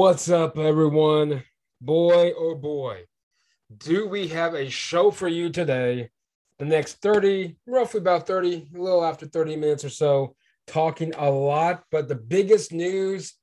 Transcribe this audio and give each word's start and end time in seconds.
What's 0.00 0.30
up, 0.30 0.56
everyone? 0.56 1.44
Boy, 1.78 2.32
oh 2.34 2.54
boy, 2.54 3.04
do 3.76 4.08
we 4.08 4.28
have 4.28 4.54
a 4.54 4.70
show 4.70 5.10
for 5.10 5.28
you 5.28 5.50
today? 5.50 6.08
The 6.58 6.64
next 6.64 7.02
30, 7.02 7.56
roughly 7.66 8.00
about 8.00 8.26
30, 8.26 8.70
a 8.74 8.78
little 8.78 9.04
after 9.04 9.26
30 9.26 9.56
minutes 9.56 9.84
or 9.84 9.90
so, 9.90 10.36
talking 10.66 11.12
a 11.18 11.28
lot, 11.28 11.84
but 11.92 12.08
the 12.08 12.14
biggest 12.14 12.72
news 12.72 13.34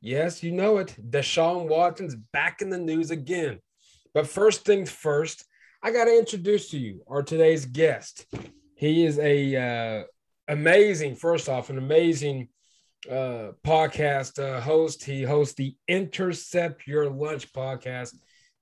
yes, 0.00 0.42
you 0.42 0.50
know 0.50 0.78
it 0.78 0.96
Deshaun 1.10 1.68
Watson's 1.68 2.14
back 2.32 2.62
in 2.62 2.70
the 2.70 2.78
news 2.78 3.10
again. 3.10 3.58
But 4.14 4.26
first 4.26 4.64
things 4.64 4.90
first, 4.90 5.44
I 5.82 5.90
got 5.90 6.06
to 6.06 6.18
introduce 6.18 6.70
to 6.70 6.78
you 6.78 7.02
our 7.06 7.22
today's 7.22 7.66
guest. 7.66 8.24
He 8.76 9.04
is 9.04 9.18
a 9.18 9.56
uh, 10.00 10.04
amazing, 10.50 11.16
first 11.16 11.50
off, 11.50 11.68
an 11.68 11.76
amazing 11.76 12.48
uh, 13.08 13.52
podcast 13.66 14.38
uh, 14.38 14.60
host. 14.60 15.04
He 15.04 15.22
hosts 15.22 15.54
the 15.54 15.74
Intercept 15.88 16.86
Your 16.86 17.08
Lunch 17.08 17.52
podcast. 17.52 18.14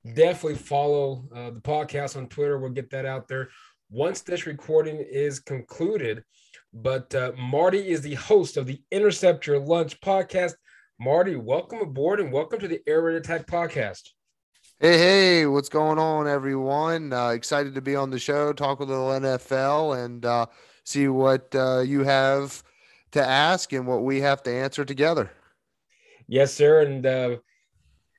Definitely 0.05 0.57
follow 0.57 1.29
uh, 1.35 1.51
the 1.51 1.61
podcast 1.61 2.17
on 2.17 2.29
Twitter. 2.29 2.59
We'll 2.59 2.71
get 2.71 2.91
that 2.91 3.07
out 3.07 3.29
there 3.29 3.49
once 3.91 4.21
this 4.21 4.47
recording 4.47 4.97
is 4.99 5.41
concluded. 5.41 6.23
But 6.73 7.15
uh, 7.15 7.33
Marty 7.39 7.89
is 7.89 8.03
the 8.03 8.15
host 8.15 8.57
of 8.57 8.67
the 8.67 8.81
Intercept 8.91 9.47
Your 9.47 9.59
Lunch 9.59 10.01
podcast. 10.01 10.55
Marty, 11.01 11.37
welcome 11.37 11.81
aboard 11.81 12.21
and 12.21 12.33
welcome 12.33 12.61
to 12.61 12.69
the 12.69 12.81
Air 12.87 13.03
Raid 13.03 13.17
Attack 13.17 13.47
podcast. 13.47 14.03
Hey, 14.79 14.99
hey, 14.99 15.47
what's 15.47 15.71
going 15.71 15.99
on, 15.99 16.29
everyone? 16.29 17.13
Uh, 17.13 17.29
excited 17.29 17.75
to 17.75 17.81
be 17.81 17.97
on 17.97 18.11
the 18.11 18.19
show, 18.19 18.53
talk 18.53 18.81
a 18.81 18.85
little 18.85 19.09
NFL, 19.09 20.05
and 20.05 20.25
uh, 20.25 20.47
see 20.85 21.09
what 21.09 21.55
uh, 21.55 21.81
you 21.81 22.05
have 22.05 22.63
to 23.17 23.27
ask 23.27 23.73
and 23.73 23.87
what 23.87 24.03
we 24.03 24.21
have 24.21 24.43
to 24.45 24.51
answer 24.51 24.85
together. 24.85 25.31
Yes, 26.29 26.55
sir. 26.55 26.83
And 26.83 27.05
uh, 27.05 27.37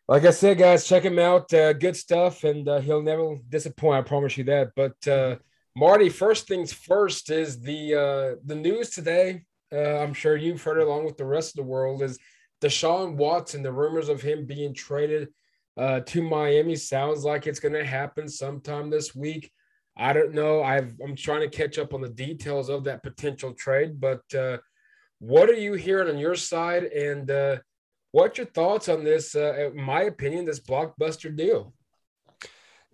like 0.07 0.25
I 0.25 0.31
said, 0.31 0.57
guys, 0.57 0.87
check 0.87 1.03
him 1.03 1.19
out. 1.19 1.53
Uh, 1.53 1.73
good 1.73 1.95
stuff, 1.95 2.43
and 2.43 2.67
uh, 2.67 2.79
he'll 2.79 3.01
never 3.01 3.37
disappoint. 3.49 3.97
I 3.97 4.07
promise 4.07 4.37
you 4.37 4.45
that. 4.45 4.71
But 4.75 5.07
uh, 5.07 5.37
Marty, 5.75 6.09
first 6.09 6.47
things 6.47 6.71
first 6.71 7.29
is 7.29 7.59
the 7.59 7.93
uh, 7.93 8.39
the 8.45 8.55
news 8.55 8.91
today. 8.91 9.43
Uh, 9.71 9.97
I'm 9.97 10.13
sure 10.13 10.37
you've 10.37 10.63
heard 10.63 10.77
along 10.77 11.05
with 11.05 11.17
the 11.17 11.25
rest 11.25 11.51
of 11.51 11.57
the 11.57 11.69
world 11.69 12.01
is 12.01 12.17
Deshaun 12.61 13.15
Watson. 13.15 13.63
The 13.63 13.71
rumors 13.71 14.07
of 14.07 14.21
him 14.21 14.45
being 14.45 14.73
traded 14.73 15.27
uh, 15.75 15.99
to 16.01 16.21
Miami 16.21 16.75
sounds 16.75 17.25
like 17.25 17.45
it's 17.45 17.59
going 17.59 17.73
to 17.73 17.85
happen 17.85 18.29
sometime 18.29 18.89
this 18.89 19.13
week. 19.13 19.51
I 19.97 20.13
don't 20.13 20.33
know. 20.33 20.63
I've, 20.63 20.93
I'm 21.03 21.15
trying 21.15 21.41
to 21.41 21.57
catch 21.57 21.77
up 21.77 21.93
on 21.93 22.01
the 22.01 22.09
details 22.09 22.69
of 22.69 22.85
that 22.85 23.03
potential 23.03 23.53
trade, 23.53 23.99
but 23.99 24.21
what 25.19 25.49
are 25.49 25.53
you 25.53 25.73
hearing 25.73 26.09
on 26.09 26.17
your 26.17 26.35
side, 26.35 26.83
and 26.85 27.29
uh, 27.31 27.57
what's 28.11 28.37
your 28.37 28.47
thoughts 28.47 28.89
on 28.89 29.03
this? 29.03 29.35
Uh, 29.35 29.71
in 29.73 29.81
my 29.81 30.03
opinion, 30.03 30.45
this 30.45 30.59
blockbuster 30.59 31.35
deal. 31.35 31.73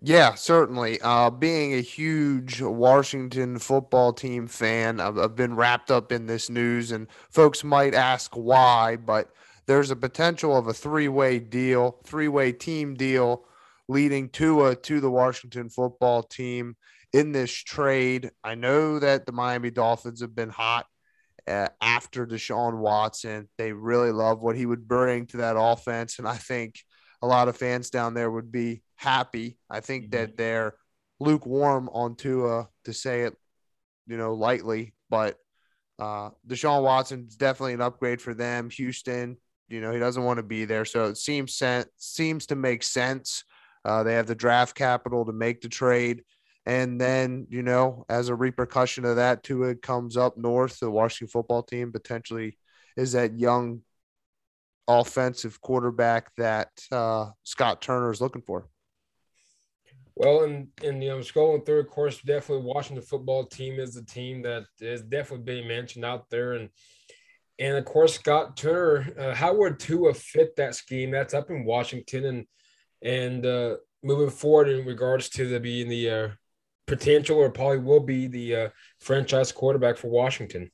Yeah, 0.00 0.34
certainly. 0.34 1.00
Uh, 1.00 1.30
being 1.30 1.72
a 1.72 1.80
huge 1.80 2.60
Washington 2.60 3.58
football 3.58 4.12
team 4.12 4.46
fan, 4.46 5.00
I've, 5.00 5.18
I've, 5.18 5.36
been 5.36 5.56
wrapped 5.56 5.90
up 5.90 6.12
in 6.12 6.26
this 6.26 6.50
news, 6.50 6.92
and 6.92 7.06
folks 7.30 7.64
might 7.64 7.94
ask 7.94 8.34
why, 8.34 8.96
but 8.96 9.30
there's 9.66 9.90
a 9.90 9.96
potential 9.96 10.56
of 10.56 10.66
a 10.66 10.74
three-way 10.74 11.38
deal, 11.38 12.00
three-way 12.04 12.52
team 12.52 12.94
deal, 12.94 13.46
leading 13.88 14.28
to 14.30 14.66
a 14.66 14.76
to 14.76 15.00
the 15.00 15.10
Washington 15.10 15.70
football 15.70 16.22
team 16.22 16.76
in 17.14 17.32
this 17.32 17.52
trade. 17.52 18.30
I 18.42 18.56
know 18.56 18.98
that 18.98 19.24
the 19.24 19.32
Miami 19.32 19.70
Dolphins 19.70 20.20
have 20.20 20.34
been 20.34 20.50
hot 20.50 20.86
uh, 21.46 21.68
after 21.80 22.26
Deshaun 22.26 22.78
Watson. 22.78 23.48
They 23.58 23.72
really 23.72 24.12
love 24.12 24.40
what 24.40 24.56
he 24.56 24.66
would 24.66 24.88
bring 24.88 25.26
to 25.28 25.38
that 25.38 25.56
offense. 25.58 26.18
And 26.18 26.28
I 26.28 26.36
think 26.36 26.80
a 27.22 27.26
lot 27.26 27.48
of 27.48 27.56
fans 27.56 27.90
down 27.90 28.14
there 28.14 28.30
would 28.30 28.52
be 28.52 28.82
happy. 28.96 29.58
I 29.70 29.80
think 29.80 30.04
mm-hmm. 30.04 30.10
that 30.12 30.36
they're 30.36 30.74
lukewarm 31.20 31.88
on 31.92 32.16
Tua, 32.16 32.68
to 32.84 32.92
say 32.92 33.22
it, 33.22 33.36
you 34.06 34.16
know, 34.16 34.34
lightly. 34.34 34.94
But 35.10 35.38
uh, 35.98 36.30
Deshaun 36.46 36.82
Watson's 36.82 37.36
definitely 37.36 37.74
an 37.74 37.80
upgrade 37.80 38.20
for 38.20 38.34
them. 38.34 38.70
Houston, 38.70 39.36
you 39.68 39.80
know, 39.80 39.92
he 39.92 39.98
doesn't 39.98 40.24
want 40.24 40.38
to 40.38 40.42
be 40.42 40.64
there. 40.64 40.84
So 40.84 41.04
it 41.04 41.16
seems 41.16 41.54
sen- 41.54 41.86
seems 41.96 42.46
to 42.46 42.56
make 42.56 42.82
sense. 42.82 43.44
Uh, 43.84 44.02
they 44.02 44.14
have 44.14 44.26
the 44.26 44.34
draft 44.34 44.74
capital 44.74 45.24
to 45.24 45.32
make 45.32 45.60
the 45.60 45.68
trade. 45.68 46.22
And 46.66 47.00
then, 47.00 47.46
you 47.50 47.62
know, 47.62 48.06
as 48.08 48.28
a 48.28 48.34
repercussion 48.34 49.04
of 49.04 49.16
that, 49.16 49.42
Tua 49.42 49.74
comes 49.74 50.16
up 50.16 50.38
north. 50.38 50.80
The 50.80 50.90
Washington 50.90 51.30
football 51.30 51.62
team 51.62 51.92
potentially 51.92 52.58
is 52.96 53.12
that 53.12 53.38
young 53.38 53.82
offensive 54.88 55.60
quarterback 55.60 56.34
that 56.36 56.70
uh, 56.90 57.30
Scott 57.42 57.82
Turner 57.82 58.10
is 58.10 58.20
looking 58.20 58.42
for. 58.42 58.68
Well, 60.16 60.44
and 60.44 60.68
and 60.82 61.02
you 61.02 61.10
know, 61.10 61.18
scrolling 61.18 61.66
through, 61.66 61.80
of 61.80 61.88
course, 61.88 62.20
definitely 62.20 62.64
Washington 62.64 63.04
football 63.04 63.44
team 63.44 63.80
is 63.80 63.96
a 63.96 64.04
team 64.04 64.42
that 64.42 64.64
is 64.80 65.02
definitely 65.02 65.44
being 65.44 65.68
mentioned 65.68 66.04
out 66.04 66.30
there, 66.30 66.52
and 66.52 66.70
and 67.58 67.76
of 67.76 67.84
course 67.84 68.14
Scott 68.14 68.56
Turner. 68.56 69.12
Uh, 69.18 69.34
how 69.34 69.54
would 69.54 69.80
Tua 69.80 70.14
fit 70.14 70.54
that 70.56 70.76
scheme? 70.76 71.10
That's 71.10 71.34
up 71.34 71.50
in 71.50 71.64
Washington, 71.64 72.24
and 72.26 72.46
and 73.02 73.44
uh, 73.44 73.76
moving 74.04 74.30
forward 74.30 74.68
in 74.68 74.86
regards 74.86 75.28
to 75.30 75.48
the 75.48 75.58
being 75.58 75.88
the 75.88 76.10
uh, 76.10 76.28
potential 76.86 77.38
or 77.38 77.50
probably 77.50 77.78
will 77.78 78.00
be 78.00 78.26
the 78.26 78.56
uh, 78.56 78.68
franchise 79.00 79.52
quarterback 79.52 79.96
for 79.96 80.08
Washington. 80.08 80.70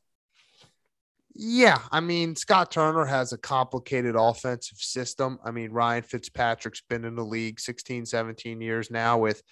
Yeah, 1.34 1.78
I 1.92 2.00
mean, 2.00 2.34
Scott 2.34 2.70
Turner 2.70 3.04
has 3.04 3.32
a 3.32 3.38
complicated 3.38 4.16
offensive 4.16 4.78
system. 4.78 5.38
I 5.44 5.52
mean, 5.52 5.70
Ryan 5.70 6.02
Fitzpatrick's 6.02 6.82
been 6.82 7.04
in 7.04 7.14
the 7.14 7.24
league 7.24 7.60
16, 7.60 8.04
17 8.06 8.60
years 8.60 8.90
now 8.90 9.18
with 9.18 9.42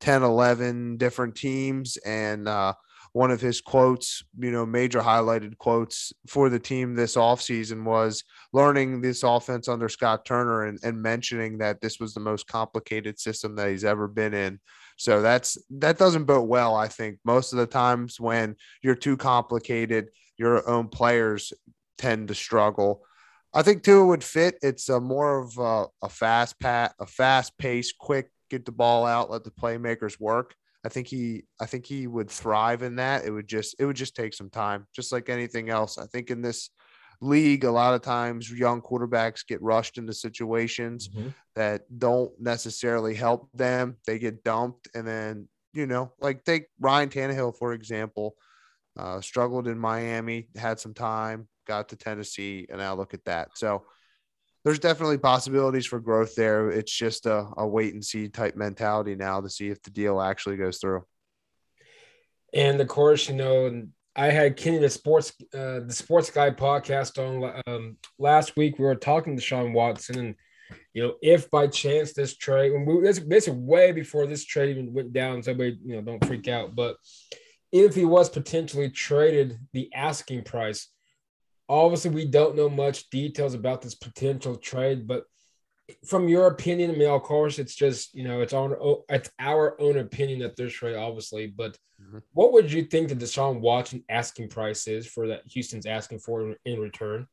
10, 0.00 0.22
11 0.22 0.98
different 0.98 1.34
teams. 1.34 1.96
And 1.98 2.46
uh, 2.46 2.74
one 3.12 3.30
of 3.30 3.40
his 3.40 3.60
quotes, 3.60 4.22
you 4.38 4.50
know, 4.50 4.66
major 4.66 5.00
highlighted 5.00 5.56
quotes 5.58 6.12
for 6.26 6.48
the 6.48 6.58
team 6.58 6.94
this 6.94 7.16
offseason 7.16 7.84
was 7.84 8.24
learning 8.52 9.00
this 9.00 9.22
offense 9.22 9.68
under 9.68 9.88
Scott 9.88 10.24
Turner 10.24 10.64
and, 10.64 10.78
and 10.82 11.00
mentioning 11.00 11.58
that 11.58 11.80
this 11.80 11.98
was 11.98 12.14
the 12.14 12.20
most 12.20 12.46
complicated 12.46 13.18
system 13.18 13.56
that 13.56 13.70
he's 13.70 13.84
ever 13.84 14.06
been 14.06 14.34
in. 14.34 14.60
So 14.96 15.22
that's 15.22 15.58
that 15.78 15.98
doesn't 15.98 16.24
bode 16.24 16.48
well. 16.48 16.74
I 16.76 16.88
think 16.88 17.18
most 17.24 17.52
of 17.52 17.58
the 17.58 17.66
times 17.66 18.20
when 18.20 18.56
you're 18.82 18.94
too 18.94 19.16
complicated, 19.16 20.08
your 20.36 20.68
own 20.68 20.88
players 20.88 21.52
tend 21.98 22.28
to 22.28 22.34
struggle. 22.34 23.02
I 23.54 23.62
think 23.62 23.82
Tua 23.82 24.06
would 24.06 24.24
fit. 24.24 24.58
It's 24.62 24.88
a 24.88 24.98
more 24.98 25.40
of 25.40 25.58
a, 25.58 25.86
a 26.04 26.08
fast 26.08 26.58
pat, 26.58 26.94
a 26.98 27.06
fast 27.06 27.58
pace, 27.58 27.92
quick, 27.92 28.30
get 28.48 28.64
the 28.64 28.72
ball 28.72 29.04
out, 29.04 29.30
let 29.30 29.44
the 29.44 29.50
playmakers 29.50 30.18
work. 30.18 30.54
I 30.84 30.88
think 30.88 31.06
he, 31.06 31.44
I 31.60 31.66
think 31.66 31.86
he 31.86 32.06
would 32.06 32.30
thrive 32.30 32.82
in 32.82 32.96
that. 32.96 33.24
It 33.24 33.30
would 33.30 33.46
just, 33.46 33.76
it 33.78 33.84
would 33.84 33.96
just 33.96 34.16
take 34.16 34.34
some 34.34 34.50
time, 34.50 34.86
just 34.94 35.12
like 35.12 35.28
anything 35.28 35.68
else. 35.68 35.98
I 35.98 36.06
think 36.06 36.30
in 36.30 36.42
this 36.42 36.70
league, 37.22 37.64
a 37.64 37.70
lot 37.70 37.94
of 37.94 38.02
times 38.02 38.50
young 38.50 38.82
quarterbacks 38.82 39.46
get 39.46 39.62
rushed 39.62 39.96
into 39.96 40.12
situations 40.12 41.08
mm-hmm. 41.08 41.28
that 41.54 41.82
don't 41.98 42.32
necessarily 42.40 43.14
help 43.14 43.48
them. 43.54 43.96
They 44.06 44.18
get 44.18 44.44
dumped, 44.44 44.88
and 44.94 45.06
then 45.06 45.48
you 45.72 45.86
know, 45.86 46.12
like 46.20 46.44
take 46.44 46.66
Ryan 46.78 47.08
Tannehill 47.08 47.56
for 47.56 47.72
example, 47.72 48.34
uh, 48.98 49.20
struggled 49.20 49.68
in 49.68 49.78
Miami, 49.78 50.48
had 50.56 50.78
some 50.78 50.94
time, 50.94 51.48
got 51.66 51.88
to 51.90 51.96
Tennessee, 51.96 52.66
and 52.68 52.78
now 52.78 52.94
look 52.94 53.14
at 53.14 53.24
that. 53.24 53.50
So 53.54 53.84
there's 54.64 54.78
definitely 54.78 55.18
possibilities 55.18 55.86
for 55.86 55.98
growth 55.98 56.34
there. 56.34 56.70
It's 56.70 56.92
just 56.92 57.26
a, 57.26 57.48
a 57.56 57.66
wait 57.66 57.94
and 57.94 58.04
see 58.04 58.28
type 58.28 58.54
mentality 58.56 59.16
now 59.16 59.40
to 59.40 59.50
see 59.50 59.68
if 59.68 59.82
the 59.82 59.90
deal 59.90 60.20
actually 60.20 60.56
goes 60.56 60.78
through. 60.78 61.04
And 62.54 62.80
of 62.80 62.88
course, 62.88 63.28
you 63.28 63.34
know, 63.34 63.86
I 64.14 64.26
had 64.26 64.56
Kenny 64.56 64.78
the 64.78 64.90
sports 64.90 65.32
uh, 65.54 65.80
the 65.80 65.92
sports 65.92 66.30
guy 66.30 66.50
podcast 66.50 67.18
on 67.18 67.62
um, 67.66 67.96
last 68.18 68.56
week. 68.56 68.78
We 68.78 68.84
were 68.84 68.94
talking 68.94 69.36
Deshaun 69.36 69.72
Watson, 69.72 70.18
and 70.18 70.34
you 70.92 71.02
know, 71.02 71.14
if 71.22 71.50
by 71.50 71.66
chance 71.66 72.12
this 72.12 72.36
trade, 72.36 72.72
when 72.72 72.84
we, 72.84 73.00
this, 73.00 73.20
this 73.20 73.48
way 73.48 73.92
before 73.92 74.26
this 74.26 74.44
trade 74.44 74.70
even 74.70 74.92
went 74.92 75.12
down, 75.12 75.42
so 75.42 75.52
everybody 75.52 75.80
you 75.84 75.96
know 75.96 76.02
don't 76.02 76.24
freak 76.26 76.48
out. 76.48 76.74
But 76.74 76.96
if 77.72 77.94
he 77.94 78.04
was 78.04 78.28
potentially 78.28 78.90
traded, 78.90 79.58
the 79.72 79.90
asking 79.94 80.44
price, 80.44 80.88
obviously 81.68 82.10
we 82.10 82.26
don't 82.26 82.56
know 82.56 82.68
much 82.68 83.08
details 83.08 83.54
about 83.54 83.80
this 83.80 83.94
potential 83.94 84.56
trade, 84.56 85.06
but 85.06 85.24
from 86.06 86.28
your 86.28 86.46
opinion, 86.46 86.90
I 86.90 86.94
mean, 86.94 87.08
of 87.08 87.22
course, 87.22 87.58
it's 87.58 87.74
just 87.74 88.14
you 88.14 88.24
know, 88.24 88.40
it's 88.40 88.52
on 88.52 88.74
it's 89.08 89.30
our 89.38 89.80
own 89.80 89.98
opinion 89.98 90.40
that 90.40 90.56
there's 90.56 90.72
trade, 90.72 90.96
obviously. 90.96 91.46
But 91.46 91.78
mm-hmm. 92.00 92.18
what 92.32 92.52
would 92.52 92.72
you 92.72 92.84
think 92.84 93.08
that 93.08 93.18
the 93.18 93.26
Deshaun 93.26 93.60
Watson 93.60 94.04
asking 94.08 94.48
price 94.48 94.86
is 94.86 95.06
for 95.06 95.28
that 95.28 95.42
Houston's 95.46 95.86
asking 95.86 96.20
for 96.20 96.54
in 96.64 96.80
return? 96.80 97.26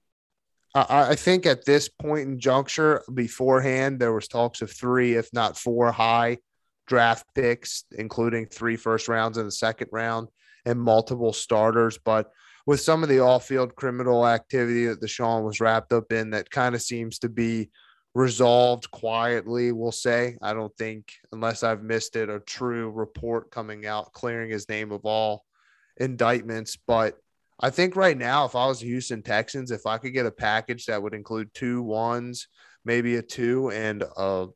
I 0.76 1.16
think 1.16 1.48
at 1.48 1.66
this 1.66 1.90
point 1.90 2.30
in 2.30 2.40
juncture, 2.40 3.04
beforehand, 3.12 4.00
there 4.00 4.14
was 4.14 4.28
talks 4.28 4.62
of 4.62 4.72
three, 4.72 5.16
if 5.16 5.28
not 5.34 5.58
four, 5.58 5.92
high 5.92 6.38
draft 6.86 7.26
picks, 7.34 7.86
including 7.98 8.46
three 8.46 8.76
first 8.76 9.08
rounds 9.08 9.40
in 9.40 9.46
the 9.46 9.52
second 9.52 9.88
round 9.92 10.28
and 10.66 10.80
multiple 10.80 11.34
starters. 11.34 11.98
But 11.98 12.32
with 12.68 12.82
some 12.82 13.02
of 13.02 13.10
the 13.10 13.20
off-field 13.20 13.76
criminal 13.76 14.28
activity 14.28 14.86
that 14.86 15.02
Deshaun 15.02 15.44
was 15.44 15.60
wrapped 15.60 15.92
up 15.92 16.12
in, 16.12 16.30
that 16.32 16.52
kind 16.52 16.76
of 16.76 16.84
seems 16.84 17.18
to 17.20 17.30
be 17.30 17.72
resolved 18.20 18.92
quietly, 18.92 19.72
we'll 19.72 19.94
say. 19.94 20.38
I 20.42 20.54
don't 20.54 20.76
think, 20.76 21.14
unless 21.32 21.64
I've 21.64 21.84
missed 21.84 22.18
it, 22.18 22.30
a 22.30 22.42
true 22.42 22.90
report 22.90 23.50
coming 23.50 23.86
out 23.86 24.12
clearing 24.12 24.50
his 24.50 24.68
name 24.68 24.92
of 24.92 25.06
all 25.06 25.46
indictments. 25.96 26.76
But 26.76 27.18
I 27.62 27.70
think 27.70 27.96
right 27.96 28.18
now, 28.18 28.44
if 28.44 28.58
I 28.58 28.68
was 28.68 28.82
Houston 28.82 29.24
Texans, 29.24 29.72
if 29.72 29.86
I 29.86 29.98
could 29.98 30.12
get 30.12 30.26
a 30.26 30.32
package 30.32 30.86
that 30.88 31.02
would 31.02 31.14
include 31.14 31.54
two 31.54 31.82
ones, 31.82 32.50
maybe 32.84 33.16
a 33.16 33.22
two, 33.22 33.72
and 33.72 34.04
a, 34.18 34.48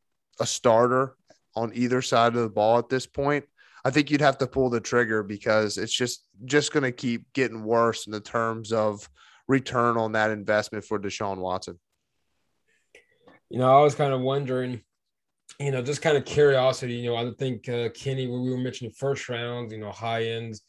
a 0.42 0.46
starter 0.46 1.16
on 1.56 1.72
either 1.74 2.02
side 2.02 2.36
of 2.36 2.42
the 2.42 2.50
ball 2.50 2.80
at 2.80 2.90
this 2.90 3.08
point, 3.08 3.46
I 3.86 3.92
think 3.92 4.12
you'd 4.12 4.20
have 4.20 4.40
to 4.40 4.48
pull 4.48 4.72
the 4.72 4.82
trigger 4.82 5.24
because 5.24 5.78
it's 5.78 5.94
just 5.94 6.26
just 6.44 6.74
going 6.74 6.84
to 6.84 6.92
keep 6.92 7.32
getting 7.32 7.64
worse 7.64 8.08
in 8.08 8.12
the 8.12 8.20
terms 8.20 8.74
of 8.74 9.10
return 9.48 9.96
on 9.96 10.12
that 10.14 10.32
investment 10.32 10.84
for 10.84 11.00
Deshaun 11.00 11.38
Watson. 11.38 11.80
You 13.54 13.60
know, 13.60 13.72
I 13.72 13.84
was 13.84 13.94
kind 13.94 14.12
of 14.12 14.22
wondering, 14.22 14.82
you 15.60 15.70
know, 15.70 15.84
just 15.84 16.02
kind 16.02 16.18
of 16.18 16.26
curiosity. 16.26 16.96
You 16.96 17.12
know, 17.12 17.18
I 17.18 17.30
think 17.38 17.70
uh, 17.70 17.90
Kenny, 17.90 18.26
when 18.26 18.42
we 18.42 18.50
were 18.50 18.58
mentioning 18.58 18.92
first 18.98 19.30
rounds, 19.30 19.72
you 19.72 19.78
know, 19.78 19.92
high 19.92 20.24
ends 20.24 20.64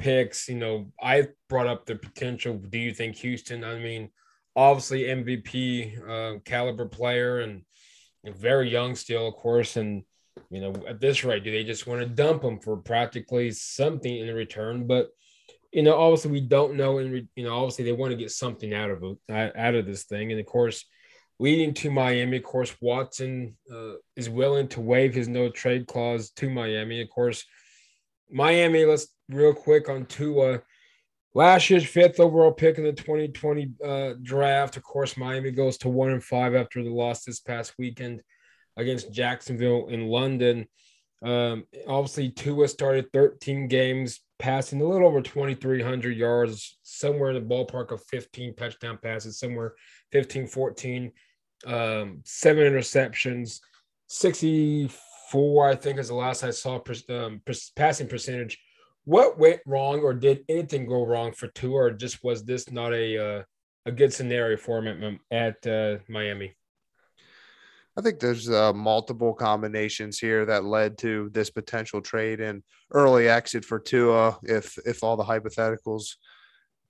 picks. 0.00 0.48
You 0.48 0.56
know, 0.56 0.92
I 1.00 1.28
brought 1.48 1.68
up 1.68 1.86
the 1.86 1.94
potential. 1.94 2.54
Do 2.56 2.76
you 2.76 2.92
think 2.92 3.14
Houston? 3.14 3.62
I 3.62 3.78
mean, 3.78 4.10
obviously 4.56 5.04
MVP 5.04 6.08
uh, 6.08 6.40
caliber 6.44 6.86
player 6.86 7.38
and 7.38 7.62
very 8.24 8.68
young 8.68 8.96
still, 8.96 9.28
of 9.28 9.34
course, 9.34 9.76
and 9.76 10.02
you 10.50 10.60
know, 10.60 10.72
at 10.88 11.00
this 11.00 11.22
rate, 11.22 11.44
do 11.44 11.52
they 11.52 11.62
just 11.62 11.86
want 11.86 12.00
to 12.00 12.08
dump 12.08 12.42
him 12.42 12.58
for 12.58 12.76
practically 12.78 13.52
something 13.52 14.12
in 14.12 14.34
return? 14.34 14.88
But 14.88 15.10
you 15.72 15.84
know, 15.84 15.96
obviously, 15.96 16.32
we 16.32 16.40
don't 16.40 16.74
know, 16.74 16.98
and 16.98 17.28
you 17.36 17.44
know, 17.44 17.54
obviously, 17.54 17.84
they 17.84 17.92
want 17.92 18.10
to 18.10 18.16
get 18.16 18.32
something 18.32 18.74
out 18.74 18.90
of 18.90 19.04
out 19.30 19.76
of 19.76 19.86
this 19.86 20.02
thing, 20.02 20.32
and 20.32 20.40
of 20.40 20.46
course, 20.46 20.84
leading 21.38 21.74
to 21.74 21.90
Miami. 21.90 22.38
Of 22.38 22.44
course, 22.44 22.74
Watson 22.80 23.56
uh, 23.72 23.94
is 24.16 24.28
willing 24.30 24.68
to 24.68 24.80
waive 24.80 25.14
his 25.14 25.28
no 25.28 25.48
trade 25.48 25.86
clause 25.86 26.30
to 26.36 26.48
Miami. 26.48 27.00
Of 27.00 27.10
course, 27.10 27.44
Miami. 28.30 28.84
Let's 28.84 29.08
real 29.28 29.54
quick 29.54 29.88
on 29.88 30.06
Tua. 30.06 30.62
Last 31.34 31.68
year's 31.68 31.84
fifth 31.84 32.20
overall 32.20 32.52
pick 32.52 32.78
in 32.78 32.84
the 32.84 32.92
2020 32.92 33.72
uh, 33.84 34.14
draft. 34.22 34.76
Of 34.76 34.84
course, 34.84 35.16
Miami 35.16 35.50
goes 35.50 35.78
to 35.78 35.88
one 35.88 36.10
and 36.10 36.22
five 36.22 36.54
after 36.54 36.82
the 36.82 36.90
loss 36.90 37.24
this 37.24 37.40
past 37.40 37.74
weekend 37.78 38.20
against 38.76 39.12
Jacksonville 39.12 39.88
in 39.88 40.06
London. 40.06 40.66
Um, 41.24 41.64
obviously, 41.88 42.30
Tua 42.30 42.68
started 42.68 43.10
13 43.12 43.66
games, 43.66 44.20
passing 44.38 44.80
a 44.80 44.84
little 44.84 45.08
over 45.08 45.22
2,300 45.22 46.16
yards, 46.16 46.78
somewhere 46.82 47.30
in 47.30 47.36
the 47.36 47.54
ballpark 47.54 47.90
of 47.92 48.04
15 48.04 48.54
touchdown 48.54 48.98
passes, 49.02 49.38
somewhere 49.38 49.74
15, 50.12 50.46
14, 50.46 51.12
um, 51.66 52.20
seven 52.24 52.64
interceptions, 52.64 53.60
64, 54.08 55.68
I 55.68 55.74
think, 55.74 55.98
is 55.98 56.08
the 56.08 56.14
last 56.14 56.44
I 56.44 56.50
saw 56.50 56.80
um, 57.08 57.42
passing 57.76 58.08
percentage. 58.08 58.58
What 59.04 59.38
went 59.38 59.60
wrong, 59.66 60.00
or 60.00 60.14
did 60.14 60.44
anything 60.48 60.86
go 60.86 61.04
wrong 61.04 61.32
for 61.32 61.48
Tua, 61.48 61.74
or 61.74 61.90
just 61.90 62.24
was 62.24 62.44
this 62.44 62.70
not 62.70 62.94
a 62.94 63.38
uh, 63.38 63.42
a 63.86 63.92
good 63.92 64.12
scenario 64.12 64.56
for 64.56 64.78
him 64.78 65.20
at, 65.30 65.56
at 65.64 65.66
uh, 65.66 65.98
Miami? 66.08 66.54
I 67.96 68.00
think 68.00 68.18
there's 68.18 68.50
uh, 68.50 68.72
multiple 68.72 69.34
combinations 69.34 70.18
here 70.18 70.44
that 70.46 70.64
led 70.64 70.98
to 70.98 71.30
this 71.32 71.50
potential 71.50 72.00
trade 72.00 72.40
and 72.40 72.62
early 72.92 73.28
exit 73.28 73.64
for 73.64 73.78
Tua. 73.78 74.38
If 74.42 74.76
if 74.84 75.04
all 75.04 75.16
the 75.16 75.24
hypotheticals 75.24 76.16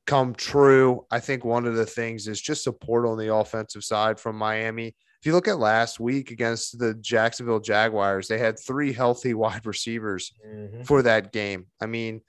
come 0.06 0.34
true, 0.34 1.06
I 1.10 1.20
think 1.20 1.44
one 1.44 1.66
of 1.66 1.76
the 1.76 1.86
things 1.86 2.28
is 2.28 2.40
just 2.40 2.64
support 2.64 3.06
on 3.06 3.18
the 3.18 3.34
offensive 3.34 3.84
side 3.84 4.20
from 4.20 4.36
Miami. 4.36 4.88
If 4.88 5.26
you 5.26 5.32
look 5.32 5.48
at 5.48 5.58
last 5.58 5.98
week 5.98 6.30
against 6.30 6.78
the 6.78 6.94
Jacksonville 6.94 7.60
Jaguars, 7.60 8.28
they 8.28 8.38
had 8.38 8.58
three 8.58 8.92
healthy 8.92 9.34
wide 9.34 9.64
receivers 9.64 10.32
mm-hmm. 10.46 10.82
for 10.82 11.02
that 11.02 11.32
game. 11.32 11.66
I 11.80 11.86
mean, 11.86 12.20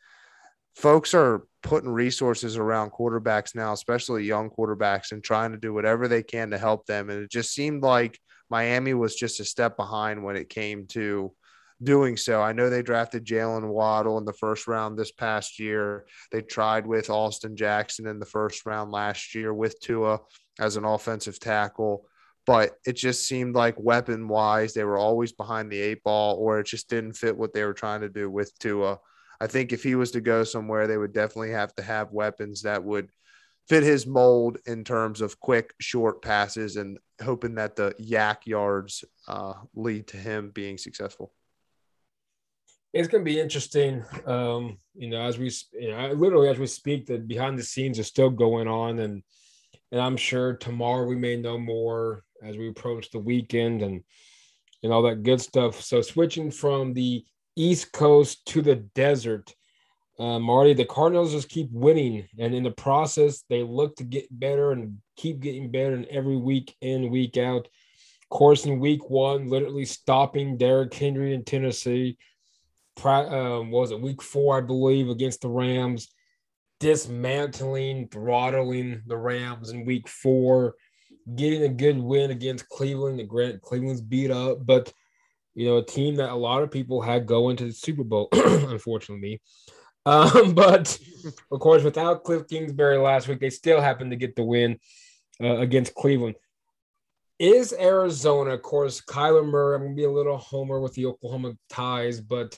folks 0.75 1.13
are 1.13 1.45
putting 1.63 1.89
resources 1.89 2.57
around 2.57 2.91
quarterbacks 2.91 3.55
now, 3.55 3.73
especially 3.73 4.23
young 4.23 4.49
quarterbacks, 4.49 5.11
and 5.11 5.23
trying 5.23 5.51
to 5.51 5.57
do 5.57 5.73
whatever 5.73 6.07
they 6.07 6.23
can 6.23 6.51
to 6.51 6.57
help 6.57 6.85
them. 6.85 7.09
And 7.09 7.23
it 7.23 7.31
just 7.31 7.53
seemed 7.53 7.83
like 7.83 8.19
Miami 8.49 8.93
was 8.93 9.15
just 9.15 9.39
a 9.39 9.45
step 9.45 9.75
behind 9.75 10.23
when 10.23 10.35
it 10.35 10.49
came 10.49 10.85
to 10.87 11.33
doing 11.83 12.17
so. 12.17 12.41
I 12.41 12.53
know 12.53 12.69
they 12.69 12.81
drafted 12.81 13.25
Jaylen 13.25 13.67
Waddle 13.67 14.17
in 14.17 14.25
the 14.25 14.33
first 14.33 14.67
round 14.67 14.97
this 14.97 15.11
past 15.11 15.59
year. 15.59 16.05
They 16.31 16.41
tried 16.41 16.87
with 16.87 17.09
Austin 17.09 17.55
Jackson 17.55 18.07
in 18.07 18.19
the 18.19 18.25
first 18.25 18.65
round 18.65 18.91
last 18.91 19.35
year 19.35 19.53
with 19.53 19.79
Tua 19.79 20.19
as 20.59 20.77
an 20.77 20.85
offensive 20.85 21.39
tackle. 21.39 22.05
But 22.45 22.73
it 22.85 22.93
just 22.93 23.27
seemed 23.27 23.55
like 23.55 23.75
weapon 23.79 24.27
wise, 24.27 24.73
they 24.73 24.83
were 24.83 24.99
always 24.99 25.31
behind 25.31 25.71
the 25.71 25.81
eight 25.81 26.03
ball, 26.03 26.37
or 26.37 26.59
it 26.59 26.67
just 26.67 26.89
didn't 26.89 27.13
fit 27.13 27.35
what 27.35 27.53
they 27.53 27.63
were 27.63 27.73
trying 27.73 28.01
to 28.01 28.09
do 28.09 28.29
with 28.29 28.57
Tua. 28.59 28.99
I 29.41 29.47
think 29.47 29.73
if 29.73 29.83
he 29.83 29.95
was 29.95 30.11
to 30.11 30.21
go 30.21 30.43
somewhere, 30.43 30.87
they 30.87 30.97
would 30.97 31.13
definitely 31.13 31.51
have 31.51 31.73
to 31.75 31.83
have 31.83 32.11
weapons 32.11 32.61
that 32.61 32.83
would 32.83 33.09
fit 33.67 33.83
his 33.83 34.05
mold 34.05 34.59
in 34.67 34.83
terms 34.83 35.21
of 35.21 35.39
quick, 35.39 35.73
short 35.79 36.21
passes 36.21 36.75
and 36.75 36.99
hoping 37.21 37.55
that 37.55 37.75
the 37.75 37.95
YAC 37.99 38.45
yards 38.45 39.03
uh, 39.27 39.53
lead 39.73 40.07
to 40.07 40.17
him 40.17 40.51
being 40.53 40.77
successful. 40.77 41.33
It's 42.95 43.09
going 43.09 43.25
to 43.25 43.29
be 43.29 43.41
interesting, 43.41 44.05
um, 44.25 44.77
you 44.93 45.09
know, 45.09 45.21
as 45.21 45.37
we, 45.37 45.51
you 45.73 45.91
know, 45.91 46.13
literally 46.13 46.47
as 46.47 46.57
we 46.57 46.65
speak, 46.65 47.07
that 47.07 47.27
behind 47.27 47.59
the 47.59 47.63
scenes 47.63 47.99
is 47.99 48.07
still 48.07 48.29
going 48.29 48.69
on, 48.69 48.99
and 48.99 49.21
and 49.91 49.99
I'm 49.99 50.15
sure 50.15 50.55
tomorrow 50.55 51.05
we 51.05 51.17
may 51.17 51.35
know 51.35 51.57
more 51.57 52.23
as 52.41 52.55
we 52.55 52.69
approach 52.69 53.11
the 53.11 53.19
weekend 53.19 53.81
and 53.81 54.01
and 54.81 54.93
all 54.93 55.01
that 55.01 55.23
good 55.23 55.41
stuff. 55.41 55.81
So 55.81 56.01
switching 56.01 56.49
from 56.49 56.93
the 56.93 57.25
East 57.57 57.91
Coast 57.91 58.45
to 58.47 58.61
the 58.61 58.77
desert, 58.77 59.53
uh, 60.17 60.39
Marty, 60.39 60.73
the 60.73 60.85
Cardinals 60.85 61.33
just 61.33 61.49
keep 61.49 61.69
winning, 61.73 62.25
and 62.39 62.55
in 62.55 62.63
the 62.63 62.71
process, 62.71 63.43
they 63.49 63.61
look 63.61 63.97
to 63.97 64.05
get 64.05 64.27
better 64.31 64.71
and 64.71 64.99
keep 65.17 65.41
getting 65.41 65.69
better. 65.69 65.95
And 65.95 66.05
every 66.05 66.37
week 66.37 66.73
in, 66.79 67.11
week 67.11 67.35
out, 67.35 67.67
of 67.67 68.29
course, 68.29 68.65
in 68.65 68.79
week 68.79 69.09
one, 69.09 69.49
literally 69.49 69.83
stopping 69.83 70.57
Derrick 70.57 70.93
Henry 70.93 71.33
in 71.33 71.43
Tennessee. 71.43 72.17
Um, 73.03 73.71
was 73.71 73.91
it 73.91 74.01
week 74.01 74.21
four, 74.21 74.57
I 74.57 74.61
believe, 74.61 75.09
against 75.09 75.41
the 75.41 75.49
Rams, 75.49 76.13
dismantling, 76.79 78.07
throttling 78.07 79.01
the 79.05 79.17
Rams 79.17 79.69
in 79.69 79.85
week 79.85 80.07
four, 80.07 80.75
getting 81.35 81.63
a 81.63 81.69
good 81.69 81.97
win 81.97 82.31
against 82.31 82.69
Cleveland. 82.69 83.19
The 83.19 83.23
Grant 83.23 83.61
Cleveland's 83.61 84.01
beat 84.01 84.31
up, 84.31 84.65
but 84.65 84.91
you 85.53 85.67
know, 85.67 85.77
a 85.77 85.85
team 85.85 86.15
that 86.17 86.31
a 86.31 86.35
lot 86.35 86.63
of 86.63 86.71
people 86.71 87.01
had 87.01 87.25
go 87.25 87.49
into 87.49 87.65
the 87.65 87.71
Super 87.71 88.03
Bowl, 88.03 88.27
unfortunately. 88.33 89.41
Um, 90.05 90.53
but 90.55 90.97
of 91.51 91.59
course, 91.59 91.83
without 91.83 92.23
Cliff 92.23 92.47
Kingsbury 92.47 92.97
last 92.97 93.27
week, 93.27 93.39
they 93.39 93.49
still 93.49 93.81
happened 93.81 94.11
to 94.11 94.17
get 94.17 94.35
the 94.35 94.43
win 94.43 94.79
uh, 95.41 95.57
against 95.57 95.95
Cleveland. 95.95 96.35
Is 97.37 97.73
Arizona, 97.73 98.51
of 98.51 98.61
course, 98.61 99.01
Kyler 99.01 99.45
Murray? 99.45 99.75
I'm 99.75 99.83
gonna 99.83 99.95
be 99.95 100.05
a 100.05 100.11
little 100.11 100.37
homer 100.37 100.79
with 100.79 100.93
the 100.93 101.05
Oklahoma 101.07 101.53
ties, 101.69 102.21
but 102.21 102.57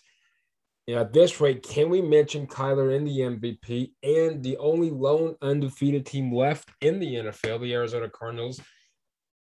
know, 0.95 1.01
at 1.01 1.13
this 1.13 1.41
rate, 1.41 1.63
can 1.63 1.89
we 1.89 2.01
mention 2.01 2.47
Kyler 2.47 2.95
in 2.95 3.03
the 3.03 3.19
MVP 3.19 3.91
and 4.03 4.41
the 4.41 4.57
only 4.57 4.89
lone 4.89 5.35
undefeated 5.41 6.05
team 6.05 6.33
left 6.33 6.69
in 6.81 6.99
the 6.99 7.15
NFL, 7.15 7.61
the 7.61 7.73
Arizona 7.73 8.09
Cardinals? 8.09 8.61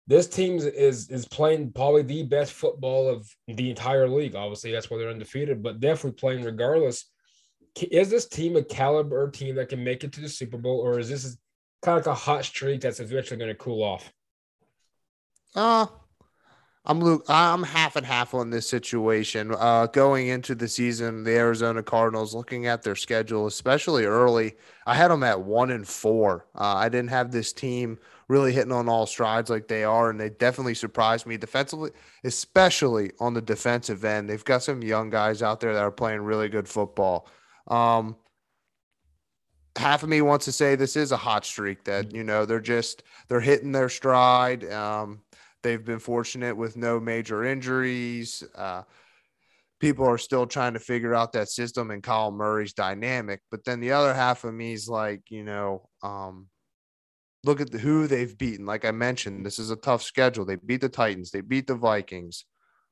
This 0.06 0.26
team 0.26 0.56
is 0.56 1.10
is 1.10 1.26
playing 1.28 1.72
probably 1.72 2.02
the 2.02 2.24
best 2.24 2.52
football 2.52 3.08
of 3.08 3.28
the 3.46 3.70
entire 3.70 4.08
league. 4.08 4.34
Obviously, 4.34 4.72
that's 4.72 4.90
why 4.90 4.98
they're 4.98 5.10
undefeated, 5.10 5.62
but 5.62 5.80
definitely 5.80 6.18
playing 6.18 6.44
regardless 6.44 7.06
is 7.80 8.10
this 8.10 8.28
team 8.28 8.56
a 8.56 8.62
caliber 8.62 9.30
team 9.30 9.54
that 9.56 9.68
can 9.68 9.82
make 9.82 10.04
it 10.04 10.12
to 10.12 10.20
the 10.20 10.28
Super 10.28 10.58
Bowl, 10.58 10.80
or 10.80 10.98
is 10.98 11.08
this 11.08 11.36
kind 11.82 11.98
of 11.98 12.06
like 12.06 12.12
a 12.12 12.18
hot 12.18 12.44
streak 12.44 12.80
that's 12.80 13.00
eventually 13.00 13.38
going 13.38 13.50
to 13.50 13.54
cool 13.54 13.82
off? 13.82 14.12
Uh 15.54 15.86
I'm 16.84 16.98
Luke. 16.98 17.24
I'm 17.28 17.62
half 17.62 17.94
and 17.94 18.04
half 18.04 18.34
on 18.34 18.50
this 18.50 18.68
situation. 18.68 19.54
Uh, 19.56 19.86
going 19.86 20.26
into 20.26 20.56
the 20.56 20.66
season, 20.66 21.22
the 21.22 21.30
Arizona 21.36 21.80
Cardinals, 21.80 22.34
looking 22.34 22.66
at 22.66 22.82
their 22.82 22.96
schedule, 22.96 23.46
especially 23.46 24.04
early, 24.04 24.54
I 24.84 24.96
had 24.96 25.12
them 25.12 25.22
at 25.22 25.42
one 25.42 25.70
and 25.70 25.86
four. 25.86 26.46
Uh, 26.56 26.74
I 26.74 26.88
didn't 26.88 27.10
have 27.10 27.30
this 27.30 27.52
team 27.52 28.00
really 28.26 28.52
hitting 28.52 28.72
on 28.72 28.88
all 28.88 29.06
strides 29.06 29.48
like 29.48 29.68
they 29.68 29.84
are, 29.84 30.10
and 30.10 30.18
they 30.18 30.30
definitely 30.30 30.74
surprised 30.74 31.24
me 31.24 31.36
defensively, 31.36 31.92
especially 32.24 33.12
on 33.20 33.34
the 33.34 33.42
defensive 33.42 34.04
end. 34.04 34.28
They've 34.28 34.44
got 34.44 34.64
some 34.64 34.82
young 34.82 35.08
guys 35.08 35.40
out 35.40 35.60
there 35.60 35.74
that 35.74 35.82
are 35.84 35.92
playing 35.92 36.22
really 36.22 36.48
good 36.48 36.66
football. 36.66 37.28
Um, 37.68 38.16
half 39.76 40.02
of 40.02 40.08
me 40.08 40.20
wants 40.20 40.46
to 40.46 40.52
say 40.52 40.74
this 40.74 40.96
is 40.96 41.12
a 41.12 41.16
hot 41.16 41.44
streak 41.44 41.84
that 41.84 42.12
you 42.12 42.24
know 42.24 42.44
they're 42.44 42.60
just 42.60 43.04
they're 43.28 43.40
hitting 43.40 43.70
their 43.70 43.88
stride. 43.88 44.64
Um, 44.72 45.20
they've 45.62 45.84
been 45.84 45.98
fortunate 45.98 46.56
with 46.56 46.76
no 46.76 47.00
major 47.00 47.44
injuries. 47.44 48.42
Uh, 48.54 48.82
people 49.80 50.06
are 50.06 50.18
still 50.18 50.46
trying 50.46 50.74
to 50.74 50.78
figure 50.78 51.14
out 51.14 51.32
that 51.32 51.48
system 51.48 51.90
and 51.90 52.02
Kyle 52.02 52.30
Murray's 52.30 52.72
dynamic. 52.72 53.40
But 53.50 53.64
then 53.64 53.80
the 53.80 53.92
other 53.92 54.14
half 54.14 54.44
of 54.44 54.54
me 54.54 54.72
is 54.72 54.88
like, 54.88 55.22
you 55.30 55.42
know, 55.44 55.88
um, 56.02 56.46
look 57.44 57.60
at 57.60 57.70
the, 57.70 57.78
who 57.78 58.06
they've 58.06 58.36
beaten. 58.36 58.66
Like 58.66 58.84
I 58.84 58.92
mentioned, 58.92 59.44
this 59.44 59.58
is 59.58 59.70
a 59.70 59.76
tough 59.76 60.02
schedule. 60.02 60.44
They 60.44 60.56
beat 60.56 60.80
the 60.80 60.88
Titans, 60.88 61.30
they 61.30 61.40
beat 61.40 61.66
the 61.66 61.74
Vikings, 61.74 62.44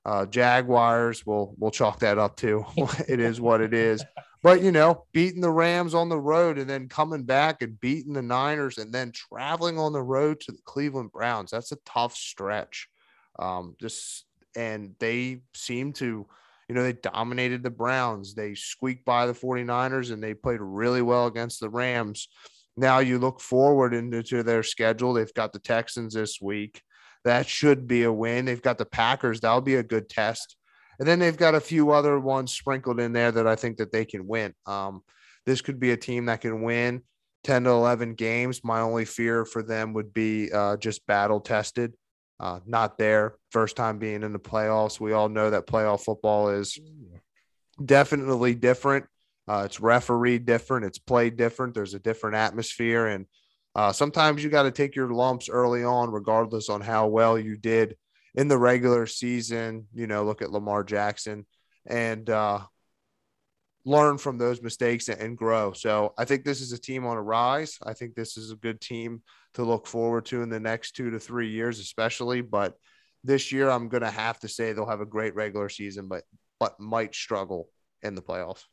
uh, 0.04 0.26
Jaguars. 0.26 1.24
We'll 1.24 1.54
we'll 1.58 1.70
chalk 1.70 2.00
that 2.00 2.18
up 2.18 2.36
too. 2.36 2.64
it 3.08 3.20
is 3.20 3.40
what 3.40 3.60
it 3.60 3.74
is. 3.74 4.04
But 4.42 4.62
you 4.62 4.72
know, 4.72 5.04
beating 5.12 5.42
the 5.42 5.50
Rams 5.50 5.94
on 5.94 6.08
the 6.08 6.18
road 6.18 6.58
and 6.58 6.68
then 6.68 6.88
coming 6.88 7.24
back 7.24 7.60
and 7.60 7.78
beating 7.80 8.14
the 8.14 8.22
Niners 8.22 8.78
and 8.78 8.92
then 8.92 9.12
traveling 9.12 9.78
on 9.78 9.92
the 9.92 10.02
road 10.02 10.40
to 10.40 10.52
the 10.52 10.62
Cleveland 10.64 11.12
Browns. 11.12 11.50
That's 11.50 11.72
a 11.72 11.78
tough 11.84 12.14
stretch. 12.14 12.88
Um, 13.38 13.76
just 13.78 14.24
and 14.56 14.94
they 14.98 15.42
seem 15.54 15.92
to, 15.94 16.26
you 16.68 16.74
know, 16.74 16.82
they 16.82 16.94
dominated 16.94 17.62
the 17.62 17.70
Browns. 17.70 18.34
They 18.34 18.54
squeaked 18.54 19.04
by 19.04 19.26
the 19.26 19.34
49ers 19.34 20.10
and 20.10 20.22
they 20.22 20.34
played 20.34 20.60
really 20.60 21.02
well 21.02 21.26
against 21.26 21.60
the 21.60 21.68
Rams. 21.68 22.28
Now 22.76 23.00
you 23.00 23.18
look 23.18 23.40
forward 23.40 23.92
into 23.92 24.42
their 24.42 24.62
schedule. 24.62 25.12
They've 25.12 25.34
got 25.34 25.52
the 25.52 25.58
Texans 25.58 26.14
this 26.14 26.40
week. 26.40 26.82
That 27.24 27.46
should 27.46 27.86
be 27.86 28.04
a 28.04 28.12
win. 28.12 28.46
They've 28.46 28.62
got 28.62 28.78
the 28.78 28.86
Packers. 28.86 29.40
That'll 29.40 29.60
be 29.60 29.74
a 29.74 29.82
good 29.82 30.08
test. 30.08 30.56
And 31.00 31.08
then 31.08 31.18
they've 31.18 31.36
got 31.36 31.54
a 31.54 31.60
few 31.60 31.92
other 31.92 32.20
ones 32.20 32.52
sprinkled 32.52 33.00
in 33.00 33.14
there 33.14 33.32
that 33.32 33.46
I 33.46 33.56
think 33.56 33.78
that 33.78 33.90
they 33.90 34.04
can 34.04 34.28
win. 34.28 34.54
Um, 34.66 35.02
this 35.46 35.62
could 35.62 35.80
be 35.80 35.92
a 35.92 35.96
team 35.96 36.26
that 36.26 36.42
can 36.42 36.60
win 36.60 37.02
10 37.44 37.64
to 37.64 37.70
11 37.70 38.14
games. 38.14 38.62
My 38.62 38.80
only 38.80 39.06
fear 39.06 39.46
for 39.46 39.62
them 39.62 39.94
would 39.94 40.12
be 40.12 40.52
uh, 40.52 40.76
just 40.76 41.06
battle 41.06 41.40
tested. 41.40 41.94
Uh, 42.38 42.60
not 42.66 42.98
there. 42.98 43.34
First 43.50 43.76
time 43.76 43.98
being 43.98 44.22
in 44.22 44.34
the 44.34 44.38
playoffs. 44.38 45.00
We 45.00 45.14
all 45.14 45.30
know 45.30 45.48
that 45.50 45.66
playoff 45.66 46.02
football 46.02 46.50
is 46.50 46.78
definitely 47.82 48.54
different. 48.54 49.06
Uh, 49.48 49.62
it's 49.64 49.80
referee 49.80 50.38
different. 50.38 50.84
It's 50.84 50.98
played 50.98 51.38
different. 51.38 51.74
There's 51.74 51.94
a 51.94 51.98
different 51.98 52.36
atmosphere. 52.36 53.06
And 53.06 53.24
uh, 53.74 53.92
sometimes 53.92 54.44
you 54.44 54.50
got 54.50 54.64
to 54.64 54.70
take 54.70 54.94
your 54.94 55.12
lumps 55.12 55.48
early 55.48 55.82
on, 55.82 56.10
regardless 56.10 56.68
on 56.68 56.82
how 56.82 57.08
well 57.08 57.38
you 57.38 57.56
did 57.56 57.96
in 58.34 58.48
the 58.48 58.58
regular 58.58 59.06
season. 59.06 59.86
You 59.92 60.06
know, 60.06 60.24
look 60.24 60.42
at 60.42 60.50
Lamar 60.50 60.84
Jackson 60.84 61.46
and 61.86 62.28
uh, 62.28 62.60
learn 63.84 64.18
from 64.18 64.38
those 64.38 64.62
mistakes 64.62 65.08
and 65.08 65.36
grow. 65.36 65.72
So 65.72 66.14
I 66.18 66.24
think 66.24 66.44
this 66.44 66.60
is 66.60 66.72
a 66.72 66.80
team 66.80 67.06
on 67.06 67.16
a 67.16 67.22
rise. 67.22 67.78
I 67.84 67.94
think 67.94 68.14
this 68.14 68.36
is 68.36 68.50
a 68.50 68.56
good 68.56 68.80
team 68.80 69.22
to 69.54 69.64
look 69.64 69.86
forward 69.86 70.26
to 70.26 70.42
in 70.42 70.48
the 70.48 70.60
next 70.60 70.92
two 70.92 71.10
to 71.10 71.18
three 71.18 71.50
years, 71.50 71.78
especially. 71.78 72.40
But 72.40 72.74
this 73.24 73.52
year, 73.52 73.68
I'm 73.68 73.88
going 73.88 74.02
to 74.02 74.10
have 74.10 74.38
to 74.40 74.48
say 74.48 74.72
they'll 74.72 74.86
have 74.86 75.00
a 75.00 75.06
great 75.06 75.34
regular 75.34 75.68
season, 75.68 76.08
but 76.08 76.24
but 76.58 76.78
might 76.78 77.14
struggle 77.14 77.68
in 78.02 78.14
the 78.14 78.22
playoffs. 78.22 78.64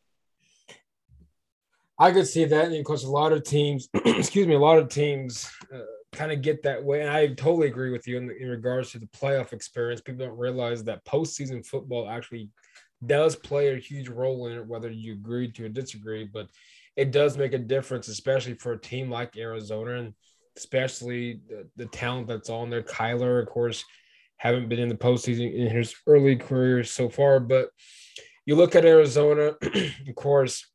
I 1.99 2.11
could 2.11 2.27
see 2.27 2.45
that, 2.45 2.65
and 2.65 2.75
of 2.75 2.85
course, 2.85 3.03
a 3.03 3.09
lot 3.09 3.31
of 3.31 3.43
teams, 3.43 3.89
excuse 4.05 4.45
me, 4.45 4.53
a 4.53 4.59
lot 4.59 4.77
of 4.77 4.89
teams 4.89 5.49
uh, 5.73 5.79
kind 6.13 6.31
of 6.31 6.41
get 6.41 6.63
that 6.63 6.83
way. 6.83 7.01
And 7.01 7.09
I 7.09 7.27
totally 7.27 7.67
agree 7.67 7.91
with 7.91 8.07
you 8.07 8.17
in, 8.17 8.31
in 8.31 8.49
regards 8.49 8.91
to 8.91 8.99
the 8.99 9.07
playoff 9.07 9.53
experience. 9.53 10.01
People 10.01 10.25
don't 10.25 10.37
realize 10.37 10.83
that 10.83 11.05
postseason 11.05 11.65
football 11.65 12.09
actually 12.09 12.49
does 13.05 13.35
play 13.35 13.73
a 13.73 13.77
huge 13.77 14.09
role 14.09 14.47
in 14.47 14.57
it, 14.57 14.65
whether 14.65 14.89
you 14.89 15.13
agree 15.13 15.51
to 15.51 15.65
or 15.65 15.69
disagree. 15.69 16.25
But 16.25 16.47
it 16.95 17.11
does 17.11 17.37
make 17.37 17.53
a 17.53 17.59
difference, 17.59 18.07
especially 18.07 18.55
for 18.55 18.73
a 18.73 18.81
team 18.81 19.09
like 19.09 19.37
Arizona, 19.37 19.99
and 19.99 20.13
especially 20.55 21.41
the, 21.47 21.67
the 21.75 21.85
talent 21.85 22.27
that's 22.27 22.49
on 22.49 22.69
there. 22.69 22.81
Kyler, 22.81 23.41
of 23.41 23.47
course, 23.47 23.83
haven't 24.37 24.69
been 24.69 24.79
in 24.79 24.89
the 24.89 24.95
postseason 24.95 25.53
in 25.53 25.69
his 25.69 25.95
early 26.07 26.35
career 26.35 26.83
so 26.83 27.09
far, 27.09 27.39
but 27.39 27.69
you 28.45 28.55
look 28.55 28.75
at 28.75 28.85
Arizona, 28.85 29.55
of 30.07 30.15
course 30.15 30.65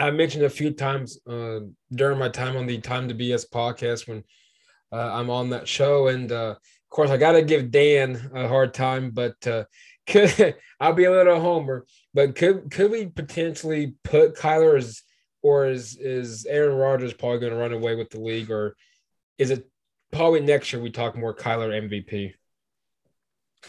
I 0.00 0.10
mentioned 0.10 0.44
a 0.44 0.50
few 0.50 0.70
times 0.70 1.18
uh, 1.28 1.60
during 1.92 2.18
my 2.18 2.30
time 2.30 2.56
on 2.56 2.66
the 2.66 2.78
Time 2.78 3.06
to 3.08 3.14
BS 3.14 3.44
podcast 3.50 4.08
when 4.08 4.24
uh, 4.92 5.10
I'm 5.12 5.30
on 5.30 5.50
that 5.50 5.68
show, 5.68 6.08
and 6.08 6.30
uh, 6.30 6.56
of 6.56 6.90
course 6.90 7.10
I 7.10 7.16
got 7.16 7.32
to 7.32 7.42
give 7.42 7.70
Dan 7.70 8.30
a 8.34 8.48
hard 8.48 8.74
time, 8.74 9.10
but 9.10 9.46
uh, 9.46 9.64
could 10.06 10.56
I'll 10.80 10.92
be 10.92 11.04
a 11.04 11.10
little 11.10 11.40
homer, 11.40 11.86
but 12.14 12.34
could 12.34 12.70
could 12.70 12.90
we 12.90 13.06
potentially 13.06 13.94
put 14.04 14.36
Kyler 14.36 14.76
as 14.76 15.02
or 15.42 15.66
is 15.66 15.96
is 15.96 16.46
Aaron 16.46 16.76
Rodgers 16.76 17.12
probably 17.12 17.38
going 17.38 17.52
to 17.52 17.58
run 17.58 17.72
away 17.72 17.94
with 17.94 18.10
the 18.10 18.20
league, 18.20 18.50
or 18.50 18.76
is 19.38 19.50
it 19.50 19.68
probably 20.12 20.40
next 20.40 20.72
year 20.72 20.82
we 20.82 20.90
talk 20.90 21.16
more 21.16 21.34
Kyler 21.34 21.70
MVP? 21.70 22.34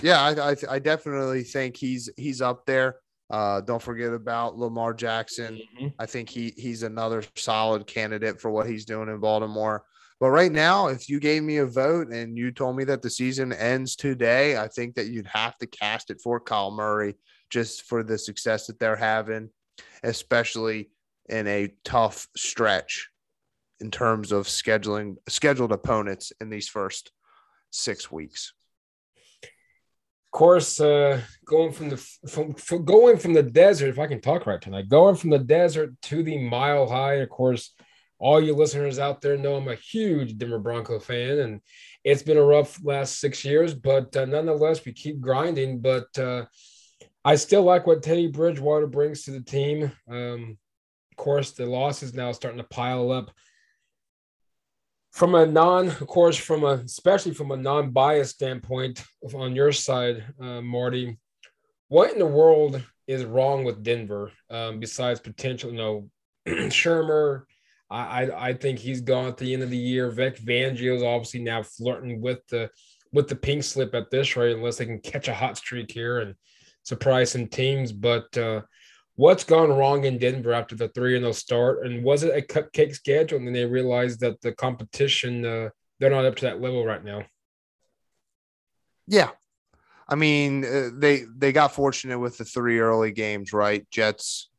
Yeah, 0.01 0.21
I, 0.21 0.51
I, 0.51 0.55
I 0.69 0.79
definitely 0.79 1.43
think 1.43 1.77
he's 1.77 2.09
he's 2.17 2.41
up 2.41 2.65
there. 2.65 2.97
Uh, 3.29 3.61
don't 3.61 3.81
forget 3.81 4.11
about 4.11 4.57
Lamar 4.57 4.93
Jackson. 4.93 5.55
Mm-hmm. 5.55 5.87
I 5.99 6.05
think 6.05 6.29
he 6.29 6.53
he's 6.57 6.83
another 6.83 7.23
solid 7.35 7.87
candidate 7.87 8.41
for 8.41 8.51
what 8.51 8.67
he's 8.67 8.85
doing 8.85 9.09
in 9.09 9.19
Baltimore. 9.19 9.85
But 10.21 10.29
right 10.29 10.51
now, 10.51 10.89
if 10.89 11.09
you 11.09 11.19
gave 11.19 11.41
me 11.41 11.57
a 11.57 11.65
vote 11.65 12.09
and 12.09 12.37
you 12.37 12.51
told 12.51 12.77
me 12.77 12.83
that 12.83 13.01
the 13.01 13.09
season 13.09 13.51
ends 13.51 13.95
today, 13.95 14.55
I 14.55 14.67
think 14.67 14.93
that 14.93 15.07
you'd 15.07 15.25
have 15.25 15.57
to 15.57 15.65
cast 15.65 16.11
it 16.11 16.21
for 16.21 16.39
Kyle 16.39 16.69
Murray 16.69 17.15
just 17.49 17.85
for 17.85 18.03
the 18.03 18.19
success 18.19 18.67
that 18.67 18.77
they're 18.77 18.95
having, 18.95 19.49
especially 20.03 20.91
in 21.27 21.47
a 21.47 21.73
tough 21.83 22.27
stretch 22.37 23.09
in 23.79 23.89
terms 23.89 24.31
of 24.31 24.45
scheduling 24.45 25.15
scheduled 25.27 25.71
opponents 25.71 26.31
in 26.39 26.51
these 26.51 26.69
first 26.69 27.11
six 27.71 28.11
weeks 28.11 28.53
Of 29.41 30.31
course, 30.37 30.79
uh, 30.79 31.21
going 31.45 31.71
from 31.71 31.89
the 31.89 31.97
from, 31.97 32.53
from, 32.53 32.85
going 32.85 33.17
from 33.17 33.33
the 33.33 33.41
desert, 33.41 33.89
if 33.89 33.97
I 33.97 34.05
can 34.05 34.21
talk 34.21 34.45
right 34.45 34.61
tonight, 34.61 34.87
going 34.87 35.15
from 35.15 35.31
the 35.31 35.39
desert 35.39 35.99
to 36.03 36.21
the 36.21 36.37
mile 36.37 36.87
high. 36.87 37.15
Of 37.15 37.29
course, 37.29 37.73
all 38.21 38.39
you 38.39 38.53
listeners 38.53 38.99
out 38.99 39.19
there 39.19 39.35
know 39.35 39.55
I'm 39.55 39.67
a 39.67 39.75
huge 39.75 40.37
Denver 40.37 40.59
Bronco 40.59 40.99
fan, 40.99 41.39
and 41.39 41.59
it's 42.03 42.21
been 42.21 42.37
a 42.37 42.43
rough 42.43 42.79
last 42.83 43.19
six 43.19 43.43
years, 43.43 43.73
but 43.73 44.15
uh, 44.15 44.25
nonetheless, 44.25 44.85
we 44.85 44.93
keep 44.93 45.19
grinding. 45.19 45.81
But 45.81 46.17
uh, 46.19 46.45
I 47.25 47.35
still 47.35 47.63
like 47.63 47.87
what 47.87 48.03
Teddy 48.03 48.27
Bridgewater 48.27 48.85
brings 48.85 49.23
to 49.23 49.31
the 49.31 49.41
team. 49.41 49.91
Um, 50.07 50.59
of 51.11 51.17
course, 51.17 51.51
the 51.51 51.65
losses 51.65 52.13
now 52.13 52.31
starting 52.31 52.59
to 52.59 52.67
pile 52.67 53.11
up 53.11 53.31
from 55.11 55.33
a 55.33 55.45
non 55.45 55.87
of 55.87 56.07
course 56.07 56.37
from 56.37 56.63
a 56.63 56.73
especially 56.85 57.33
from 57.33 57.51
a 57.51 57.57
non-biased 57.57 58.35
standpoint 58.35 59.03
on 59.33 59.53
your 59.53 59.73
side 59.73 60.23
uh, 60.39 60.61
marty 60.61 61.17
what 61.89 62.13
in 62.13 62.17
the 62.17 62.25
world 62.25 62.81
is 63.07 63.25
wrong 63.25 63.65
with 63.65 63.83
denver 63.83 64.31
um, 64.49 64.79
besides 64.79 65.19
potential 65.19 65.69
you 65.69 65.77
know 65.77 66.09
Shurmur 66.47 67.43
I, 67.91 68.23
I, 68.23 68.47
I 68.47 68.53
think 68.53 68.79
he's 68.79 69.01
gone 69.01 69.27
at 69.27 69.37
the 69.37 69.53
end 69.53 69.63
of 69.63 69.69
the 69.69 69.77
year 69.77 70.09
Vic 70.09 70.37
Fangio 70.37 70.95
is 70.95 71.03
obviously 71.03 71.41
now 71.41 71.61
flirting 71.63 72.21
with 72.21 72.39
the 72.47 72.69
with 73.13 73.27
the 73.27 73.35
pink 73.35 73.63
slip 73.63 73.93
at 73.93 74.09
this 74.09 74.35
rate 74.35 74.55
unless 74.55 74.77
they 74.77 74.85
can 74.85 74.99
catch 74.99 75.27
a 75.27 75.33
hot 75.33 75.57
streak 75.57 75.91
here 75.91 76.19
and 76.19 76.35
surprise 76.83 77.31
some 77.31 77.47
teams 77.47 77.91
but 77.91 78.35
uh, 78.37 78.61
what's 79.15 79.43
gone 79.43 79.69
wrong 79.69 80.05
in 80.05 80.17
Denver 80.17 80.53
after 80.53 80.75
the 80.75 80.87
three 80.89 81.15
and 81.15 81.23
0 81.23 81.31
start, 81.33 81.85
and 81.85 82.03
was 82.03 82.23
it 82.23 82.35
a 82.35 82.41
cupcake 82.41 82.95
schedule? 82.95 83.37
And 83.37 83.47
then 83.47 83.53
they 83.53 83.65
realized 83.65 84.19
that 84.21 84.41
the 84.41 84.51
competition 84.53 85.45
uh, 85.45 85.69
they're 85.99 86.09
not 86.09 86.25
up 86.25 86.35
to 86.37 86.45
that 86.45 86.61
level 86.61 86.83
right 86.83 87.03
now. 87.03 87.23
Yeah, 89.07 89.29
I 90.07 90.15
mean 90.15 90.65
uh, 90.65 90.89
they 90.93 91.25
they 91.37 91.51
got 91.51 91.73
fortunate 91.73 92.19
with 92.19 92.37
the 92.37 92.45
three 92.45 92.79
early 92.79 93.11
games, 93.11 93.53
right? 93.53 93.85
Jets, 93.91 94.49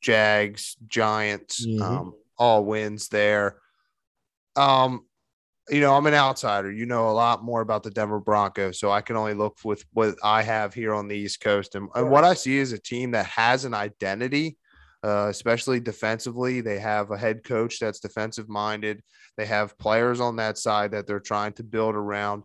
Jags, 0.00 0.76
Giants, 0.86 1.66
mm-hmm. 1.66 1.82
um, 1.82 2.14
all 2.38 2.64
wins 2.64 3.08
there. 3.08 3.58
Um, 4.56 5.06
you 5.70 5.80
know, 5.80 5.94
I'm 5.94 6.06
an 6.06 6.14
outsider. 6.14 6.70
You 6.70 6.86
know 6.86 7.08
a 7.08 7.12
lot 7.12 7.42
more 7.42 7.62
about 7.62 7.82
the 7.82 7.90
Denver 7.90 8.20
Broncos, 8.20 8.78
so 8.78 8.90
I 8.90 9.00
can 9.00 9.16
only 9.16 9.34
look 9.34 9.56
with 9.64 9.84
what 9.92 10.16
I 10.22 10.42
have 10.42 10.74
here 10.74 10.92
on 10.92 11.08
the 11.08 11.16
East 11.16 11.40
Coast. 11.40 11.74
And, 11.74 11.88
and 11.94 12.10
what 12.10 12.24
I 12.24 12.34
see 12.34 12.58
is 12.58 12.72
a 12.72 12.78
team 12.78 13.12
that 13.12 13.26
has 13.26 13.64
an 13.64 13.72
identity, 13.72 14.58
uh, 15.02 15.28
especially 15.30 15.80
defensively. 15.80 16.60
They 16.60 16.78
have 16.78 17.10
a 17.10 17.18
head 17.18 17.44
coach 17.44 17.78
that's 17.78 18.00
defensive 18.00 18.48
minded. 18.48 19.02
They 19.38 19.46
have 19.46 19.78
players 19.78 20.20
on 20.20 20.36
that 20.36 20.58
side 20.58 20.92
that 20.92 21.06
they're 21.06 21.18
trying 21.18 21.54
to 21.54 21.64
build 21.64 21.94
around. 21.94 22.42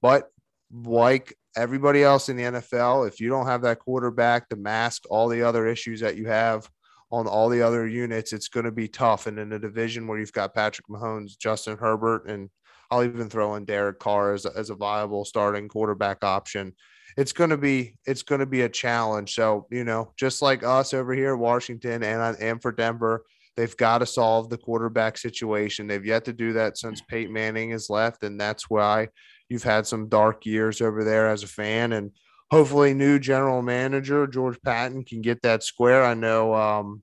But 0.00 0.28
like 0.72 1.36
everybody 1.54 2.02
else 2.02 2.30
in 2.30 2.36
the 2.36 2.44
NFL, 2.44 3.06
if 3.06 3.20
you 3.20 3.28
don't 3.28 3.46
have 3.46 3.62
that 3.62 3.80
quarterback 3.80 4.48
to 4.48 4.56
mask 4.56 5.02
all 5.10 5.28
the 5.28 5.42
other 5.42 5.66
issues 5.66 6.00
that 6.00 6.16
you 6.16 6.26
have 6.28 6.68
on 7.12 7.26
all 7.28 7.50
the 7.50 7.62
other 7.62 7.86
units, 7.86 8.32
it's 8.32 8.48
going 8.48 8.64
to 8.64 8.72
be 8.72 8.88
tough. 8.88 9.26
And 9.26 9.38
in 9.38 9.52
a 9.52 9.58
division 9.58 10.06
where 10.06 10.18
you've 10.18 10.32
got 10.32 10.54
Patrick 10.54 10.88
Mahomes, 10.88 11.38
Justin 11.38 11.76
Herbert, 11.76 12.26
and 12.26 12.48
I'll 12.90 13.04
even 13.04 13.28
throw 13.28 13.54
in 13.54 13.64
Derek 13.66 13.98
Carr 13.98 14.32
as 14.32 14.46
as 14.46 14.70
a 14.70 14.74
viable 14.74 15.24
starting 15.24 15.68
quarterback 15.68 16.24
option. 16.24 16.74
It's 17.16 17.32
going 17.32 17.50
to 17.50 17.58
be 17.58 17.94
it's 18.06 18.22
going 18.22 18.40
to 18.40 18.46
be 18.46 18.62
a 18.62 18.68
challenge. 18.68 19.34
So 19.34 19.66
you 19.70 19.84
know, 19.84 20.12
just 20.18 20.42
like 20.42 20.64
us 20.64 20.94
over 20.94 21.12
here, 21.12 21.36
Washington 21.36 22.02
and 22.02 22.36
and 22.38 22.60
for 22.60 22.72
Denver, 22.72 23.24
they've 23.56 23.76
got 23.76 23.98
to 23.98 24.06
solve 24.06 24.48
the 24.48 24.58
quarterback 24.58 25.18
situation. 25.18 25.86
They've 25.86 26.04
yet 26.04 26.24
to 26.24 26.32
do 26.32 26.54
that 26.54 26.78
since 26.78 27.02
Peyton 27.02 27.32
Manning 27.32 27.70
has 27.70 27.90
left, 27.90 28.22
and 28.24 28.40
that's 28.40 28.70
why 28.70 29.08
you've 29.48 29.62
had 29.62 29.86
some 29.86 30.08
dark 30.08 30.46
years 30.46 30.80
over 30.80 31.04
there 31.04 31.28
as 31.28 31.42
a 31.42 31.48
fan. 31.48 31.92
And 31.92 32.10
hopefully, 32.52 32.92
new 32.92 33.18
general 33.18 33.62
manager 33.62 34.26
George 34.26 34.60
Paton 34.62 35.04
can 35.04 35.22
get 35.22 35.40
that 35.40 35.64
square. 35.64 36.04
I 36.04 36.12
know 36.12 36.54
um, 36.54 37.02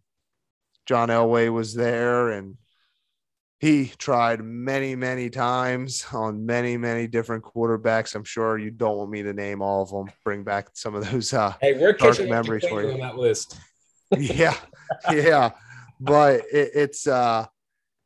John 0.86 1.10
Elway 1.10 1.52
was 1.52 1.74
there 1.74 2.30
and 2.30 2.56
he 3.60 3.92
tried 3.98 4.42
many, 4.42 4.96
many 4.96 5.32
times 5.32 6.06
on 6.14 6.46
many, 6.46 6.78
many 6.78 7.08
different 7.08 7.44
quarterbacks. 7.44 8.14
I'm 8.14 8.24
sure 8.24 8.60
you 8.60 8.70
don't 8.70 8.98
want 8.98 9.10
me 9.10 9.24
to 9.24 9.34
name 9.34 9.62
all 9.64 9.82
of 9.82 9.90
them. 9.90 10.14
Bring 10.24 10.44
back 10.44 10.70
some 10.74 10.94
of 10.94 11.12
those 11.12 11.34
uh, 11.34 11.56
hey, 11.60 11.74
we're 11.74 11.94
dark 11.94 12.20
memories 12.30 12.66
for 12.68 12.84
you 12.84 12.92
on 12.92 13.00
that 13.00 13.18
list. 13.18 13.58
yeah, 14.18 14.56
yeah, 15.12 15.52
but 16.00 16.42
it, 16.54 16.72
it's 16.76 17.08
uh, 17.08 17.48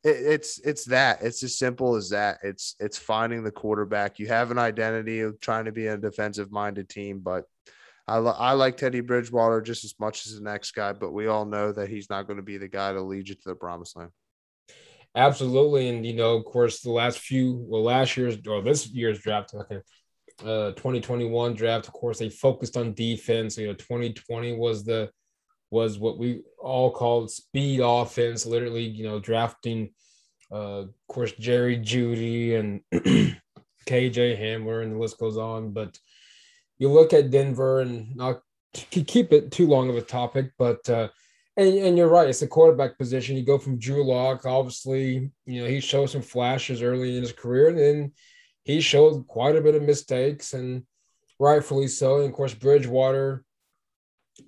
it, 0.04 0.16
it's 0.16 0.58
it's 0.60 0.84
that. 0.86 1.22
It's 1.22 1.42
as 1.42 1.58
simple 1.58 1.96
as 1.96 2.10
that. 2.10 2.38
It's 2.42 2.76
it's 2.78 2.98
finding 2.98 3.42
the 3.42 3.50
quarterback. 3.50 4.18
You 4.18 4.28
have 4.28 4.50
an 4.50 4.58
identity 4.58 5.20
of 5.20 5.40
trying 5.40 5.64
to 5.64 5.72
be 5.72 5.86
a 5.86 5.96
defensive 5.96 6.52
minded 6.52 6.88
team, 6.88 7.20
but 7.20 7.44
I, 8.06 8.16
I 8.18 8.52
like 8.52 8.76
Teddy 8.76 9.00
Bridgewater 9.00 9.62
just 9.62 9.84
as 9.84 9.94
much 9.98 10.26
as 10.26 10.34
the 10.34 10.42
next 10.42 10.72
guy, 10.72 10.92
but 10.92 11.12
we 11.12 11.26
all 11.26 11.46
know 11.46 11.72
that 11.72 11.88
he's 11.88 12.10
not 12.10 12.26
going 12.26 12.36
to 12.36 12.42
be 12.42 12.58
the 12.58 12.68
guy 12.68 12.92
to 12.92 13.00
lead 13.00 13.28
you 13.28 13.34
to 13.34 13.48
the 13.48 13.54
promised 13.54 13.96
land. 13.96 14.10
Absolutely, 15.16 15.88
and 15.88 16.04
you 16.04 16.14
know, 16.14 16.36
of 16.36 16.44
course, 16.44 16.80
the 16.80 16.90
last 16.90 17.18
few, 17.18 17.64
well, 17.66 17.84
last 17.84 18.16
year's 18.16 18.36
or 18.46 18.60
this 18.62 18.88
year's 18.88 19.20
draft, 19.20 19.54
okay, 19.54 19.80
uh, 20.40 20.72
2021 20.72 21.54
draft, 21.54 21.86
of 21.86 21.92
course, 21.92 22.18
they 22.18 22.28
focused 22.28 22.76
on 22.76 22.94
defense. 22.94 23.56
You 23.56 23.68
know, 23.68 23.74
2020 23.74 24.56
was 24.56 24.84
the 24.84 25.10
was 25.70 25.98
what 25.98 26.18
we 26.18 26.42
all 26.58 26.90
called 26.90 27.30
speed 27.30 27.80
offense. 27.82 28.46
Literally, 28.46 28.84
you 28.84 29.04
know, 29.04 29.18
drafting, 29.18 29.90
uh, 30.52 30.82
of 30.82 30.94
course, 31.08 31.32
Jerry 31.32 31.78
Jeudy 31.78 32.58
and 32.58 32.80
KJ 33.86 34.40
Hamler, 34.40 34.82
and 34.82 34.92
the 34.92 34.98
list 34.98 35.18
goes 35.18 35.36
on. 35.36 35.72
But 35.72 35.98
you 36.78 36.88
look 36.90 37.12
at 37.12 37.30
Denver, 37.30 37.80
and 37.80 38.14
not 38.16 38.40
keep 38.74 39.32
it 39.32 39.50
too 39.50 39.66
long 39.66 39.88
of 39.88 39.96
a 39.96 40.02
topic, 40.02 40.50
but 40.58 40.88
uh, 40.88 41.08
and, 41.56 41.74
and 41.74 41.98
you're 41.98 42.08
right. 42.08 42.28
It's 42.28 42.42
a 42.42 42.48
quarterback 42.48 42.98
position. 42.98 43.36
You 43.36 43.44
go 43.44 43.58
from 43.58 43.78
Drew 43.78 44.04
Lock, 44.04 44.44
obviously, 44.44 45.30
you 45.46 45.62
know, 45.62 45.68
he 45.68 45.80
showed 45.80 46.06
some 46.06 46.22
flashes 46.22 46.82
early 46.82 47.16
in 47.16 47.22
his 47.22 47.32
career, 47.32 47.68
and 47.68 47.78
then 47.78 48.12
he 48.64 48.80
showed 48.80 49.26
quite 49.28 49.56
a 49.56 49.60
bit 49.60 49.74
of 49.74 49.82
mistakes, 49.82 50.54
and 50.54 50.84
rightfully 51.38 51.88
so. 51.88 52.16
And 52.16 52.26
of 52.26 52.32
course, 52.32 52.54
Bridgewater, 52.54 53.43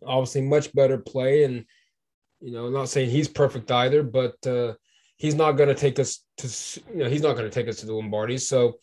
obviously, 0.05 0.43
much 0.43 0.73
better 0.73 0.99
play. 0.99 1.45
And, 1.45 1.65
you 2.41 2.53
know, 2.53 2.69
not 2.69 2.89
saying 2.89 3.11
he's 3.11 3.29
perfect 3.29 3.71
either, 3.71 4.03
but 4.03 4.35
uh, 4.47 4.75
he's 5.17 5.35
not 5.35 5.53
going 5.53 5.69
to 5.69 5.75
take 5.75 5.99
us 5.99 6.25
to, 6.39 6.81
you 6.93 7.05
know, 7.05 7.09
he's 7.09 7.23
not 7.23 7.37
going 7.37 7.49
to 7.49 7.55
take 7.55 7.69
us 7.69 7.77
to 7.81 7.87
the 7.87 7.95
Lombardi. 7.95 8.39
So, 8.39 8.75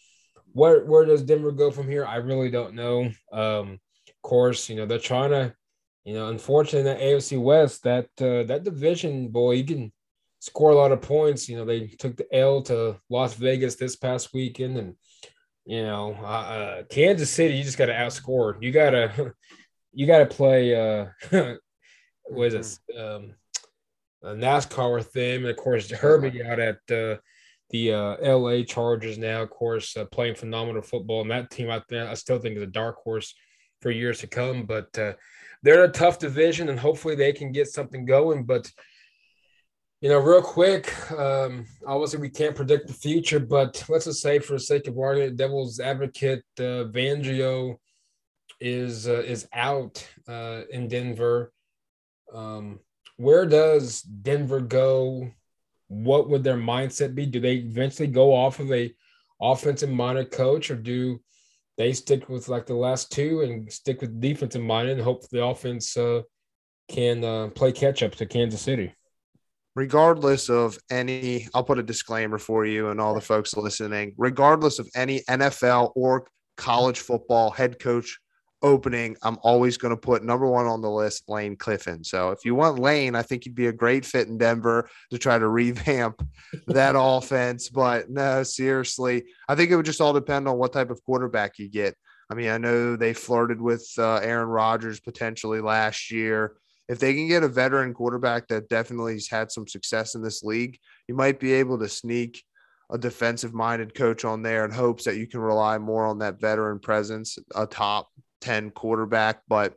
where, 0.54 0.86
where 0.86 1.06
does 1.06 1.24
Denver 1.24 1.52
go 1.52 1.72
from 1.72 1.90
here? 1.90 2.06
I 2.06 2.18
really 2.18 2.52
don't 2.52 2.76
know. 2.76 3.12
Um, 3.32 3.80
of 4.08 4.22
course, 4.22 4.70
you 4.70 4.76
know, 4.76 4.86
they're 4.86 5.00
trying 5.00 5.32
to 5.32 5.54
you 6.04 6.14
know, 6.14 6.28
unfortunately, 6.28 6.92
the 6.92 7.00
AFC 7.00 7.42
West, 7.42 7.84
that 7.84 8.08
uh, 8.20 8.44
that 8.44 8.64
division, 8.64 9.30
boy, 9.30 9.52
you 9.54 9.64
can 9.64 9.92
score 10.40 10.72
a 10.72 10.76
lot 10.76 10.92
of 10.92 11.02
points. 11.02 11.48
You 11.48 11.58
know, 11.58 11.66
they 11.66 11.88
took 11.88 12.18
the 12.18 12.28
L 12.36 12.62
to 12.64 13.00
Las 13.10 13.36
Vegas 13.36 13.76
this 13.76 13.96
past 13.96 14.34
weekend, 14.34 14.78
and 14.78 14.96
you 15.66 15.84
know, 15.84 16.18
uh, 16.22 16.26
uh 16.26 16.84
Kansas 16.90 17.30
City, 17.30 17.56
you 17.56 17.64
just 17.64 17.78
got 17.78 17.86
to 17.86 17.94
outscore. 17.94 18.62
You 18.62 18.72
gotta, 18.72 19.34
you 19.94 20.08
gotta 20.08 20.26
play. 20.26 20.76
Uh, 20.76 21.06
what 22.26 22.48
is 22.48 22.54
this? 22.54 22.80
Mm-hmm. 22.96 23.26
Um, 23.26 23.36
a 24.24 24.36
NASCAR 24.36 25.04
thing, 25.04 25.42
and 25.42 25.48
of 25.48 25.58
course, 25.58 25.90
Herbie 25.92 26.44
out 26.44 26.60
at 26.60 26.78
uh, 26.90 27.18
the 27.70 27.94
uh, 27.94 28.38
LA 28.38 28.64
Chargers 28.64 29.18
now, 29.18 29.42
of 29.42 29.50
course, 29.50 29.98
uh, 29.98 30.06
playing 30.06 30.36
phenomenal 30.36 30.82
football. 30.82 31.22
And 31.22 31.32
that 31.32 31.52
team, 31.52 31.70
I, 31.70 31.82
think, 31.90 32.10
I 32.10 32.14
still 32.14 32.40
think 32.40 32.56
is 32.56 32.64
a 32.64 32.68
dark 32.68 32.98
horse 33.04 33.36
for 33.82 33.92
years 33.92 34.20
to 34.20 34.28
come. 34.28 34.66
But 34.66 34.98
uh, 34.98 35.14
they're 35.62 35.84
a 35.84 35.90
tough 35.90 36.20
division, 36.20 36.70
and 36.70 36.80
hopefully 36.80 37.16
they 37.16 37.34
can 37.34 37.52
get 37.52 37.68
something 37.68 38.06
going. 38.06 38.46
But 38.46 38.72
you 40.00 40.10
know, 40.10 40.20
real 40.20 40.42
quick, 40.42 40.94
um, 41.12 41.66
obviously 41.88 42.20
we 42.20 42.30
can't 42.30 42.56
predict 42.56 42.88
the 42.88 42.94
future, 42.94 43.40
but 43.40 43.84
let's 43.88 44.04
just 44.04 44.22
say, 44.22 44.40
for 44.40 44.54
the 44.54 44.60
sake 44.60 44.88
of 44.88 44.98
argument, 44.98 45.38
Devil's 45.38 45.80
Advocate, 45.80 46.44
uh, 46.60 46.92
Fangio 46.92 47.78
is 48.64 49.08
uh, 49.10 49.22
is 49.22 49.48
out 49.54 50.08
uh, 50.28 50.62
in 50.72 50.88
Denver. 50.88 51.52
Um, 52.34 52.80
where 53.18 53.46
does 53.46 54.02
Denver 54.02 54.62
go? 54.62 55.30
What 55.90 56.30
would 56.30 56.44
their 56.44 56.58
mindset 56.58 57.14
be? 57.14 57.26
Do 57.26 57.40
they 57.40 57.56
eventually 57.56 58.08
go 58.08 58.34
off 58.34 58.60
of 58.60 58.72
a 58.72 58.92
offensive 59.42 59.90
minded 59.90 60.32
coach, 60.32 60.72
or 60.72 60.76
do 60.76 61.20
they 61.78 61.92
stick 61.92 62.30
with 62.30 62.48
like 62.48 62.66
the 62.66 62.76
last 62.76 63.12
two 63.12 63.42
and 63.42 63.72
stick 63.72 64.00
with 64.00 64.22
defense 64.22 64.56
in 64.56 64.62
mind 64.62 64.90
and 64.90 65.02
hope 65.02 65.28
the 65.30 65.44
offense 65.44 65.98
uh, 65.98 66.22
can 66.88 67.24
uh, 67.24 67.50
play 67.50 67.72
catch 67.72 68.02
up 68.02 68.16
to 68.16 68.26
Kansas 68.26 68.62
City. 68.62 68.94
Regardless 69.76 70.50
of 70.50 70.78
any, 70.90 71.48
I'll 71.54 71.64
put 71.64 71.80
a 71.80 71.84
disclaimer 71.84 72.38
for 72.38 72.66
you 72.66 72.90
and 72.90 73.02
all 73.02 73.16
the 73.16 73.22
folks 73.22 73.58
listening. 73.58 74.14
Regardless 74.18 74.80
of 74.80 74.88
any 74.96 75.22
NFL 75.30 75.92
or 75.96 76.28
college 76.58 77.00
football 77.00 77.50
head 77.50 77.80
coach 77.80 78.20
opening, 78.64 79.16
I'm 79.22 79.38
always 79.44 79.78
going 79.78 79.94
to 79.94 80.00
put 80.00 80.24
number 80.24 80.48
one 80.48 80.66
on 80.66 80.82
the 80.82 80.90
list, 80.90 81.30
Lane 81.30 81.58
Kiffin. 81.58 82.04
So 82.04 82.32
if 82.32 82.46
you 82.46 82.56
want 82.56 82.80
Lane, 82.80 83.14
I 83.14 83.22
think 83.22 83.44
he'd 83.44 83.54
be 83.54 83.68
a 83.68 83.74
great 83.74 84.06
fit 84.06 84.28
in 84.28 84.38
Denver 84.38 84.90
to 85.12 85.18
try 85.20 85.38
to 85.38 85.48
revamp 85.50 86.26
that 86.68 86.96
offense. 86.98 87.70
But 87.70 88.10
no, 88.10 88.42
seriously, 88.44 89.26
I 89.48 89.56
think 89.56 89.70
it 89.70 89.76
would 89.76 89.86
just 89.86 90.02
all 90.02 90.14
depend 90.14 90.48
on 90.48 90.58
what 90.58 90.74
type 90.74 90.90
of 90.90 91.04
quarterback 91.04 91.60
you 91.60 91.70
get. 91.70 91.96
I 92.30 92.36
mean, 92.36 92.50
I 92.50 92.58
know 92.58 92.96
they 92.96 93.14
flirted 93.14 93.62
with 93.62 93.88
uh, 93.98 94.16
Aaron 94.16 94.48
Rodgers 94.48 95.00
potentially 95.00 95.62
last 95.62 96.10
year. 96.10 96.56
If 96.88 97.00
they 97.00 97.14
can 97.14 97.28
get 97.28 97.44
a 97.44 97.48
veteran 97.48 97.94
quarterback 97.94 98.48
that 98.48 98.70
definitely 98.70 99.14
has 99.14 99.28
had 99.28 99.52
some 99.52 99.68
success 99.68 100.16
in 100.16 100.22
this 100.22 100.42
league, 100.42 100.80
you 101.08 101.16
might 101.16 101.40
be 101.40 101.54
able 101.54 101.78
to 101.80 101.90
sneak 101.90 102.44
a 102.92 102.98
defensive 102.98 103.54
minded 103.54 103.96
coach 103.96 104.26
on 104.26 104.42
there 104.42 104.66
in 104.66 104.72
hopes 104.72 105.04
that 105.06 105.18
you 105.18 105.28
can 105.28 105.40
rely 105.40 105.78
more 105.78 106.06
on 106.06 106.20
that 106.20 106.40
veteran 106.40 106.80
presence 106.80 107.38
atop 107.56 108.10
10 108.44 108.72
quarterback. 108.72 109.42
But 109.48 109.76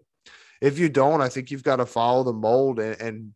if 0.61 0.79
you 0.79 0.89
don't, 0.89 1.21
I 1.21 1.29
think 1.29 1.51
you've 1.51 1.63
got 1.63 1.77
to 1.77 1.87
follow 1.87 2.25
the 2.25 2.33
mold 2.33 2.81
and, 2.81 3.01
and 3.01 3.33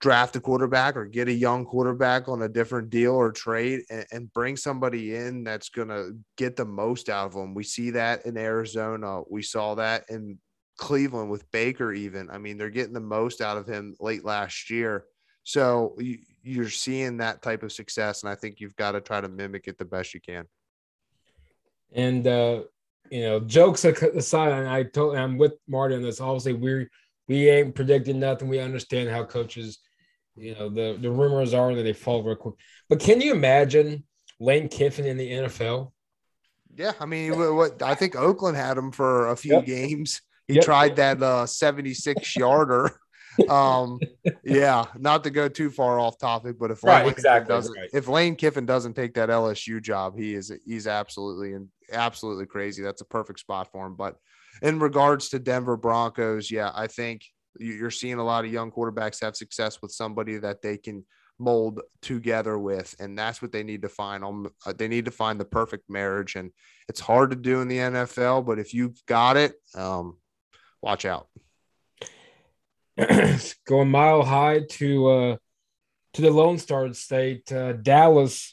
draft 0.00 0.34
a 0.34 0.40
quarterback 0.40 0.96
or 0.96 1.04
get 1.04 1.28
a 1.28 1.32
young 1.32 1.66
quarterback 1.66 2.26
on 2.26 2.40
a 2.40 2.48
different 2.48 2.88
deal 2.88 3.12
or 3.12 3.30
trade 3.30 3.82
and, 3.90 4.06
and 4.10 4.32
bring 4.32 4.56
somebody 4.56 5.14
in 5.14 5.44
that's 5.44 5.68
going 5.68 5.88
to 5.88 6.16
get 6.38 6.56
the 6.56 6.64
most 6.64 7.10
out 7.10 7.26
of 7.26 7.34
them. 7.34 7.54
We 7.54 7.64
see 7.64 7.90
that 7.90 8.24
in 8.24 8.38
Arizona. 8.38 9.20
We 9.28 9.42
saw 9.42 9.74
that 9.74 10.04
in 10.08 10.38
Cleveland 10.78 11.30
with 11.30 11.50
Baker, 11.50 11.92
even. 11.92 12.30
I 12.30 12.38
mean, 12.38 12.56
they're 12.56 12.70
getting 12.70 12.94
the 12.94 13.00
most 13.00 13.42
out 13.42 13.58
of 13.58 13.66
him 13.66 13.94
late 14.00 14.24
last 14.24 14.70
year. 14.70 15.04
So 15.42 15.94
you, 15.98 16.18
you're 16.42 16.70
seeing 16.70 17.18
that 17.18 17.42
type 17.42 17.62
of 17.62 17.72
success. 17.72 18.22
And 18.22 18.30
I 18.30 18.34
think 18.34 18.60
you've 18.60 18.76
got 18.76 18.92
to 18.92 19.02
try 19.02 19.20
to 19.20 19.28
mimic 19.28 19.68
it 19.68 19.76
the 19.76 19.84
best 19.84 20.14
you 20.14 20.20
can. 20.20 20.46
And 21.92 22.26
uh, 22.26 22.62
you 23.10 23.22
know, 23.22 23.40
jokes 23.40 23.84
aside, 23.84 24.52
and 24.52 24.68
I 24.68 24.84
told 24.84 25.16
I'm 25.16 25.36
with 25.36 25.54
Marty 25.68 25.96
on 25.96 26.02
this. 26.02 26.20
Obviously, 26.20 26.52
we 26.54 26.86
we 27.28 27.48
ain't 27.48 27.74
predicting 27.74 28.20
nothing. 28.20 28.48
We 28.48 28.60
understand 28.60 29.10
how 29.10 29.24
coaches, 29.24 29.78
you 30.36 30.54
know, 30.54 30.68
the 30.68 30.96
the 31.00 31.10
rumors 31.10 31.52
are 31.52 31.74
that 31.74 31.82
they 31.82 31.92
fall 31.92 32.22
real 32.22 32.36
quick. 32.36 32.54
But 32.88 33.00
can 33.00 33.20
you 33.20 33.32
imagine 33.32 34.04
Lane 34.38 34.68
Kiffin 34.68 35.06
in 35.06 35.16
the 35.16 35.30
NFL? 35.30 35.92
Yeah, 36.76 36.92
I 37.00 37.06
mean, 37.06 37.36
what 37.56 37.82
I 37.82 37.94
think 37.94 38.14
Oakland 38.14 38.56
had 38.56 38.78
him 38.78 38.92
for 38.92 39.28
a 39.28 39.36
few 39.36 39.56
yep. 39.56 39.66
games. 39.66 40.22
He 40.46 40.54
yep. 40.54 40.64
tried 40.64 40.96
that 40.96 41.22
uh, 41.22 41.46
76 41.46 42.36
yarder 42.36 42.90
um, 43.48 44.00
yeah, 44.44 44.86
not 44.96 45.24
to 45.24 45.30
go 45.30 45.48
too 45.48 45.70
far 45.70 45.98
off 45.98 46.18
topic, 46.18 46.58
but 46.58 46.70
if 46.70 46.82
right, 46.82 47.04
Lane 47.04 47.12
exactly 47.12 47.54
doesn't, 47.54 47.74
right. 47.76 47.90
if 47.92 48.08
Lane 48.08 48.36
Kiffin 48.36 48.66
doesn't 48.66 48.94
take 48.94 49.14
that 49.14 49.28
LSU 49.28 49.80
job, 49.80 50.18
he 50.18 50.34
is 50.34 50.52
he's 50.64 50.86
absolutely 50.86 51.54
and 51.54 51.68
absolutely 51.92 52.46
crazy. 52.46 52.82
That's 52.82 53.02
a 53.02 53.06
perfect 53.06 53.40
spot 53.40 53.70
for 53.72 53.86
him. 53.86 53.94
But 53.94 54.16
in 54.62 54.78
regards 54.78 55.28
to 55.30 55.38
Denver 55.38 55.76
Broncos, 55.76 56.50
yeah, 56.50 56.72
I 56.74 56.86
think 56.86 57.22
you're 57.58 57.90
seeing 57.90 58.18
a 58.18 58.24
lot 58.24 58.44
of 58.44 58.52
young 58.52 58.70
quarterbacks 58.70 59.22
have 59.22 59.36
success 59.36 59.82
with 59.82 59.90
somebody 59.92 60.38
that 60.38 60.62
they 60.62 60.76
can 60.76 61.04
mold 61.38 61.80
together 62.02 62.58
with 62.58 62.94
and 63.00 63.18
that's 63.18 63.40
what 63.40 63.50
they 63.50 63.62
need 63.62 63.80
to 63.80 63.88
find 63.88 64.22
on 64.22 64.46
uh, 64.66 64.74
they 64.76 64.86
need 64.86 65.06
to 65.06 65.10
find 65.10 65.40
the 65.40 65.44
perfect 65.44 65.88
marriage 65.88 66.36
and 66.36 66.50
it's 66.86 67.00
hard 67.00 67.30
to 67.30 67.36
do 67.36 67.62
in 67.62 67.68
the 67.68 67.78
NFL 67.78 68.44
but 68.44 68.58
if 68.58 68.74
you've 68.74 69.00
got 69.06 69.38
it 69.38 69.54
um 69.74 70.18
watch 70.82 71.06
out 71.06 71.28
going 73.66 73.88
mile 73.88 74.22
high 74.22 74.60
to 74.70 75.08
uh 75.08 75.36
to 76.14 76.22
the 76.22 76.30
Lone 76.30 76.58
Star 76.58 76.92
State, 76.92 77.50
uh, 77.52 77.72
Dallas. 77.74 78.50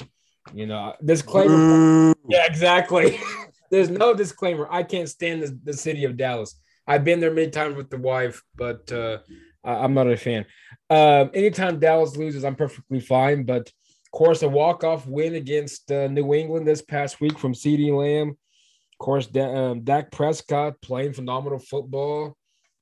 You 0.53 0.65
know, 0.65 0.93
disclaimer. 1.03 1.53
Ooh. 1.53 2.15
Yeah, 2.29 2.45
exactly. 2.45 3.19
There's 3.71 3.89
no 3.89 4.13
disclaimer. 4.13 4.67
I 4.71 4.83
can't 4.83 5.09
stand 5.09 5.43
the, 5.43 5.59
the 5.63 5.73
city 5.73 6.05
of 6.05 6.15
Dallas. 6.15 6.57
I've 6.87 7.03
been 7.03 7.19
there 7.19 7.33
many 7.33 7.49
times 7.49 7.75
with 7.75 7.89
the 7.89 7.97
wife, 7.97 8.41
but 8.55 8.89
uh, 8.91 9.17
I, 9.63 9.83
am 9.83 9.93
not 9.93 10.07
a 10.07 10.15
fan. 10.15 10.45
Um, 10.89 11.31
anytime 11.33 11.79
Dallas 11.79 12.15
loses, 12.15 12.45
I'm 12.45 12.55
perfectly 12.55 13.01
fine. 13.01 13.43
But 13.43 13.67
of 13.67 14.11
course, 14.11 14.41
a 14.41 14.47
walk-off 14.47 15.05
win 15.05 15.35
against 15.35 15.91
uh, 15.91 16.07
New 16.07 16.33
England 16.33 16.65
this 16.65 16.81
past 16.81 17.19
week 17.19 17.37
from 17.37 17.53
CeeDee 17.53 17.91
Lamb. 17.91 18.29
Of 18.29 18.97
course, 18.99 19.27
D- 19.27 19.41
um, 19.41 19.81
Dak 19.81 20.11
Prescott 20.11 20.81
playing 20.81 21.11
phenomenal 21.11 21.59
football. 21.59 22.37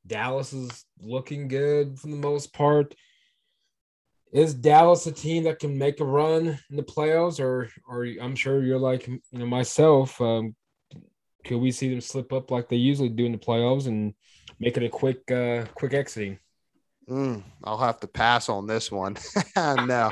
Dallas 0.05 0.53
is 0.53 0.85
looking 1.01 1.47
good 1.47 1.99
for 1.99 2.07
the 2.07 2.15
most 2.15 2.53
part. 2.53 2.95
is 4.31 4.53
Dallas 4.53 5.07
a 5.07 5.11
team 5.11 5.43
that 5.43 5.59
can 5.59 5.77
make 5.77 5.99
a 5.99 6.05
run 6.05 6.59
in 6.69 6.75
the 6.75 6.83
playoffs, 6.83 7.39
or 7.39 7.69
or 7.87 8.05
I'm 8.21 8.35
sure 8.35 8.63
you're 8.63 8.79
like 8.79 9.07
you 9.07 9.21
know 9.31 9.45
myself. 9.45 10.19
Um, 10.21 10.55
could 11.45 11.57
we 11.57 11.71
see 11.71 11.89
them 11.89 12.01
slip 12.01 12.33
up 12.33 12.51
like 12.51 12.69
they 12.69 12.75
usually 12.75 13.09
do 13.09 13.25
in 13.25 13.31
the 13.31 13.37
playoffs 13.37 13.87
and 13.87 14.13
make 14.59 14.77
it 14.77 14.83
a 14.83 14.89
quick 14.89 15.29
uh, 15.31 15.65
quick 15.75 15.93
exiting? 15.93 16.39
Mm, 17.09 17.43
I'll 17.63 17.77
have 17.77 17.99
to 17.99 18.07
pass 18.07 18.49
on 18.49 18.65
this 18.65 18.91
one. 18.91 19.15
no, 19.55 20.11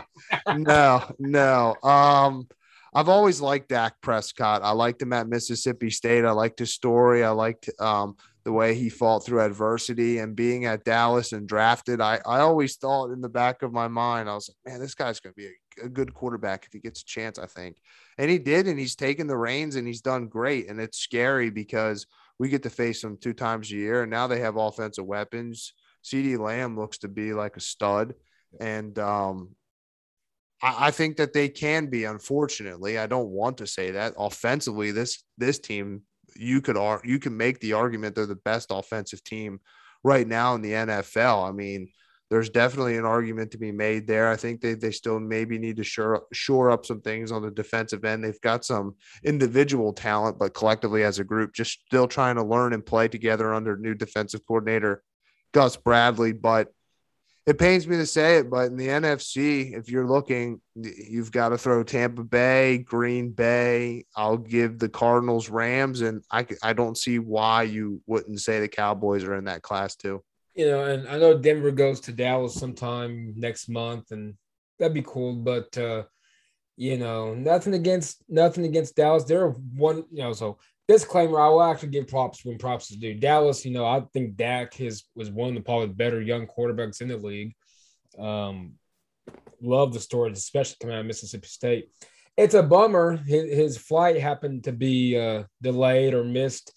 no, 0.56 1.04
no. 1.18 1.76
Um, 1.82 2.48
I've 2.94 3.10
always 3.10 3.42
liked 3.42 3.70
Dak 3.70 4.00
Prescott. 4.02 4.62
I 4.64 4.72
liked 4.72 5.02
him 5.02 5.14
at 5.14 5.28
Mississippi 5.28 5.90
State. 5.90 6.26
I 6.26 6.32
liked 6.32 6.60
his 6.60 6.74
story. 6.74 7.24
I 7.24 7.30
liked 7.30 7.70
um, 7.80 8.16
the 8.46 8.52
way 8.52 8.76
he 8.76 8.90
fought 8.90 9.26
through 9.26 9.42
adversity 9.42 10.18
and 10.18 10.36
being 10.36 10.66
at 10.66 10.84
Dallas 10.84 11.32
and 11.32 11.48
drafted. 11.48 12.02
I, 12.02 12.20
I 12.26 12.40
always 12.40 12.76
thought 12.76 13.12
in 13.12 13.22
the 13.22 13.30
back 13.30 13.62
of 13.62 13.72
my 13.72 13.88
mind, 13.88 14.30
I 14.30 14.36
was 14.36 14.50
like, 14.50 14.74
man, 14.74 14.82
this 14.82 14.96
guy's 14.96 15.20
going 15.20 15.34
to 15.34 15.42
be 15.42 15.48
a, 15.82 15.86
a 15.86 15.90
good 15.90 16.14
quarterback 16.14 16.66
if 16.66 16.74
he 16.74 16.80
gets 16.80 17.02
a 17.02 17.06
chance, 17.06 17.40
I 17.40 17.46
think. 17.46 17.78
And 18.18 18.30
he 18.30 18.38
did. 18.40 18.68
And 18.68 18.78
he's 18.78 18.96
taken 18.96 19.28
the 19.28 19.38
reins 19.38 19.76
and 19.78 19.88
he's 19.88 20.02
done 20.02 20.28
great. 20.28 20.70
And 20.70 20.82
it's 20.82 20.98
scary 20.98 21.50
because 21.50 22.06
we 22.38 22.50
get 22.50 22.64
to 22.64 22.70
face 22.70 23.02
him 23.04 23.18
two 23.18 23.34
times 23.34 23.72
a 23.72 23.76
year. 23.76 24.02
And 24.02 24.12
now 24.12 24.28
they 24.28 24.40
have 24.42 24.58
offensive 24.58 25.06
weapons. 25.06 25.74
CeeDee 26.04 26.38
Lamb 26.38 26.78
looks 26.78 26.98
to 27.00 27.08
be 27.08 27.34
like 27.34 27.56
a 27.56 27.62
stud. 27.62 28.14
And 28.60 29.00
um, 29.00 29.56
I, 30.62 30.88
I 30.88 30.92
think 30.92 31.18
that 31.18 31.34
they 31.34 31.50
can 31.50 31.88
be. 31.88 32.04
Unfortunately, 32.06 32.98
I 32.98 33.08
don't 33.08 33.30
want 33.30 33.58
to 33.60 33.68
say 33.68 33.92
that. 33.92 34.14
Offensively, 34.18 34.92
this 34.92 35.24
this 35.38 35.60
team, 35.60 36.02
you 36.36 36.62
could 36.62 36.78
you 37.04 37.20
can 37.20 37.36
make 37.38 37.60
the 37.60 37.74
argument 37.74 38.16
they're 38.16 38.26
the 38.26 38.36
best 38.36 38.68
offensive 38.72 39.24
team 39.24 39.60
right 40.04 40.28
now 40.28 40.56
in 40.56 40.62
the 40.62 40.72
NFL. 40.72 41.48
I 41.48 41.52
mean, 41.52 41.90
there's 42.30 42.50
definitely 42.50 42.98
an 42.98 43.06
argument 43.06 43.52
to 43.52 43.58
be 43.58 43.72
made 43.72 44.08
there. 44.08 44.30
I 44.30 44.36
think 44.36 44.60
they, 44.60 44.74
they 44.74 44.92
still 44.92 45.20
maybe 45.20 45.60
need 45.60 45.78
to 45.78 45.84
shore, 45.84 46.24
shore 46.34 46.72
up 46.72 46.86
some 46.86 47.02
things 47.02 47.32
on 47.32 47.44
the 47.44 47.52
defensive 47.52 48.04
end. 48.06 48.24
They've 48.24 48.42
got 48.42 48.66
some 48.66 48.96
individual 49.24 49.94
talent, 49.94 50.40
but 50.40 50.54
collectively 50.54 51.04
as 51.04 51.20
a 51.20 51.24
group, 51.24 51.54
just 51.54 51.82
still 51.86 52.08
trying 52.08 52.36
to 52.38 52.44
learn 52.44 52.74
and 52.74 52.86
play 52.86 53.08
together 53.08 53.54
under 53.54 53.78
new 53.78 53.94
defensive 53.94 54.42
coordinator 54.48 55.04
Gus 55.54 55.78
Bradley. 55.78 56.32
But 56.32 56.70
it 57.46 57.58
pains 57.58 57.88
me 57.88 57.98
to 57.98 58.06
say 58.06 58.38
it, 58.38 58.50
but 58.50 58.68
in 58.68 58.78
the 58.78 58.88
NFC, 58.88 59.78
if 59.78 59.90
you're 59.90 60.08
looking, 60.08 60.62
you've 60.76 61.32
got 61.32 61.50
to 61.50 61.58
throw 61.58 61.84
Tampa 61.84 62.24
Bay, 62.24 62.78
Green 62.78 63.32
Bay. 63.32 64.06
I'll 64.16 64.38
give 64.38 64.80
the 64.80 64.88
Cardinals, 64.88 65.50
Rams, 65.50 66.02
and 66.02 66.24
I, 66.32 66.48
I 66.62 66.72
don't 66.72 66.98
see 66.98 67.20
why 67.20 67.64
you 67.64 68.02
wouldn't 68.08 68.40
say 68.40 68.62
the 68.62 68.70
Cowboys 68.70 69.26
are 69.26 69.36
in 69.36 69.46
that 69.46 69.62
class 69.62 69.96
too. 69.98 70.24
You 70.56 70.68
know, 70.68 70.86
and 70.86 71.08
I 71.10 71.18
know 71.18 71.38
Denver 71.38 71.72
goes 71.72 72.00
to 72.02 72.14
Dallas 72.14 72.54
sometime 72.54 73.34
next 73.36 73.68
month, 73.68 74.12
and 74.12 74.36
that'd 74.80 74.94
be 74.94 75.04
cool. 75.06 75.34
But 75.36 75.78
uh, 75.78 76.04
you 76.78 76.98
know, 76.98 77.34
nothing 77.34 77.74
against 77.74 78.24
nothing 78.30 78.64
against 78.64 78.96
Dallas. 78.96 79.26
They're 79.26 79.50
one, 79.50 80.06
you 80.12 80.24
know, 80.24 80.34
so 80.34 80.60
disclaimer, 80.88 81.40
I 81.40 81.50
will 81.50 81.64
actually 81.64 81.90
give 81.90 82.08
props 82.08 82.44
when 82.44 82.58
props 82.58 82.92
is 82.92 82.98
due. 82.98 83.14
Dallas, 83.14 83.66
you 83.66 83.72
know, 83.72 83.86
I 83.86 84.02
think 84.14 84.36
Dak 84.36 84.74
has 84.76 85.04
was 85.16 85.32
one 85.32 85.50
of 85.50 85.56
the 85.56 85.62
probably 85.62 85.88
better 85.88 86.22
young 86.22 86.48
quarterbacks 86.48 87.02
in 87.02 87.08
the 87.08 87.18
league. 87.18 87.54
Um, 88.18 88.74
love 89.62 89.94
the 89.94 90.00
stories, 90.00 90.38
especially 90.38 90.78
coming 90.82 90.96
out 90.96 91.02
of 91.02 91.06
Mississippi 91.06 91.48
State. 91.48 91.90
It's 92.36 92.56
a 92.56 92.64
bummer. 92.64 93.18
His, 93.18 93.52
his 93.52 93.78
flight 93.78 94.20
happened 94.20 94.66
to 94.66 94.72
be 94.72 95.18
uh, 95.18 95.44
delayed 95.62 96.14
or 96.14 96.24
missed 96.24 96.74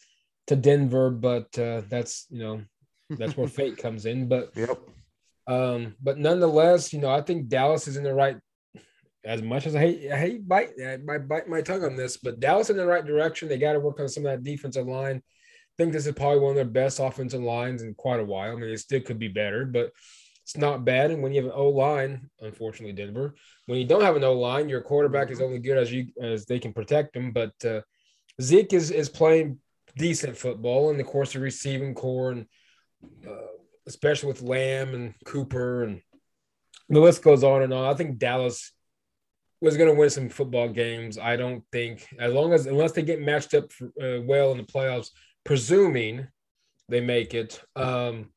to 0.49 0.57
Denver, 0.57 1.11
but 1.11 1.59
uh, 1.59 1.83
that's 1.89 2.27
you 2.31 2.41
know 2.41 2.63
that's 3.11 3.37
where 3.37 3.49
fate 3.49 3.79
comes 3.79 4.07
in. 4.07 4.29
But 4.29 4.51
yep. 4.55 4.79
Um, 5.49 5.95
but 6.03 6.19
nonetheless, 6.19 6.93
you 6.93 7.01
know, 7.01 7.11
I 7.11 7.23
think 7.23 7.49
Dallas 7.49 7.87
is 7.87 7.97
in 7.97 8.03
the 8.03 8.13
right 8.13 8.37
as 9.27 9.43
much 9.43 9.67
as 9.67 9.75
I 9.75 9.81
hate, 9.81 10.13
I 10.13 10.19
hate 10.19 10.49
bite, 10.49 10.71
I 10.81 10.97
bite 11.19 11.49
my 11.49 11.61
tongue 11.61 11.85
on 11.85 11.97
this, 11.97 12.17
but 12.17 12.39
Dallas 12.39 12.71
in 12.71 12.77
the 12.77 12.87
right 12.87 13.05
direction. 13.05 13.49
They 13.49 13.59
got 13.59 13.73
to 13.73 13.81
work 13.81 13.99
on 13.99 14.09
some 14.09 14.25
of 14.25 14.31
that 14.31 14.45
defensive 14.45 14.87
line. 14.87 15.17
I 15.17 15.75
think 15.77 15.93
this 15.93 16.07
is 16.07 16.15
probably 16.15 16.39
one 16.39 16.51
of 16.51 16.57
their 16.57 16.65
best 16.65 17.01
offensive 17.01 17.43
lines 17.43 17.83
in 17.83 17.93
quite 17.95 18.21
a 18.21 18.25
while. 18.25 18.53
I 18.53 18.55
mean, 18.55 18.71
it 18.71 18.79
still 18.79 19.01
could 19.01 19.19
be 19.19 19.29
better, 19.29 19.67
but 19.67 19.91
it's 20.43 20.57
not 20.57 20.85
bad. 20.85 21.11
And 21.11 21.25
when 21.25 21.33
you 21.33 21.43
have 21.43 21.51
an 21.53 21.59
O 21.59 21.71
line, 21.71 22.31
unfortunately, 22.41 22.93
Denver, 22.93 23.35
when 23.67 23.81
you 23.81 23.85
don't 23.85 24.03
have 24.03 24.15
an 24.15 24.23
O 24.23 24.33
line, 24.33 24.69
your 24.69 24.81
quarterback 24.81 25.31
is 25.33 25.41
only 25.41 25.59
good 25.59 25.77
as 25.77 25.93
you 25.93 26.07
as 26.23 26.47
they 26.47 26.61
can 26.61 26.73
protect 26.73 27.17
him. 27.17 27.33
But 27.33 27.53
uh, 27.65 27.81
Zeke 28.41 28.75
is 28.75 28.93
is 28.93 29.09
playing 29.09 29.59
decent 29.99 30.37
football, 30.37 30.91
and 30.91 31.01
of 31.01 31.07
course 31.07 31.33
the 31.33 31.41
receiving 31.41 31.95
corps, 31.95 32.31
and 32.31 32.47
uh, 33.29 33.49
especially 33.89 34.29
with 34.29 34.43
Lamb 34.43 34.95
and 34.95 35.15
Cooper, 35.25 35.83
and 35.83 36.01
the 36.89 37.01
list 37.01 37.25
goes 37.25 37.43
on 37.43 37.63
and 37.63 37.75
on. 37.75 37.93
I 37.93 37.95
think 37.95 38.19
Dallas 38.19 38.73
was 39.61 39.77
going 39.77 39.89
to 39.89 39.99
win 39.99 40.11
some 40.11 40.29
football 40.29 40.69
games. 40.69 41.19
I 41.19 41.37
don't 41.37 41.63
think, 41.73 42.07
as 42.19 42.33
long 42.33 42.53
as 42.53 42.67
unless 42.67 42.93
they 42.93 43.03
get 43.03 43.23
matched 43.23 43.55
up 43.55 43.73
for, 43.73 43.87
uh, 44.01 44.21
well 44.23 44.53
in 44.53 44.59
the 44.59 44.65
playoffs, 44.65 45.11
presuming 45.45 46.27
they 46.89 47.01
make 47.01 47.35
it. 47.35 47.61
Um, 47.75 48.31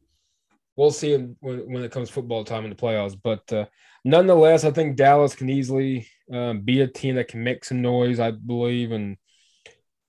we'll 0.75 0.91
see 0.91 1.15
when, 1.15 1.71
when 1.71 1.83
it 1.83 1.91
comes 1.91 2.09
football 2.09 2.43
time 2.43 2.63
in 2.63 2.69
the 2.69 2.75
playoffs. 2.75 3.17
But 3.21 3.51
uh, 3.51 3.65
nonetheless, 4.05 4.63
I 4.63 4.71
think 4.71 4.95
Dallas 4.95 5.35
can 5.35 5.49
easily 5.49 6.07
um, 6.31 6.61
be 6.61 6.81
a 6.81 6.87
team 6.87 7.15
that 7.15 7.27
can 7.27 7.43
make 7.43 7.65
some 7.65 7.81
noise. 7.81 8.19
I 8.19 8.31
believe, 8.31 8.91
and 8.91 9.17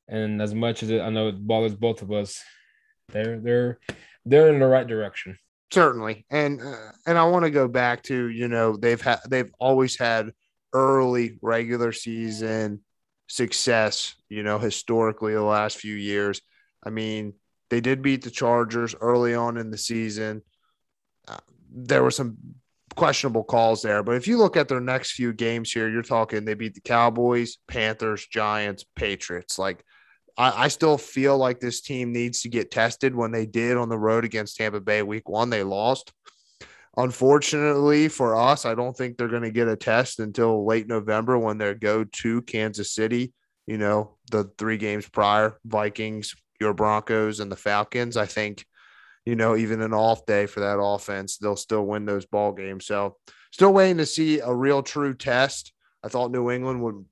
and 0.09 0.41
as 0.41 0.55
much 0.55 0.83
as 0.83 0.91
it, 0.91 1.01
I 1.01 1.11
know 1.11 1.29
it 1.29 1.47
bothers 1.47 1.75
both 1.75 2.03
of 2.03 2.13
us, 2.13 2.41
they're 3.09 3.41
they're 3.41 3.79
they're 4.25 4.53
in 4.53 4.61
the 4.61 4.67
right 4.67 4.87
direction. 4.87 5.37
Certainly, 5.73 6.27
and 6.31 6.61
uh, 6.61 6.93
and 7.07 7.19
I 7.19 7.25
want 7.25 7.45
to 7.45 7.51
go 7.51 7.69
back 7.69 8.03
to 8.05 8.29
you 8.29 8.49
know 8.49 8.77
they've 8.77 9.01
had 9.01 9.21
they've 9.29 9.53
always 9.59 9.99
had 9.99 10.33
early 10.73 11.39
regular 11.43 11.93
season 11.93 12.81
success, 13.31 14.17
you 14.29 14.43
know, 14.43 14.59
historically 14.59 15.35
the 15.35 15.43
last 15.43 15.77
few 15.77 15.95
years. 15.95 16.41
I 16.85 16.91
mean, 16.91 17.35
they 17.71 17.81
did 17.81 18.03
beat 18.03 18.23
the 18.23 18.31
Chargers 18.31 18.95
early 19.01 19.35
on 19.35 19.57
in 19.57 19.71
the 19.71 19.79
season. 19.79 20.43
Uh, 21.29 21.39
there 21.73 22.03
were 22.03 22.11
some 22.11 22.37
questionable 22.97 23.45
calls 23.45 23.83
there, 23.83 24.03
but 24.03 24.17
if 24.17 24.27
you 24.27 24.37
look 24.37 24.57
at 24.57 24.67
their 24.67 24.81
next 24.81 25.13
few 25.13 25.33
games 25.33 25.71
here, 25.71 25.89
you're 25.89 26.03
talking 26.03 26.45
they 26.45 26.55
beat 26.55 26.75
the 26.75 26.81
Cowboys, 26.81 27.59
Panthers, 27.69 28.27
Giants, 28.27 28.85
Patriots. 28.97 29.59
Like, 29.59 29.85
I, 30.37 30.65
I 30.65 30.69
still 30.69 30.99
feel 30.99 31.39
like 31.39 31.61
this 31.61 31.81
team 31.81 32.13
needs 32.13 32.43
to 32.43 32.49
get 32.49 32.73
tested 32.73 33.15
when 33.15 33.31
they 33.31 33.47
did 33.47 33.77
on 33.77 33.89
the 33.89 33.99
road 33.99 34.25
against 34.25 34.57
Tampa 34.57 34.81
Bay 34.81 35.03
week 35.03 35.29
one. 35.29 35.51
They 35.51 35.63
lost. 35.63 36.13
Unfortunately 37.03 38.09
for 38.09 38.37
us, 38.37 38.67
I 38.67 38.75
don't 38.75 38.95
think 38.95 39.17
they're 39.17 39.29
going 39.29 39.43
to 39.43 39.51
get 39.51 39.69
a 39.69 39.77
test 39.77 40.21
until 40.21 40.67
late 40.67 40.87
November 40.87 41.39
when 41.39 41.57
they 41.57 41.73
go 41.73 42.05
to 42.05 42.43
Kansas 42.43 42.93
City. 42.93 43.33
You 43.67 43.79
know, 43.79 44.19
the 44.31 44.51
three 44.59 44.77
games 44.77 45.09
prior 45.09 45.59
Vikings, 45.65 46.35
your 46.61 46.75
Broncos, 46.75 47.41
and 47.41 47.51
the 47.51 47.57
Falcons. 47.57 48.19
I 48.19 48.27
think, 48.27 48.67
you 49.25 49.35
know, 49.35 49.57
even 49.57 49.81
an 49.81 49.95
off 49.95 50.27
day 50.27 50.45
for 50.45 50.61
that 50.61 50.79
offense, 50.79 51.39
they'll 51.39 51.57
still 51.57 51.87
win 51.87 52.05
those 52.05 52.27
ball 52.27 52.53
games. 52.53 52.85
So, 52.85 53.17
still 53.51 53.73
waiting 53.73 53.97
to 53.97 54.07
see 54.07 54.41
a 54.41 54.53
real 54.53 54.83
true 54.83 55.15
test. 55.15 55.73
I 56.05 56.09
thought 56.09 56.33
New 56.33 56.51
England 56.51 56.83
would 56.83 57.03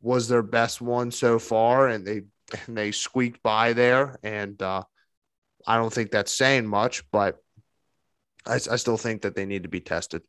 was 0.00 0.28
their 0.28 0.42
best 0.42 0.80
one 0.80 1.10
so 1.10 1.40
far, 1.40 1.88
and 1.88 2.06
they 2.06 2.22
and 2.66 2.78
they 2.78 2.92
squeaked 2.92 3.42
by 3.42 3.72
there. 3.72 4.20
And 4.22 4.62
uh, 4.62 4.84
I 5.66 5.78
don't 5.78 5.92
think 5.92 6.12
that's 6.12 6.32
saying 6.32 6.66
much, 6.66 7.02
but 7.10 7.38
I, 8.46 8.54
I 8.54 8.76
still 8.76 8.96
think 8.96 9.22
that 9.22 9.34
they 9.34 9.46
need 9.46 9.64
to 9.64 9.68
be 9.68 9.80
tested. 9.80 10.22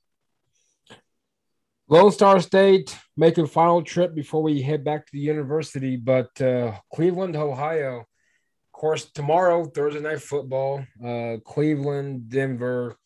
Lone 1.89 2.11
Star 2.11 2.39
State 2.41 2.97
making 3.15 3.47
final 3.47 3.81
trip 3.81 4.13
before 4.13 4.43
we 4.43 4.61
head 4.61 4.83
back 4.83 5.05
to 5.05 5.11
the 5.13 5.19
university, 5.19 5.95
but 5.95 6.39
uh, 6.41 6.73
Cleveland, 6.93 7.35
Ohio. 7.35 7.99
Of 7.99 8.71
course, 8.73 9.05
tomorrow, 9.05 9.65
Thursday 9.65 10.01
night 10.01 10.21
football. 10.21 10.85
Uh, 11.03 11.37
Cleveland, 11.45 12.29
Denver 12.29 12.97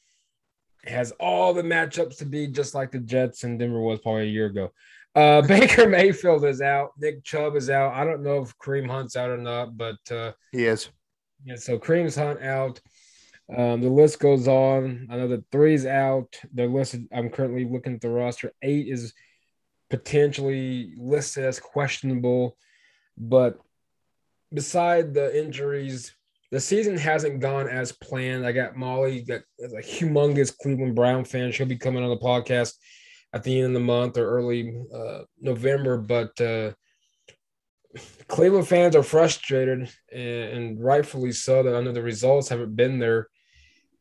has 0.84 1.12
all 1.20 1.54
the 1.54 1.62
matchups 1.62 2.18
to 2.18 2.26
be 2.26 2.48
just 2.48 2.74
like 2.74 2.92
the 2.92 3.00
Jets 3.00 3.44
and 3.44 3.60
Denver 3.60 3.80
was 3.80 4.00
probably 4.00 4.24
a 4.24 4.32
year 4.32 4.48
ago. 4.48 4.72
Uh, 5.14 5.42
Baker 5.48 5.88
Mayfield 5.88 6.44
is 6.46 6.62
out. 6.62 6.92
Nick 6.98 7.24
Chubb 7.24 7.56
is 7.56 7.70
out. 7.70 7.94
I 7.94 8.04
don't 8.04 8.24
know 8.24 8.42
if 8.42 8.58
Kareem 8.58 8.90
Hunt's 8.90 9.16
out 9.16 9.30
or 9.30 9.38
not, 9.38 9.78
but 9.78 10.00
uh, 10.10 10.32
he 10.52 10.66
is. 10.66 10.90
Yeah, 11.44 11.56
so 11.56 11.78
Kareem's 11.78 12.16
Hunt 12.16 12.42
out. 12.42 12.80
Um, 13.56 13.82
the 13.82 13.90
list 13.90 14.20
goes 14.20 14.48
on. 14.48 15.08
I 15.10 15.18
know 15.18 15.28
that 15.28 15.44
three's 15.52 15.86
out. 15.86 16.40
The 16.54 16.68
list 16.68 16.96
I'm 17.14 17.30
currently 17.30 17.66
looking 17.66 17.96
at 17.96 18.02
the 18.02 18.10
roster. 18.10 18.54
Eight 18.62 18.88
is 18.88 19.14
potentially 19.90 20.94
listed 20.98 21.44
as 21.44 21.60
questionable, 21.60 22.56
but 23.18 23.60
beside 24.54 25.14
the 25.14 25.38
injuries, 25.38 26.16
the 26.52 26.62
season 26.62 26.98
hasn't 26.98 27.42
gone 27.42 27.68
as 27.68 27.92
planned. 27.92 28.46
I 28.46 28.54
got 28.54 28.78
Molly, 28.78 29.26
that 29.28 29.44
is 29.60 29.74
a 29.74 29.82
humongous 29.82 30.58
Cleveland 30.58 30.96
Brown 30.96 31.26
fan. 31.26 31.52
She'll 31.52 31.66
be 31.66 31.78
coming 31.78 32.04
on 32.04 32.10
the 32.10 32.18
podcast 32.18 32.76
at 33.34 33.44
the 33.44 33.58
end 33.58 33.68
of 33.68 33.74
the 33.74 33.80
month 33.80 34.18
or 34.18 34.30
early 34.30 34.82
uh, 34.94 35.24
November. 35.42 35.98
But 35.98 36.40
uh, 36.40 36.72
Cleveland 38.30 38.68
fans 38.68 38.96
are 38.96 39.04
frustrated, 39.04 39.90
and, 40.12 40.22
and 40.22 40.84
rightfully 40.84 41.34
so. 41.34 41.64
That 41.64 41.76
under 41.76 41.92
the 41.92 42.02
results 42.02 42.48
haven't 42.48 42.78
been 42.78 42.98
there 42.98 43.28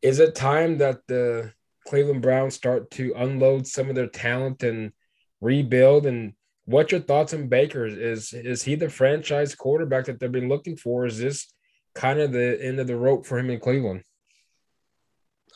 is 0.03 0.19
it 0.19 0.35
time 0.35 0.79
that 0.79 1.07
the 1.07 1.53
Cleveland 1.87 2.23
Browns 2.23 2.55
start 2.55 2.91
to 2.93 3.13
unload 3.17 3.67
some 3.67 3.89
of 3.89 3.95
their 3.95 4.07
talent 4.07 4.63
and 4.63 4.93
rebuild? 5.41 6.07
And 6.07 6.35
what's 6.65 6.93
your 6.93 7.01
thoughts 7.01 7.35
on 7.35 7.49
Baker? 7.49 7.87
Is 7.87 8.33
is 8.33 8.63
he 8.63 8.75
the 8.75 8.89
franchise 8.89 9.55
quarterback 9.55 10.07
that 10.07 10.21
they've 10.21 10.31
been 10.31 10.49
looking 10.49 10.77
for? 10.77 11.07
Is 11.07 11.19
this 11.19 11.53
kind 11.95 12.21
of 12.21 12.33
the 12.33 12.59
end 12.63 12.79
of 12.79 12.87
the 12.87 12.97
rope 12.97 13.27
for 13.27 13.39
him 13.39 13.51
in 13.51 13.61
Cleveland? 13.61 14.03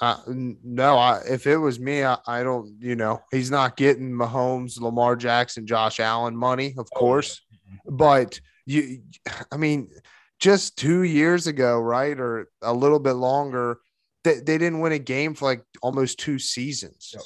Uh, 0.01 0.17
no, 0.27 0.97
I, 0.97 1.21
if 1.29 1.47
it 1.47 1.57
was 1.57 1.79
me, 1.79 2.03
I, 2.03 2.19
I, 2.27 2.43
don't, 2.43 2.75
you 2.81 2.97
know, 2.97 3.23
he's 3.31 3.51
not 3.51 3.77
getting 3.77 4.11
Mahomes, 4.11 4.81
Lamar 4.81 5.15
Jackson, 5.15 5.69
Josh 5.69 6.01
Allen 6.01 6.37
money, 6.37 6.75
of 6.77 6.89
oh, 6.93 6.99
course. 6.99 7.41
But 7.87 8.41
you, 8.67 9.03
I 9.53 9.57
mean, 9.57 9.91
just 10.41 10.77
two 10.77 11.03
years 11.03 11.47
ago, 11.47 11.79
right? 11.79 12.19
Or 12.19 12.49
a 12.61 12.75
little 12.75 12.99
bit 12.99 13.13
longer, 13.13 13.79
they, 14.25 14.41
they 14.41 14.59
didn't 14.59 14.81
win 14.81 14.93
a 14.93 14.99
game 14.99 15.35
for 15.35 15.45
like 15.45 15.65
almost 15.83 16.19
two 16.19 16.39
seasons. 16.39 17.13
Yep. 17.15 17.23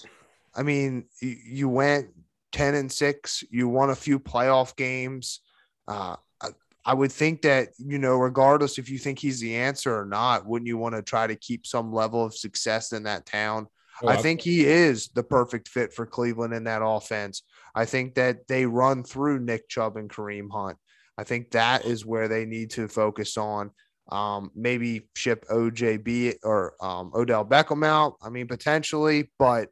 I 0.54 0.62
mean, 0.62 1.04
you, 1.22 1.36
you, 1.44 1.68
went 1.68 2.08
10 2.52 2.74
and 2.74 2.90
six, 2.90 3.44
you 3.50 3.68
won 3.68 3.90
a 3.90 3.96
few 3.96 4.18
playoff 4.18 4.76
games. 4.76 5.40
Uh, 5.86 6.16
I, 6.42 6.48
I 6.84 6.94
would 6.94 7.12
think 7.12 7.42
that, 7.42 7.68
you 7.78 7.98
know, 7.98 8.16
regardless 8.16 8.78
if 8.78 8.90
you 8.90 8.98
think 8.98 9.18
he's 9.18 9.40
the 9.40 9.56
answer 9.56 9.96
or 9.96 10.04
not, 10.04 10.46
wouldn't 10.46 10.66
you 10.66 10.76
want 10.76 10.96
to 10.96 11.02
try 11.02 11.26
to 11.26 11.36
keep 11.36 11.66
some 11.66 11.92
level 11.92 12.24
of 12.24 12.34
success 12.34 12.92
in 12.92 13.04
that 13.04 13.26
town? 13.26 13.68
I 14.06 14.16
think 14.16 14.40
he 14.40 14.64
is 14.64 15.08
the 15.08 15.24
perfect 15.24 15.68
fit 15.68 15.92
for 15.92 16.06
Cleveland 16.06 16.54
in 16.54 16.64
that 16.64 16.82
offense. 16.84 17.42
I 17.74 17.84
think 17.84 18.14
that 18.14 18.46
they 18.46 18.64
run 18.64 19.02
through 19.02 19.40
Nick 19.40 19.68
Chubb 19.68 19.96
and 19.96 20.08
Kareem 20.08 20.50
Hunt. 20.52 20.78
I 21.16 21.24
think 21.24 21.50
that 21.50 21.84
is 21.84 22.06
where 22.06 22.28
they 22.28 22.44
need 22.44 22.70
to 22.70 22.86
focus 22.86 23.36
on. 23.36 23.72
Um, 24.10 24.50
maybe 24.54 25.08
ship 25.14 25.44
OJB 25.50 26.36
or 26.42 26.74
um, 26.80 27.12
Odell 27.14 27.44
Beckham 27.44 27.84
out. 27.84 28.16
I 28.22 28.30
mean, 28.30 28.46
potentially, 28.46 29.30
but 29.38 29.68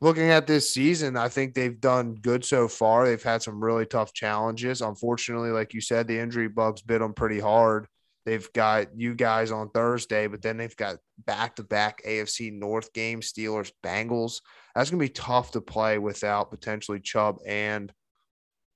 looking 0.00 0.30
at 0.30 0.46
this 0.46 0.72
season, 0.72 1.16
I 1.16 1.28
think 1.28 1.54
they've 1.54 1.80
done 1.80 2.14
good 2.14 2.44
so 2.44 2.68
far. 2.68 3.04
They've 3.04 3.22
had 3.22 3.42
some 3.42 3.62
really 3.62 3.86
tough 3.86 4.12
challenges. 4.12 4.80
Unfortunately, 4.80 5.50
like 5.50 5.74
you 5.74 5.80
said, 5.80 6.06
the 6.06 6.18
injury 6.18 6.48
bugs 6.48 6.82
bit 6.82 7.00
them 7.00 7.12
pretty 7.12 7.40
hard. 7.40 7.86
They've 8.26 8.52
got 8.52 8.88
you 8.96 9.14
guys 9.14 9.50
on 9.50 9.70
Thursday, 9.70 10.26
but 10.26 10.42
then 10.42 10.56
they've 10.56 10.76
got 10.76 10.96
back 11.26 11.56
to 11.56 11.64
back 11.64 12.02
AFC 12.06 12.52
North 12.52 12.92
games, 12.92 13.32
Steelers, 13.32 13.72
Bengals. 13.82 14.40
That's 14.74 14.90
going 14.90 15.00
to 15.00 15.06
be 15.06 15.12
tough 15.12 15.52
to 15.52 15.60
play 15.60 15.98
without 15.98 16.50
potentially 16.50 17.00
Chubb 17.00 17.38
and 17.46 17.92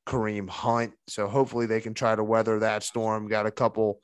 Kareem 0.06 0.48
Hunt. 0.48 0.94
So 1.08 1.28
hopefully 1.28 1.66
they 1.66 1.80
can 1.80 1.94
try 1.94 2.16
to 2.16 2.24
weather 2.24 2.60
that 2.60 2.82
storm. 2.82 3.28
Got 3.28 3.46
a 3.46 3.50
couple 3.50 4.00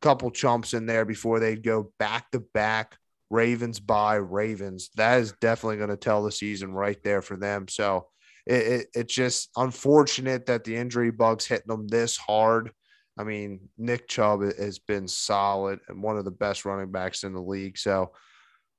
couple 0.00 0.30
chumps 0.30 0.74
in 0.74 0.86
there 0.86 1.04
before 1.04 1.40
they 1.40 1.56
go 1.56 1.92
back 1.98 2.30
to 2.30 2.40
back 2.40 2.96
Ravens 3.30 3.78
bye 3.78 4.16
Ravens. 4.16 4.90
That 4.96 5.20
is 5.20 5.32
definitely 5.40 5.76
going 5.76 5.90
to 5.90 5.96
tell 5.96 6.22
the 6.22 6.32
season 6.32 6.72
right 6.72 7.00
there 7.04 7.22
for 7.22 7.36
them. 7.36 7.68
So 7.68 8.08
it, 8.46 8.66
it, 8.66 8.86
it's 8.94 9.14
just 9.14 9.50
unfortunate 9.56 10.46
that 10.46 10.64
the 10.64 10.76
injury 10.76 11.10
bugs 11.10 11.46
hitting 11.46 11.68
them 11.68 11.86
this 11.86 12.16
hard. 12.16 12.72
I 13.18 13.24
mean, 13.24 13.68
Nick 13.78 14.08
Chubb 14.08 14.42
has 14.42 14.78
been 14.78 15.06
solid 15.06 15.78
and 15.88 16.02
one 16.02 16.16
of 16.18 16.24
the 16.24 16.30
best 16.30 16.64
running 16.64 16.90
backs 16.90 17.22
in 17.22 17.32
the 17.32 17.42
league. 17.42 17.78
So 17.78 18.12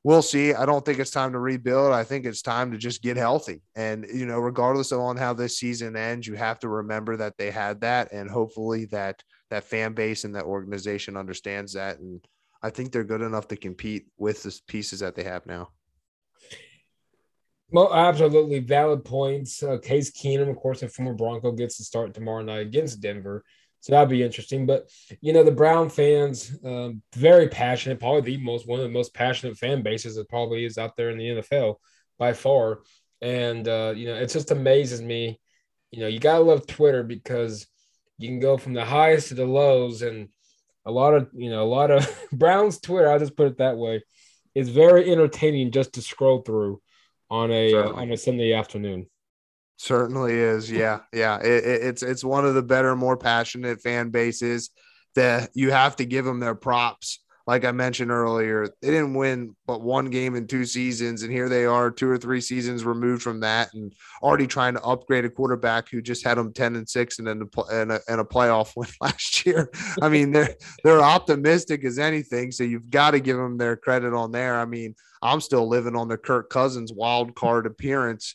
we'll 0.04 0.24
see. 0.24 0.54
I 0.54 0.66
don't 0.66 0.84
think 0.84 1.00
it's 1.00 1.12
time 1.12 1.34
to 1.34 1.40
rebuild. 1.40 1.94
I 1.94 2.04
think 2.04 2.26
it's 2.26 2.42
time 2.42 2.72
to 2.72 2.78
just 2.78 3.04
get 3.04 3.18
healthy. 3.18 3.62
And, 3.76 4.06
you 4.12 4.26
know, 4.26 4.40
regardless 4.40 4.92
of 4.92 5.00
on 5.00 5.16
how 5.16 5.34
this 5.34 5.58
season 5.58 5.96
ends, 5.96 6.28
you 6.28 6.34
have 6.36 6.60
to 6.60 6.70
remember 6.70 7.18
that 7.18 7.38
they 7.38 7.52
had 7.52 7.82
that. 7.82 8.12
And 8.12 8.30
hopefully 8.30 8.86
that 8.86 9.22
that 9.52 9.66
fan 9.66 9.94
base 9.94 10.24
and 10.24 10.36
that 10.36 10.46
organization 10.46 11.16
understands 11.16 11.74
that. 11.74 12.00
And 12.00 12.26
I 12.64 12.72
think 12.72 12.92
they're 12.92 13.04
good 13.04 13.22
enough 13.22 13.48
to 13.50 13.56
compete 13.56 14.08
with 14.18 14.42
the 14.44 14.60
pieces 14.68 15.00
that 15.02 15.16
they 15.16 15.24
have 15.24 15.46
now. 15.46 15.70
Well, 17.70 17.94
absolutely 17.94 18.60
valid 18.60 19.06
points. 19.06 19.64
Uh, 19.64 19.78
Case 19.78 20.12
Keenum, 20.12 20.50
of 20.50 20.58
course, 20.58 20.84
a 20.84 20.90
former 20.90 21.14
Bronco, 21.14 21.54
gets 21.54 21.78
to 21.78 21.84
start 21.84 22.14
tomorrow 22.14 22.42
night 22.44 22.68
against 22.68 23.00
Denver. 23.00 23.46
So 23.80 23.94
that'll 23.94 24.08
be 24.08 24.24
interesting. 24.24 24.66
But 24.66 24.90
you 25.22 25.34
know, 25.34 25.44
the 25.44 25.52
Brown 25.52 25.90
fans, 25.90 26.58
um, 26.66 27.02
very 27.16 27.48
passionate, 27.48 28.00
probably 28.00 28.22
the 28.22 28.44
most 28.44 28.68
one 28.68 28.80
of 28.80 28.84
the 28.84 28.92
most 28.92 29.14
passionate 29.14 29.58
fan 29.58 29.82
bases 29.84 30.16
that 30.16 30.30
probably 30.30 30.66
is 30.66 30.78
out 30.78 30.96
there 30.98 31.10
in 31.10 31.18
the 31.18 31.42
NFL 31.42 31.76
by 32.20 32.34
far. 32.34 32.80
And 33.22 33.68
uh, 33.68 33.94
you 33.96 34.08
know, 34.08 34.16
it 34.16 34.28
just 34.28 34.52
amazes 34.52 35.02
me. 35.02 35.40
You 35.92 36.02
know, 36.02 36.08
you 36.08 36.20
gotta 36.20 36.44
love 36.44 36.68
Twitter 36.68 37.04
because 37.04 37.68
you 38.22 38.30
can 38.30 38.40
go 38.40 38.58
from 38.58 38.74
the 38.74 38.86
highs 38.86 39.28
to 39.28 39.36
the 39.36 39.46
lows, 39.46 40.02
and 40.02 40.30
a 40.86 40.92
lot 40.92 41.14
of 41.14 41.30
you 41.34 41.50
know, 41.50 41.64
a 41.64 41.66
lot 41.66 41.92
of 41.92 42.08
Brown's 42.32 42.80
Twitter. 42.80 43.10
I'll 43.10 43.20
just 43.20 43.36
put 43.36 43.48
it 43.48 43.58
that 43.58 43.78
way. 43.78 44.04
Is 44.54 44.70
very 44.70 45.10
entertaining 45.10 45.72
just 45.72 45.94
to 45.94 46.02
scroll 46.02 46.42
through 46.42 46.82
on 47.30 47.52
a 47.52 47.74
uh, 47.74 47.94
on 47.94 48.12
a 48.12 48.18
Sunday 48.18 48.54
afternoon. 48.54 49.08
Certainly 49.82 50.36
is. 50.36 50.70
Yeah. 50.70 51.00
Yeah. 51.12 51.40
It, 51.40 51.66
it, 51.66 51.82
it's, 51.82 52.04
it's 52.04 52.24
one 52.24 52.46
of 52.46 52.54
the 52.54 52.62
better, 52.62 52.96
more 52.96 53.18
passionate 53.18 53.82
fan 53.82 54.12
bases 54.12 54.70
that 55.16 55.50
you 55.56 55.72
have 55.72 55.96
to 55.96 56.06
give 56.06 56.24
them 56.24 56.40
their 56.40 56.54
props. 56.54 57.20
Like 57.52 57.66
I 57.66 57.74
mentioned 57.74 58.12
earlier, 58.12 58.66
they 58.82 58.92
didn't 58.92 59.14
win 59.14 59.58
but 59.68 59.82
one 59.82 60.10
game 60.10 60.36
in 60.36 60.48
two 60.48 60.64
seasons. 60.64 61.24
And 61.24 61.30
here 61.34 61.50
they 61.50 61.66
are, 61.66 61.92
two 61.92 62.10
or 62.10 62.18
three 62.18 62.40
seasons 62.40 62.86
removed 62.86 63.22
from 63.22 63.42
that 63.42 63.74
and 63.74 63.92
already 64.24 64.48
trying 64.48 64.76
to 64.76 64.84
upgrade 64.84 65.26
a 65.26 65.30
quarterback 65.30 65.90
who 65.90 66.02
just 66.02 66.24
had 66.24 66.38
them 66.38 66.54
10 66.54 66.78
and 66.78 66.88
six 66.88 67.20
and 67.20 67.28
then 67.28 67.42
a, 67.42 68.00
and 68.08 68.22
a 68.22 68.24
playoff 68.24 68.72
win 68.78 68.88
last 69.02 69.46
year. 69.46 69.70
I 70.02 70.08
mean, 70.08 70.32
they're, 70.32 70.56
they're 70.86 71.02
optimistic 71.02 71.84
as 71.84 72.00
anything. 72.00 72.54
So 72.54 72.64
you've 72.64 72.90
got 72.90 73.12
to 73.12 73.20
give 73.20 73.36
them 73.36 73.58
their 73.58 73.76
credit 73.76 74.14
on 74.14 74.32
there. 74.32 74.58
I 74.58 74.64
mean, 74.64 74.96
I'm 75.22 75.42
still 75.42 75.68
living 75.68 75.98
on 75.98 76.08
the 76.08 76.18
Kirk 76.18 76.50
Cousins 76.50 76.94
wild 76.94 77.36
card 77.36 77.66
appearance 77.66 78.34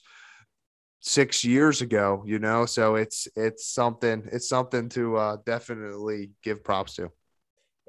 six 1.01 1.43
years 1.43 1.81
ago, 1.81 2.23
you 2.27 2.39
know. 2.39 2.67
So 2.67 2.97
it's 2.97 3.29
it's 3.35 3.67
something 3.67 4.29
it's 4.31 4.51
something 4.51 4.91
to 4.91 5.17
uh, 5.17 5.37
definitely 5.47 6.33
give 6.43 6.63
props 6.63 6.97
to. 6.97 7.11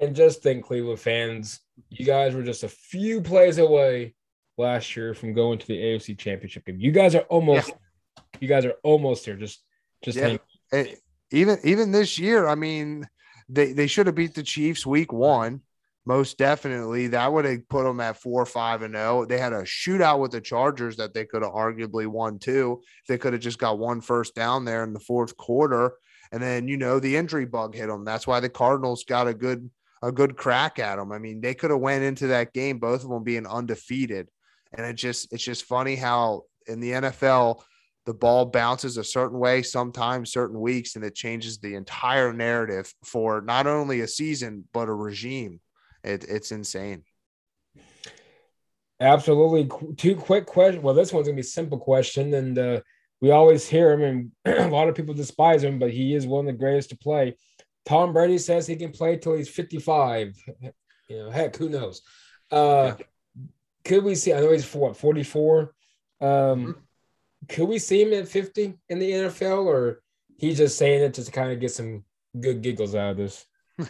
And 0.00 0.14
just 0.14 0.42
think, 0.42 0.64
Cleveland 0.64 1.00
fans, 1.00 1.60
you 1.90 2.04
guys 2.04 2.34
were 2.34 2.42
just 2.42 2.62
a 2.62 2.68
few 2.68 3.20
plays 3.20 3.58
away 3.58 4.14
last 4.56 4.96
year 4.96 5.14
from 5.14 5.34
going 5.34 5.58
to 5.58 5.66
the 5.66 5.76
AFC 5.76 6.16
Championship 6.16 6.66
game. 6.66 6.78
You 6.78 6.92
guys 6.92 7.14
are 7.14 7.22
almost, 7.22 7.68
yeah. 7.68 8.22
you 8.40 8.48
guys 8.48 8.64
are 8.64 8.74
almost 8.82 9.24
here. 9.24 9.36
Just, 9.36 9.62
just 10.02 10.18
yeah. 10.18 10.84
even 11.32 11.58
even 11.64 11.90
this 11.90 12.18
year, 12.18 12.46
I 12.46 12.54
mean, 12.54 13.08
they 13.48 13.72
they 13.72 13.88
should 13.88 14.06
have 14.06 14.14
beat 14.14 14.34
the 14.34 14.42
Chiefs 14.42 14.86
week 14.86 15.12
one 15.12 15.62
most 16.08 16.38
definitely 16.38 17.08
that 17.08 17.30
would 17.30 17.44
have 17.44 17.68
put 17.68 17.84
them 17.84 18.00
at 18.00 18.16
four, 18.16 18.46
five, 18.46 18.80
and 18.80 18.94
zero. 18.94 19.20
Oh. 19.20 19.24
They 19.26 19.36
had 19.36 19.52
a 19.52 19.62
shootout 19.62 20.20
with 20.20 20.30
the 20.30 20.40
Chargers 20.40 20.96
that 20.96 21.12
they 21.12 21.26
could 21.26 21.42
have 21.42 21.52
arguably 21.52 22.06
won 22.06 22.38
too. 22.38 22.80
They 23.06 23.18
could 23.18 23.34
have 23.34 23.42
just 23.42 23.58
got 23.58 23.78
one 23.78 24.00
first 24.00 24.34
down 24.34 24.64
there 24.64 24.84
in 24.84 24.94
the 24.94 25.00
fourth 25.00 25.36
quarter, 25.36 25.92
and 26.32 26.42
then 26.42 26.66
you 26.66 26.78
know 26.78 26.98
the 26.98 27.14
injury 27.14 27.44
bug 27.44 27.74
hit 27.74 27.88
them. 27.88 28.06
That's 28.06 28.26
why 28.26 28.40
the 28.40 28.48
Cardinals 28.48 29.04
got 29.04 29.28
a 29.28 29.34
good 29.34 29.70
a 30.02 30.12
good 30.12 30.36
crack 30.36 30.78
at 30.78 30.96
them. 30.96 31.12
I 31.12 31.18
mean, 31.18 31.40
they 31.40 31.54
could 31.54 31.70
have 31.70 31.80
went 31.80 32.04
into 32.04 32.28
that 32.28 32.52
game, 32.52 32.78
both 32.78 33.04
of 33.04 33.10
them 33.10 33.24
being 33.24 33.46
undefeated, 33.46 34.28
and 34.72 34.86
it 34.86 34.94
just 34.94 35.32
it's 35.32 35.44
just 35.44 35.64
funny 35.64 35.96
how 35.96 36.42
in 36.66 36.80
the 36.80 36.92
NFL 36.92 37.62
the 38.06 38.14
ball 38.14 38.46
bounces 38.46 38.96
a 38.96 39.04
certain 39.04 39.38
way 39.38 39.62
sometimes 39.62 40.32
certain 40.32 40.58
weeks 40.58 40.96
and 40.96 41.04
it 41.04 41.14
changes 41.14 41.58
the 41.58 41.74
entire 41.74 42.32
narrative 42.32 42.90
for 43.04 43.42
not 43.42 43.66
only 43.66 44.00
a 44.00 44.08
season 44.08 44.64
but 44.72 44.88
a 44.88 44.92
regime 44.92 45.60
it, 46.04 46.24
it's 46.24 46.52
insane. 46.52 47.04
Absolutely. 49.00 49.68
Two 49.96 50.16
quick 50.16 50.46
questions. 50.46 50.82
Well, 50.82 50.94
this 50.94 51.12
one's 51.12 51.28
gonna 51.28 51.36
be 51.36 51.42
a 51.42 51.44
simple 51.44 51.78
question, 51.78 52.34
and 52.34 52.58
uh, 52.58 52.80
we 53.20 53.30
always 53.30 53.68
hear 53.68 53.92
him, 53.92 54.32
and 54.46 54.58
a 54.58 54.68
lot 54.68 54.88
of 54.88 54.94
people 54.94 55.14
despise 55.14 55.62
him, 55.62 55.78
but 55.78 55.92
he 55.92 56.14
is 56.14 56.26
one 56.26 56.46
of 56.48 56.52
the 56.52 56.58
greatest 56.58 56.90
to 56.90 56.98
play. 56.98 57.36
Tom 57.88 58.12
Brady 58.12 58.38
says 58.38 58.66
he 58.66 58.76
can 58.76 58.92
play 58.92 59.16
till 59.16 59.34
he's 59.34 59.48
55. 59.48 60.36
You 61.08 61.18
know, 61.18 61.30
heck, 61.30 61.56
who 61.56 61.68
knows? 61.68 62.02
Uh. 62.50 62.92
Could 63.88 64.04
we 64.04 64.14
see? 64.14 64.34
I 64.34 64.40
know 64.40 64.52
he's 64.52 64.66
for 64.66 64.78
what 64.78 64.96
44. 64.96 65.74
Um, 66.20 66.28
mm-hmm. 66.28 66.70
Could 67.48 67.68
we 67.68 67.78
see 67.78 68.02
him 68.02 68.12
at 68.12 68.28
50 68.28 68.74
in 68.90 68.98
the 68.98 69.10
NFL, 69.10 69.64
or 69.64 70.02
he's 70.36 70.58
just 70.58 70.76
saying 70.76 71.02
it 71.02 71.14
just 71.14 71.28
to 71.28 71.32
kind 71.32 71.52
of 71.52 71.60
get 71.60 71.70
some 71.70 72.04
good 72.38 72.60
giggles 72.60 72.94
out 72.94 73.12
of 73.12 73.16
this? 73.16 73.46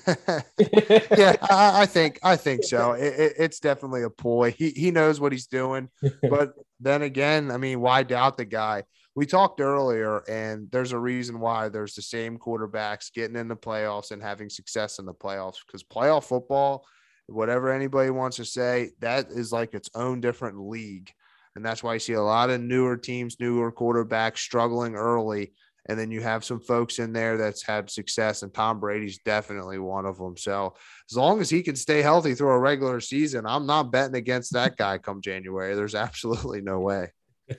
yeah, 1.19 1.35
I, 1.51 1.83
I, 1.83 1.87
think 1.87 2.21
I 2.23 2.37
think 2.37 2.63
so. 2.63 2.93
It, 2.93 3.15
it, 3.15 3.33
it's 3.39 3.59
definitely 3.59 4.05
a 4.05 4.11
ploy. 4.11 4.53
He 4.53 4.71
he 4.71 4.93
knows 4.93 5.19
what 5.19 5.33
he's 5.33 5.47
doing, 5.47 5.89
but 6.31 6.53
then 6.79 7.03
again, 7.03 7.51
I 7.51 7.57
mean, 7.57 7.81
why 7.81 8.05
doubt 8.05 8.37
the 8.37 8.45
guy? 8.45 8.85
We 9.19 9.27
talked 9.27 9.61
earlier, 9.61 10.19
and 10.29 10.71
there's 10.71 10.93
a 10.93 10.99
reason 10.99 11.41
why 11.41 11.69
there's 11.69 11.97
the 11.97 12.03
same 12.03 12.39
quarterbacks 12.39 13.13
getting 13.13 13.35
in 13.35 13.49
the 13.49 13.57
playoffs 13.57 14.13
and 14.13 14.23
having 14.23 14.49
success 14.49 15.01
in 15.01 15.07
the 15.07 15.13
playoffs 15.13 15.57
because 15.67 15.83
playoff 15.83 16.23
football, 16.23 16.87
whatever 17.27 17.73
anybody 17.73 18.11
wants 18.11 18.37
to 18.37 18.45
say, 18.45 18.91
that 19.01 19.33
is 19.33 19.51
like 19.51 19.75
its 19.75 19.91
own 19.97 20.21
different 20.21 20.61
league, 20.61 21.11
and 21.57 21.67
that's 21.67 21.83
why 21.83 21.95
you 21.95 21.99
see 21.99 22.13
a 22.13 22.23
lot 22.23 22.49
of 22.49 22.61
newer 22.61 22.97
teams, 22.97 23.41
newer 23.41 23.73
quarterbacks 23.73 24.39
struggling 24.39 24.95
early 24.95 25.53
And 25.89 25.99
then 25.99 26.13
you 26.13 26.21
have 26.21 26.45
some 26.45 26.61
folks 26.61 27.01
in 27.01 27.13
there 27.13 27.37
that's 27.37 27.67
had 27.67 27.91
success, 27.91 28.45
and 28.45 28.55
Tom 28.55 28.79
Brady's 28.79 29.19
definitely 29.25 29.81
one 29.81 30.07
of 30.07 30.17
them. 30.17 30.37
So 30.37 30.75
as 31.11 31.17
long 31.17 31.41
as 31.41 31.51
he 31.51 31.65
can 31.65 31.75
stay 31.75 32.03
healthy 32.03 32.37
through 32.37 32.51
a 32.51 32.59
regular 32.61 33.01
season, 33.01 33.47
I'm 33.47 33.67
not 33.67 33.91
betting 33.91 34.15
against 34.15 34.53
that 34.53 34.77
guy 34.77 34.99
come 34.99 35.21
January. 35.23 35.75
There's 35.75 35.95
absolutely 36.07 36.61
no 36.61 36.79
way. 36.79 37.11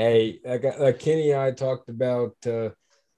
hey, 0.00 0.40
like, 0.44 0.78
like 0.78 0.98
Kenny 0.98 1.30
and 1.30 1.40
I 1.40 1.50
talked 1.50 1.88
about, 1.88 2.34
uh, 2.46 2.70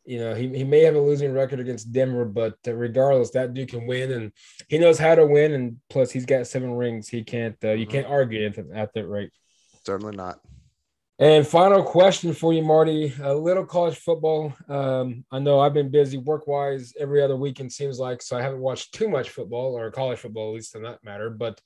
you 0.04 0.18
know, 0.18 0.34
he, 0.34 0.48
he 0.48 0.64
may 0.64 0.80
have 0.80 0.96
a 0.96 1.00
losing 1.00 1.32
record 1.32 1.60
against 1.60 1.92
Denver, 1.92 2.24
but 2.24 2.54
uh, 2.66 2.74
regardless, 2.74 3.30
that 3.30 3.54
dude 3.54 3.68
can 3.68 3.86
win 3.86 4.10
and 4.10 4.32
he 4.68 4.78
knows 4.78 4.98
how 4.98 5.14
to 5.14 5.26
win. 5.26 5.52
And 5.52 5.76
plus, 5.88 6.10
he's 6.10 6.26
got 6.26 6.46
seven 6.46 6.72
rings. 6.72 7.08
He 7.08 7.22
can't, 7.22 7.56
uh, 7.62 7.70
you 7.70 7.86
mm-hmm. 7.86 7.92
can't 7.92 8.06
argue 8.06 8.46
at 8.74 8.94
that 8.94 9.08
rate. 9.08 9.30
Certainly 9.84 10.16
not. 10.16 10.40
And 11.18 11.46
final 11.46 11.84
question 11.84 12.32
for 12.32 12.52
you, 12.52 12.64
Marty. 12.64 13.14
A 13.22 13.32
little 13.32 13.64
college 13.64 13.96
football. 13.96 14.52
Um, 14.68 15.24
I 15.30 15.38
know 15.38 15.60
I've 15.60 15.74
been 15.74 15.90
busy 15.90 16.18
work 16.18 16.48
wise 16.48 16.94
every 16.98 17.22
other 17.22 17.36
weekend, 17.36 17.72
seems 17.72 18.00
like, 18.00 18.22
so 18.22 18.36
I 18.36 18.42
haven't 18.42 18.60
watched 18.60 18.94
too 18.94 19.08
much 19.08 19.30
football 19.30 19.78
or 19.78 19.88
college 19.92 20.18
football, 20.18 20.48
at 20.48 20.54
least 20.54 20.74
in 20.74 20.82
that 20.82 21.04
matter. 21.04 21.30
But 21.30 21.60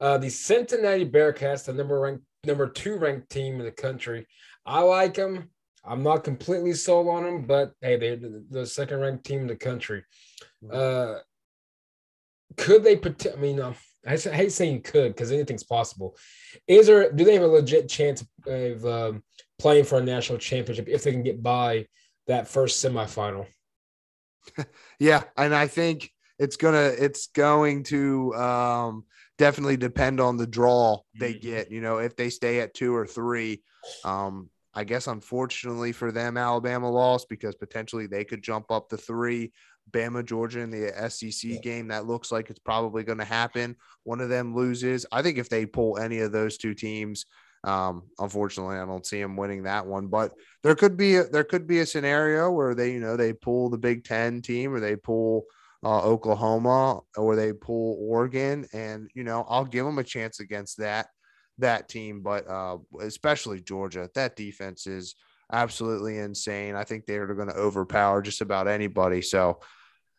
uh, 0.00 0.18
the 0.18 0.28
Cincinnati 0.28 1.04
Bearcats, 1.04 1.64
the 1.64 1.72
number 1.72 1.98
ranked, 1.98 2.22
number 2.46 2.68
two 2.68 2.96
ranked 2.96 3.30
team 3.30 3.58
in 3.58 3.64
the 3.64 3.72
country, 3.72 4.26
I 4.64 4.80
like 4.80 5.14
them. 5.14 5.50
I'm 5.84 6.02
not 6.02 6.24
completely 6.24 6.72
sold 6.74 7.08
on 7.08 7.22
them, 7.22 7.46
but 7.46 7.72
hey, 7.80 7.96
they're 7.96 8.16
the, 8.16 8.66
second 8.66 9.00
ranked 9.00 9.24
team 9.24 9.42
in 9.42 9.46
the 9.46 9.56
country. 9.56 10.04
Uh, 10.70 11.16
could 12.56 12.82
they? 12.82 12.96
I 12.96 13.36
mean, 13.36 13.60
uh, 13.60 13.74
I 14.06 14.16
hate 14.16 14.52
saying 14.52 14.82
could 14.82 15.14
because 15.14 15.32
anything's 15.32 15.64
possible. 15.64 16.16
Is 16.66 16.86
there? 16.86 17.12
Do 17.12 17.24
they 17.24 17.34
have 17.34 17.42
a 17.42 17.46
legit 17.46 17.88
chance 17.88 18.24
of 18.46 18.86
um, 18.86 19.22
playing 19.58 19.84
for 19.84 19.98
a 19.98 20.02
national 20.02 20.38
championship 20.38 20.88
if 20.88 21.04
they 21.04 21.12
can 21.12 21.22
get 21.22 21.42
by 21.42 21.86
that 22.26 22.48
first 22.48 22.84
semifinal? 22.84 23.46
yeah, 24.98 25.24
and 25.36 25.54
I 25.54 25.66
think 25.66 26.10
it's 26.38 26.56
gonna 26.56 26.92
it's 26.98 27.28
going 27.28 27.84
to 27.84 28.34
um, 28.34 29.04
definitely 29.38 29.76
depend 29.76 30.20
on 30.20 30.36
the 30.36 30.46
draw 30.46 31.00
they 31.18 31.34
mm-hmm. 31.34 31.48
get. 31.48 31.70
You 31.70 31.80
know, 31.80 31.98
if 31.98 32.16
they 32.16 32.30
stay 32.30 32.60
at 32.60 32.74
two 32.74 32.94
or 32.94 33.06
three. 33.06 33.62
Um, 34.04 34.50
I 34.74 34.84
guess 34.84 35.06
unfortunately 35.06 35.92
for 35.92 36.12
them, 36.12 36.36
Alabama 36.36 36.90
lost 36.90 37.30
because 37.30 37.54
potentially 37.54 38.06
they 38.06 38.24
could 38.24 38.42
jump 38.42 38.70
up 38.70 38.90
to 38.90 38.98
three. 38.98 39.52
Bama, 39.90 40.24
Georgia 40.24 40.60
in 40.60 40.70
the 40.70 40.92
SEC 41.08 41.50
yeah. 41.50 41.60
game. 41.60 41.88
That 41.88 42.06
looks 42.06 42.30
like 42.30 42.50
it's 42.50 42.58
probably 42.58 43.04
going 43.04 43.18
to 43.18 43.24
happen. 43.24 43.76
One 44.02 44.20
of 44.20 44.28
them 44.28 44.54
loses. 44.54 45.06
I 45.12 45.22
think 45.22 45.38
if 45.38 45.48
they 45.48 45.64
pull 45.64 45.96
any 45.96 46.18
of 46.18 46.32
those 46.32 46.58
two 46.58 46.74
teams, 46.74 47.24
um, 47.64 48.02
unfortunately, 48.18 48.76
I 48.76 48.84
don't 48.84 49.06
see 49.06 49.20
them 49.20 49.36
winning 49.36 49.62
that 49.62 49.86
one. 49.86 50.08
But 50.08 50.32
there 50.62 50.74
could 50.74 50.96
be 50.96 51.16
a, 51.16 51.24
there 51.24 51.44
could 51.44 51.66
be 51.66 51.80
a 51.80 51.86
scenario 51.86 52.50
where 52.50 52.74
they 52.74 52.92
you 52.92 53.00
know 53.00 53.16
they 53.16 53.32
pull 53.32 53.70
the 53.70 53.78
Big 53.78 54.04
Ten 54.04 54.42
team 54.42 54.74
or 54.74 54.80
they 54.80 54.96
pull 54.96 55.44
uh, 55.86 56.02
Oklahoma 56.02 57.00
or 57.16 57.36
they 57.36 57.52
pull 57.52 57.96
Oregon, 58.00 58.66
and 58.72 59.08
you 59.14 59.22
know 59.22 59.46
I'll 59.48 59.64
give 59.64 59.86
them 59.86 59.98
a 59.98 60.04
chance 60.04 60.40
against 60.40 60.78
that 60.78 61.06
that 61.58 61.88
team. 61.88 62.22
But 62.22 62.48
uh, 62.48 62.78
especially 63.00 63.60
Georgia, 63.60 64.10
that 64.16 64.34
defense 64.34 64.88
is 64.88 65.14
absolutely 65.52 66.18
insane. 66.18 66.74
I 66.74 66.82
think 66.82 67.06
they're 67.06 67.32
going 67.34 67.50
to 67.50 67.54
overpower 67.54 68.20
just 68.20 68.40
about 68.40 68.66
anybody. 68.66 69.22
So 69.22 69.60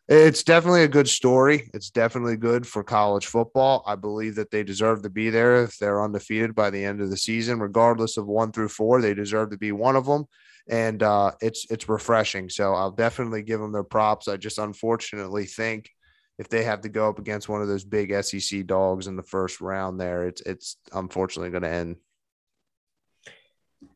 it's 0.08 0.42
definitely 0.42 0.84
a 0.84 0.88
good 0.88 1.06
story. 1.06 1.68
It's 1.74 1.90
definitely 1.90 2.38
good 2.38 2.66
for 2.66 2.82
college 2.82 3.26
football. 3.26 3.84
I 3.86 3.94
believe 3.94 4.36
that 4.36 4.50
they 4.50 4.62
deserve 4.62 5.02
to 5.02 5.10
be 5.10 5.28
there 5.28 5.64
if 5.64 5.76
they're 5.76 6.02
undefeated 6.02 6.54
by 6.54 6.70
the 6.70 6.82
end 6.82 7.02
of 7.02 7.10
the 7.10 7.16
season, 7.18 7.60
regardless 7.60 8.16
of 8.16 8.26
one 8.26 8.52
through 8.52 8.70
four. 8.70 9.02
They 9.02 9.12
deserve 9.12 9.50
to 9.50 9.58
be 9.58 9.72
one 9.72 9.96
of 9.96 10.06
them, 10.06 10.24
and 10.68 11.02
uh, 11.02 11.32
it's 11.40 11.66
it's 11.70 11.88
refreshing. 11.88 12.48
So 12.50 12.74
I'll 12.74 12.90
definitely 12.90 13.42
give 13.42 13.60
them 13.60 13.72
their 13.72 13.84
props. 13.84 14.28
I 14.28 14.36
just 14.36 14.58
unfortunately 14.58 15.46
think 15.46 15.90
if 16.38 16.48
they 16.48 16.64
have 16.64 16.82
to 16.82 16.88
go 16.88 17.08
up 17.08 17.18
against 17.18 17.48
one 17.48 17.62
of 17.62 17.68
those 17.68 17.84
big 17.84 18.14
SEC 18.22 18.66
dogs 18.66 19.06
in 19.06 19.16
the 19.16 19.22
first 19.22 19.60
round, 19.60 20.00
there 20.00 20.26
it's 20.26 20.40
it's 20.42 20.76
unfortunately 20.92 21.50
going 21.50 21.62
to 21.62 21.68
end 21.68 21.96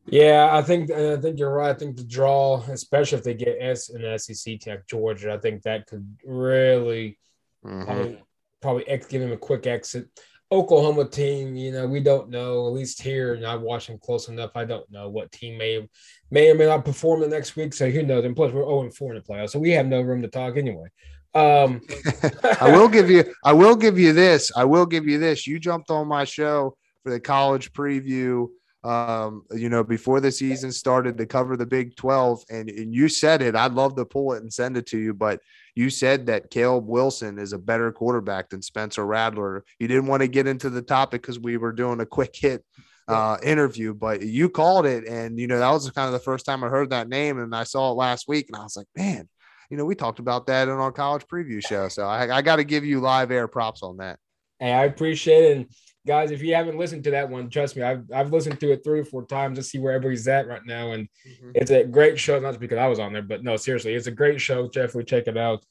yeah, 0.05 0.49
I 0.51 0.61
think 0.61 0.91
I 0.91 1.17
think 1.17 1.39
you're 1.39 1.53
right. 1.53 1.75
I 1.75 1.77
think 1.77 1.95
the 1.95 2.03
draw, 2.03 2.61
especially 2.69 3.17
if 3.17 3.23
they 3.23 3.33
get 3.33 3.57
S 3.59 3.89
and 3.89 4.19
SEC 4.19 4.59
Tech 4.59 4.87
Georgia, 4.87 5.33
I 5.33 5.37
think 5.37 5.63
that 5.63 5.87
could 5.87 6.17
really 6.25 7.17
mm-hmm. 7.65 7.83
probably, 7.83 8.23
probably 8.61 8.87
ex- 8.87 9.07
give 9.07 9.21
them 9.21 9.31
a 9.31 9.37
quick 9.37 9.65
exit. 9.65 10.07
Oklahoma 10.53 11.05
team, 11.05 11.55
you 11.55 11.71
know, 11.71 11.87
we 11.87 11.99
don't 11.99 12.29
know. 12.29 12.67
At 12.67 12.73
least 12.73 13.01
here, 13.01 13.33
and 13.33 13.45
I 13.45 13.55
them 13.55 13.97
close 13.97 14.27
enough. 14.27 14.51
I 14.55 14.65
don't 14.65 14.89
know 14.91 15.09
what 15.09 15.31
team 15.31 15.57
may 15.57 15.87
may 16.29 16.51
or 16.51 16.55
may 16.55 16.67
not 16.67 16.85
perform 16.85 17.21
the 17.21 17.27
next 17.27 17.55
week. 17.55 17.73
So 17.73 17.89
who 17.89 18.03
knows? 18.03 18.23
And 18.23 18.35
plus, 18.35 18.53
we're 18.53 18.61
0 18.61 18.91
4 18.91 19.13
in 19.13 19.15
the 19.15 19.21
playoffs, 19.21 19.49
so 19.49 19.59
we 19.59 19.71
have 19.71 19.87
no 19.87 20.01
room 20.01 20.21
to 20.21 20.27
talk 20.27 20.55
anyway. 20.55 20.87
Um, 21.33 21.81
I 22.61 22.71
will 22.71 22.87
give 22.87 23.09
you. 23.09 23.23
I 23.43 23.53
will 23.53 23.75
give 23.75 23.97
you 23.97 24.13
this. 24.13 24.51
I 24.55 24.65
will 24.65 24.85
give 24.85 25.07
you 25.07 25.17
this. 25.17 25.47
You 25.47 25.59
jumped 25.59 25.89
on 25.89 26.07
my 26.07 26.23
show 26.23 26.77
for 27.03 27.09
the 27.09 27.19
college 27.19 27.73
preview 27.73 28.47
um, 28.83 29.43
you 29.51 29.69
know, 29.69 29.83
before 29.83 30.19
the 30.19 30.31
season 30.31 30.71
started 30.71 31.17
to 31.17 31.25
cover 31.25 31.55
the 31.55 31.65
Big 31.65 31.95
12. 31.95 32.43
And, 32.49 32.69
and 32.69 32.93
you 32.93 33.07
said 33.07 33.41
it. 33.41 33.55
I'd 33.55 33.73
love 33.73 33.95
to 33.95 34.05
pull 34.05 34.33
it 34.33 34.41
and 34.41 34.53
send 34.53 34.77
it 34.77 34.85
to 34.87 34.97
you, 34.97 35.13
but 35.13 35.39
you 35.75 35.89
said 35.89 36.27
that 36.27 36.49
Caleb 36.49 36.87
Williams 36.87 37.41
is 37.41 37.53
a 37.53 37.57
better 37.57 37.91
quarterback 37.91 38.49
than 38.49 38.61
Spencer 38.61 39.05
Rattler. 39.05 39.63
You 39.79 39.87
didn't 39.87 40.07
want 40.07 40.21
to 40.21 40.27
get 40.27 40.47
into 40.47 40.69
the 40.69 40.81
topic 40.81 41.21
because 41.21 41.39
we 41.39 41.57
were 41.57 41.71
doing 41.71 41.99
a 41.99 42.05
quick 42.05 42.35
hit 42.35 42.63
uh, 43.07 43.37
interview, 43.43 43.93
but 43.93 44.21
you 44.21 44.49
called 44.49 44.85
it. 44.85 45.07
And, 45.07 45.39
you 45.39 45.47
know, 45.47 45.59
that 45.59 45.71
was 45.71 45.89
kind 45.91 46.07
of 46.07 46.13
the 46.13 46.19
first 46.19 46.45
time 46.45 46.63
I 46.63 46.69
heard 46.69 46.91
that 46.91 47.09
name. 47.09 47.39
And 47.39 47.55
I 47.55 47.63
saw 47.63 47.91
it 47.91 47.95
last 47.95 48.27
week 48.27 48.47
and 48.49 48.55
I 48.55 48.63
was 48.63 48.77
like, 48.77 48.87
man, 48.95 49.27
you 49.69 49.77
know, 49.77 49.85
we 49.85 49.95
talked 49.95 50.19
about 50.19 50.47
that 50.47 50.67
in 50.67 50.73
our 50.75 50.91
college 50.91 51.25
preview 51.25 51.65
show. 51.65 51.89
So 51.89 52.05
I, 52.05 52.37
I 52.37 52.41
got 52.41 52.57
to 52.57 52.63
give 52.63 52.85
you 52.85 52.99
live 52.99 53.31
air 53.31 53.47
props 53.47 53.83
on 53.83 53.97
that. 53.97 54.19
Hey, 54.59 54.71
I 54.71 54.85
appreciate 54.85 55.43
it. 55.43 55.57
And 55.57 55.65
guys, 56.05 56.31
if 56.31 56.41
you 56.41 56.55
haven't 56.55 56.77
listened 56.77 57.03
to 57.05 57.11
that 57.11 57.29
one, 57.29 57.49
trust 57.49 57.75
me, 57.75 57.81
I've, 57.81 58.03
I've 58.13 58.31
listened 58.31 58.59
to 58.59 58.71
it 58.71 58.83
three 58.83 58.99
or 58.99 59.05
four 59.05 59.25
times 59.25 59.57
to 59.57 59.63
see 59.63 59.79
wherever 59.79 60.09
he's 60.09 60.27
at 60.27 60.47
right 60.47 60.65
now. 60.65 60.91
And 60.91 61.07
mm-hmm. 61.27 61.51
it's 61.55 61.71
a 61.71 61.83
great 61.83 62.19
show, 62.19 62.39
not 62.39 62.51
just 62.51 62.59
because 62.59 62.77
I 62.77 62.87
was 62.87 62.99
on 62.99 63.13
there, 63.13 63.21
but 63.21 63.43
no, 63.43 63.55
seriously, 63.55 63.93
it's 63.93 64.07
a 64.07 64.11
great 64.11 64.41
show. 64.41 64.67
Definitely 64.67 65.05
check 65.05 65.27
it 65.27 65.37
out. 65.37 65.63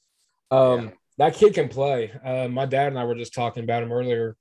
Um, 0.50 0.84
yeah. 0.84 0.90
That 1.18 1.34
kid 1.34 1.54
can 1.54 1.68
play. 1.68 2.12
Uh, 2.24 2.48
my 2.48 2.66
dad 2.66 2.88
and 2.88 2.98
I 2.98 3.04
were 3.04 3.14
just 3.14 3.34
talking 3.34 3.64
about 3.64 3.82
him 3.82 3.92
earlier 3.92 4.36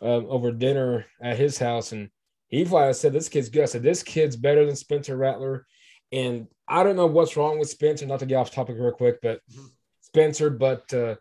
um, 0.00 0.26
over 0.28 0.52
dinner 0.52 1.06
at 1.20 1.36
his 1.36 1.58
house. 1.58 1.92
And 1.92 2.10
he 2.48 2.64
flat 2.64 2.96
said, 2.96 3.12
This 3.12 3.28
kid's 3.28 3.50
good. 3.50 3.62
I 3.62 3.66
said, 3.66 3.82
This 3.82 4.02
kid's 4.02 4.36
better 4.36 4.64
than 4.64 4.76
Spencer 4.76 5.16
Rattler. 5.16 5.66
And 6.12 6.48
I 6.66 6.82
don't 6.82 6.96
know 6.96 7.06
what's 7.06 7.36
wrong 7.36 7.58
with 7.58 7.68
Spencer, 7.68 8.06
not 8.06 8.20
to 8.20 8.26
get 8.26 8.36
off 8.36 8.50
topic 8.50 8.76
real 8.78 8.92
quick, 8.92 9.18
but 9.22 9.40
mm-hmm. 9.50 9.66
Spencer, 10.00 10.50
but 10.50 10.92
uh, 10.94 11.16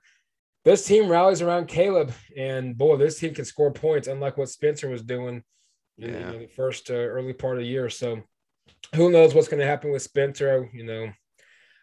this 0.66 0.84
team 0.84 1.08
rallies 1.08 1.42
around 1.42 1.68
Caleb, 1.68 2.12
and 2.36 2.78
boy, 2.78 2.98
this 2.98 3.20
team 3.20 3.34
can 3.34 3.46
score 3.46 3.72
points, 3.72 4.08
unlike 4.08 4.36
what 4.36 4.50
Spencer 4.50 4.90
was 4.90 5.04
doing 5.04 5.44
in, 6.00 6.14
yeah. 6.14 6.20
the, 6.20 6.34
in 6.34 6.40
the 6.42 6.48
first 6.48 6.90
uh, 6.90 6.96
early 6.96 7.34
part 7.34 7.58
of 7.58 7.62
the 7.62 7.70
year. 7.70 7.90
So, 7.90 8.22
who 8.96 9.12
knows 9.12 9.34
what's 9.34 9.48
going 9.48 9.60
to 9.60 9.66
happen 9.66 9.92
with 9.92 10.02
Spencer? 10.02 10.68
You 10.74 10.84
know, 10.84 11.12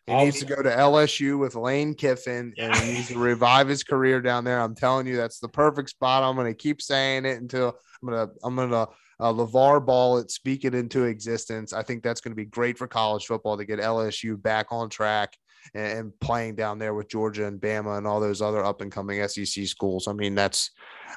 he 0.06 0.14
needs 0.24 0.40
to 0.40 0.46
go 0.46 0.62
to 0.62 0.68
LSU 0.68 1.38
with 1.38 1.54
Lane 1.54 1.94
Kiffin 1.94 2.52
and 2.58 2.74
he 2.74 2.92
needs 2.92 3.08
to 3.08 3.18
revive 3.20 3.68
his 3.68 3.84
career 3.84 4.20
down 4.20 4.42
there. 4.42 4.60
I'm 4.60 4.74
telling 4.74 5.06
you, 5.06 5.16
that's 5.16 5.38
the 5.38 5.48
perfect 5.48 5.90
spot. 5.90 6.24
I'm 6.24 6.34
going 6.34 6.52
to 6.52 6.54
keep 6.54 6.82
saying 6.82 7.24
it 7.24 7.40
until 7.40 7.76
I'm 8.02 8.08
going 8.08 8.28
to, 8.28 8.34
I'm 8.42 8.56
going 8.56 8.70
to, 8.70 8.88
uh, 9.20 9.32
LeVar 9.32 9.86
Ball 9.86 10.18
it, 10.18 10.32
speak 10.32 10.64
it 10.64 10.74
into 10.74 11.04
existence. 11.04 11.72
I 11.72 11.84
think 11.84 12.02
that's 12.02 12.20
going 12.20 12.32
to 12.32 12.36
be 12.36 12.46
great 12.46 12.76
for 12.76 12.88
college 12.88 13.26
football 13.26 13.56
to 13.56 13.64
get 13.64 13.78
LSU 13.78 14.40
back 14.40 14.66
on 14.70 14.90
track 14.90 15.36
and, 15.74 15.98
and 15.98 16.20
playing 16.20 16.56
down 16.56 16.78
there 16.78 16.94
with 16.94 17.08
Georgia 17.08 17.46
and 17.46 17.60
Bama 17.60 17.98
and 17.98 18.06
all 18.06 18.20
those 18.20 18.42
other 18.42 18.64
up 18.64 18.80
and 18.80 18.92
coming 18.92 19.26
SEC 19.28 19.66
schools. 19.66 20.08
I 20.08 20.12
mean, 20.12 20.34
that's 20.34 20.70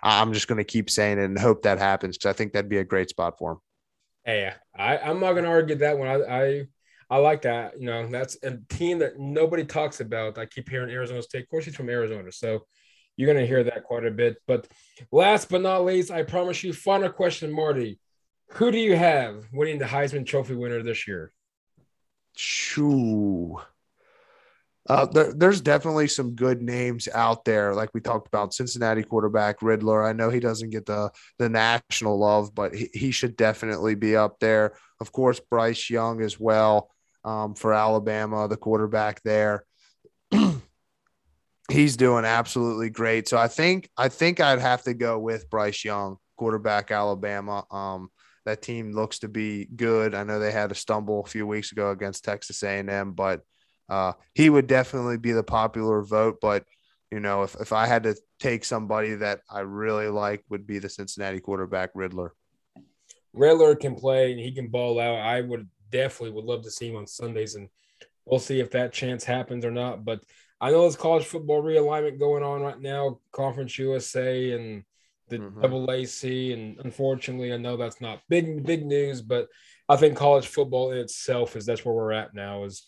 I'm 0.04 0.34
just 0.34 0.48
going 0.48 0.58
to 0.58 0.64
keep 0.64 0.90
saying 0.90 1.20
it 1.20 1.26
and 1.26 1.40
hope 1.40 1.64
that 1.64 1.80
happens 1.80 2.18
because 2.18 2.30
I 2.30 2.34
think 2.34 2.54
that'd 2.54 2.70
be 2.70 2.78
a 2.78 2.84
great 2.84 3.10
spot 3.10 3.38
for 3.38 3.54
him. 3.54 3.58
Hey, 4.24 4.54
I, 4.76 4.98
I'm 4.98 5.20
not 5.20 5.34
going 5.34 5.44
to 5.46 5.50
argue 5.52 5.76
that 5.76 5.98
one. 5.98 6.08
I, 6.08 6.16
I 6.16 6.68
I 7.10 7.18
like 7.18 7.44
that. 7.44 7.80
You 7.80 7.86
know, 7.86 8.08
that's 8.08 8.38
a 8.44 8.58
team 8.70 9.00
that 9.00 9.20
nobody 9.20 9.64
talks 9.64 10.00
about. 10.00 10.38
I 10.38 10.46
keep 10.46 10.70
hearing 10.70 10.90
Arizona 10.90 11.22
State. 11.22 11.44
Of 11.44 11.50
course, 11.50 11.66
he's 11.66 11.76
from 11.76 11.90
Arizona, 11.90 12.32
so 12.32 12.66
you're 13.16 13.32
going 13.32 13.44
to 13.44 13.48
hear 13.48 13.64
that 13.64 13.84
quite 13.84 14.06
a 14.06 14.12
bit. 14.12 14.38
But 14.48 14.68
last 15.12 15.50
but 15.50 15.62
not 15.62 15.86
least, 15.86 16.12
I 16.12 16.24
promise 16.24 16.64
you, 16.64 16.74
final 16.74 17.10
question, 17.10 17.52
Marty. 17.52 18.00
Who 18.54 18.72
do 18.72 18.78
you 18.78 18.96
have 18.96 19.46
winning 19.52 19.80
the 19.80 19.86
Heisman 19.86 20.26
Trophy 20.26 20.56
winner 20.56 20.82
this 20.84 21.08
year? 21.08 21.32
Shoo. 22.36 23.60
Uh, 24.88 25.06
there, 25.06 25.34
there's 25.34 25.62
definitely 25.62 26.08
some 26.08 26.36
good 26.36 26.62
names 26.62 27.08
out 27.14 27.44
there, 27.44 27.74
like 27.74 27.90
we 27.94 28.02
talked 28.02 28.28
about. 28.28 28.54
Cincinnati 28.54 29.02
quarterback 29.02 29.62
Ridder. 29.62 30.04
I 30.04 30.14
know 30.14 30.30
he 30.30 30.40
doesn't 30.40 30.70
get 30.70 30.86
the 30.86 31.10
the 31.40 31.50
national 31.50 32.20
love, 32.20 32.54
but 32.54 32.76
he, 32.76 32.90
he 32.94 33.12
should 33.12 33.36
definitely 33.36 33.96
be 33.96 34.16
up 34.16 34.40
there. 34.40 34.76
Of 35.00 35.12
course, 35.12 35.40
Bryce 35.40 35.90
Young 35.90 36.22
as 36.22 36.40
well 36.40 36.92
um, 37.24 37.56
for 37.56 37.74
Alabama, 37.74 38.48
the 38.48 38.58
quarterback 38.58 39.24
there. 39.24 39.66
He's 41.72 41.98
doing 41.98 42.26
absolutely 42.26 42.92
great. 42.92 43.28
So 43.28 43.38
I 43.38 43.48
think 43.48 43.90
I 43.98 44.10
think 44.10 44.40
I'd 44.40 44.60
have 44.60 44.84
to 44.84 44.94
go 44.94 45.18
with 45.18 45.50
Bryce 45.50 45.84
Young, 45.84 46.18
quarterback 46.38 46.92
Alabama. 46.92 47.66
Um, 47.72 48.10
that 48.46 48.62
team 48.62 48.92
looks 48.92 49.20
to 49.20 49.28
be 49.28 49.66
good. 49.76 50.14
I 50.14 50.24
know 50.24 50.38
they 50.38 50.52
had 50.52 50.72
a 50.72 50.76
stumble 50.76 51.24
a 51.26 51.30
few 51.30 51.48
weeks 51.48 51.72
ago 51.72 51.90
against 51.90 52.24
Texas 52.24 52.62
A&M, 52.62 53.14
but 53.14 53.42
uh, 53.90 54.14
he 54.34 54.50
would 54.50 54.68
definitely 54.68 55.18
be 55.18 55.32
the 55.32 55.44
popular 55.44 56.02
vote. 56.02 56.38
But 56.42 56.66
you 57.12 57.20
know, 57.20 57.44
if 57.44 57.56
if 57.60 57.74
I 57.74 57.86
had 57.86 58.04
to 58.04 58.16
take 58.40 58.66
somebody 58.66 59.16
that 59.16 59.42
I 59.50 59.62
really 59.62 60.10
like, 60.10 60.44
would 60.50 60.68
be 60.68 60.80
the 60.80 60.90
Cincinnati 60.90 61.40
quarterback 61.40 61.92
Ridder. 61.94 62.34
Ridder 63.34 63.76
can 63.76 63.96
play 63.96 64.32
and 64.32 64.40
he 64.40 64.54
can 64.54 64.68
ball 64.68 65.00
out. 65.00 65.18
I 65.18 65.42
would 65.42 65.70
definitely 65.92 66.32
would 66.32 66.46
love 66.46 66.64
to 66.64 66.72
see 66.72 66.90
him 66.90 66.96
on 66.96 67.08
Sundays, 67.08 67.56
and 67.56 67.70
we'll 68.26 68.40
see 68.40 68.60
if 68.60 68.72
that 68.72 68.94
chance 68.94 69.24
happens 69.24 69.66
or 69.66 69.72
not. 69.72 70.04
But 70.04 70.22
I 70.60 70.72
know 70.72 70.82
there's 70.82 70.96
college 70.96 71.26
football 71.26 71.62
realignment 71.62 72.20
going 72.20 72.44
on 72.44 72.62
right 72.62 72.80
now, 72.80 73.20
Conference 73.32 73.78
USA 73.78 74.52
and 74.52 74.84
the 75.28 75.40
mm-hmm. 75.40 75.62
double 75.62 75.92
AC, 75.92 76.54
and 76.54 76.80
unfortunately, 76.80 77.54
I 77.54 77.58
know 77.58 77.78
that's 77.78 78.02
not 78.02 78.22
big 78.30 78.66
big 78.66 78.86
news, 78.86 79.22
but 79.22 79.48
I 79.88 79.96
think 79.96 80.18
college 80.18 80.48
football 80.48 80.92
in 80.92 80.98
itself 80.98 81.56
is 81.56 81.66
that's 81.66 81.84
where 81.86 81.96
we're 81.96 82.12
at 82.12 82.34
now 82.34 82.64
is 82.64 82.86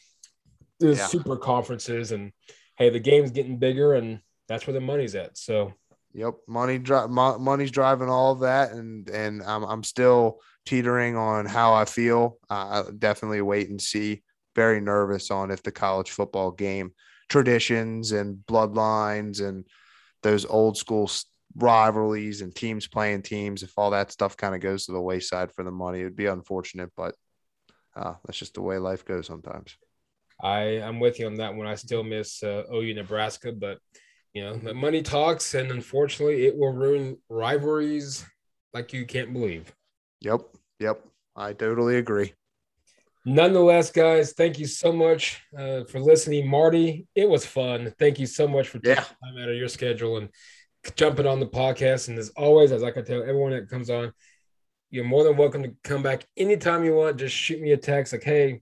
the 0.79 0.95
yeah. 0.95 1.07
super 1.07 1.37
conferences, 1.37 2.11
and 2.11 2.31
hey, 2.77 2.89
the 2.89 2.99
game's 2.99 3.31
getting 3.31 3.57
bigger, 3.57 3.93
and 3.93 4.21
that's 4.47 4.67
where 4.67 4.73
the 4.73 4.81
money's 4.81 5.15
at. 5.15 5.37
So 5.37 5.73
Yep, 6.13 6.35
money 6.47 6.79
dri- 6.79 7.07
money's 7.07 7.69
driving 7.69 8.09
all 8.09 8.31
of 8.31 8.39
that, 8.39 8.71
and 8.71 9.07
and 9.09 9.43
I'm 9.43 9.63
I'm 9.63 9.83
still 9.83 10.39
teetering 10.65 11.15
on 11.15 11.45
how 11.45 11.75
I 11.75 11.85
feel. 11.85 12.39
Uh, 12.49 12.85
definitely 12.97 13.41
wait 13.41 13.69
and 13.69 13.79
see. 13.79 14.23
Very 14.55 14.81
nervous 14.81 15.29
on 15.29 15.51
if 15.51 15.61
the 15.61 15.71
college 15.71 16.09
football 16.09 16.49
game 16.49 16.91
traditions 17.29 18.13
and 18.13 18.37
bloodlines 18.47 19.47
and 19.47 19.67
those 20.23 20.45
old 20.45 20.77
school 20.77 21.07
rivalries 21.55 22.41
and 22.41 22.55
teams 22.55 22.87
playing 22.87 23.21
teams, 23.21 23.61
if 23.61 23.77
all 23.77 23.91
that 23.91 24.11
stuff 24.11 24.35
kind 24.35 24.55
of 24.55 24.61
goes 24.61 24.85
to 24.85 24.93
the 24.93 25.01
wayside 25.01 25.51
for 25.51 25.63
the 25.63 25.71
money, 25.71 25.99
it'd 25.99 26.15
be 26.15 26.25
unfortunate, 26.25 26.89
but 26.97 27.13
uh, 27.95 28.15
that's 28.25 28.39
just 28.39 28.55
the 28.55 28.61
way 28.61 28.79
life 28.79 29.05
goes 29.05 29.27
sometimes. 29.27 29.77
I 30.41 30.81
I'm 30.81 30.99
with 30.99 31.19
you 31.19 31.27
on 31.27 31.35
that 31.35 31.55
one. 31.55 31.67
I 31.67 31.75
still 31.75 32.03
miss 32.03 32.43
uh, 32.43 32.63
OU 32.73 32.93
Nebraska, 32.95 33.51
but 33.51 33.79
you 34.33 34.43
know, 34.43 34.55
the 34.55 34.73
money 34.73 35.01
talks, 35.01 35.53
and 35.55 35.71
unfortunately, 35.71 36.45
it 36.45 36.55
will 36.55 36.71
ruin 36.71 37.17
rivalries 37.29 38.25
like 38.73 38.93
you 38.93 39.05
can't 39.05 39.33
believe. 39.33 39.73
Yep. 40.21 40.41
Yep. 40.79 41.03
I 41.35 41.53
totally 41.53 41.97
agree. 41.97 42.33
Nonetheless, 43.25 43.91
guys, 43.91 44.33
thank 44.33 44.57
you 44.57 44.67
so 44.67 44.93
much 44.93 45.41
uh, 45.57 45.83
for 45.85 45.99
listening. 45.99 46.47
Marty, 46.47 47.07
it 47.15 47.27
was 47.27 47.45
fun. 47.45 47.93
Thank 47.99 48.19
you 48.19 48.25
so 48.25 48.47
much 48.47 48.69
for 48.69 48.79
taking 48.79 49.03
yeah. 49.03 49.27
time 49.27 49.41
out 49.41 49.49
of 49.49 49.55
your 49.55 49.67
schedule 49.67 50.17
and 50.17 50.29
jumping 50.95 51.27
on 51.27 51.39
the 51.39 51.47
podcast. 51.47 52.07
And 52.07 52.17
as 52.17 52.29
always, 52.37 52.71
as 52.71 52.83
I 52.83 52.91
can 52.91 53.03
tell 53.03 53.21
everyone 53.21 53.51
that 53.51 53.69
comes 53.69 53.89
on, 53.89 54.13
you're 54.91 55.03
more 55.03 55.23
than 55.23 55.35
welcome 55.35 55.63
to 55.63 55.73
come 55.83 56.01
back 56.01 56.25
anytime 56.37 56.85
you 56.85 56.95
want. 56.95 57.17
Just 57.17 57.35
shoot 57.35 57.59
me 57.59 57.71
a 57.73 57.77
text 57.77 58.13
like, 58.13 58.23
hey, 58.23 58.61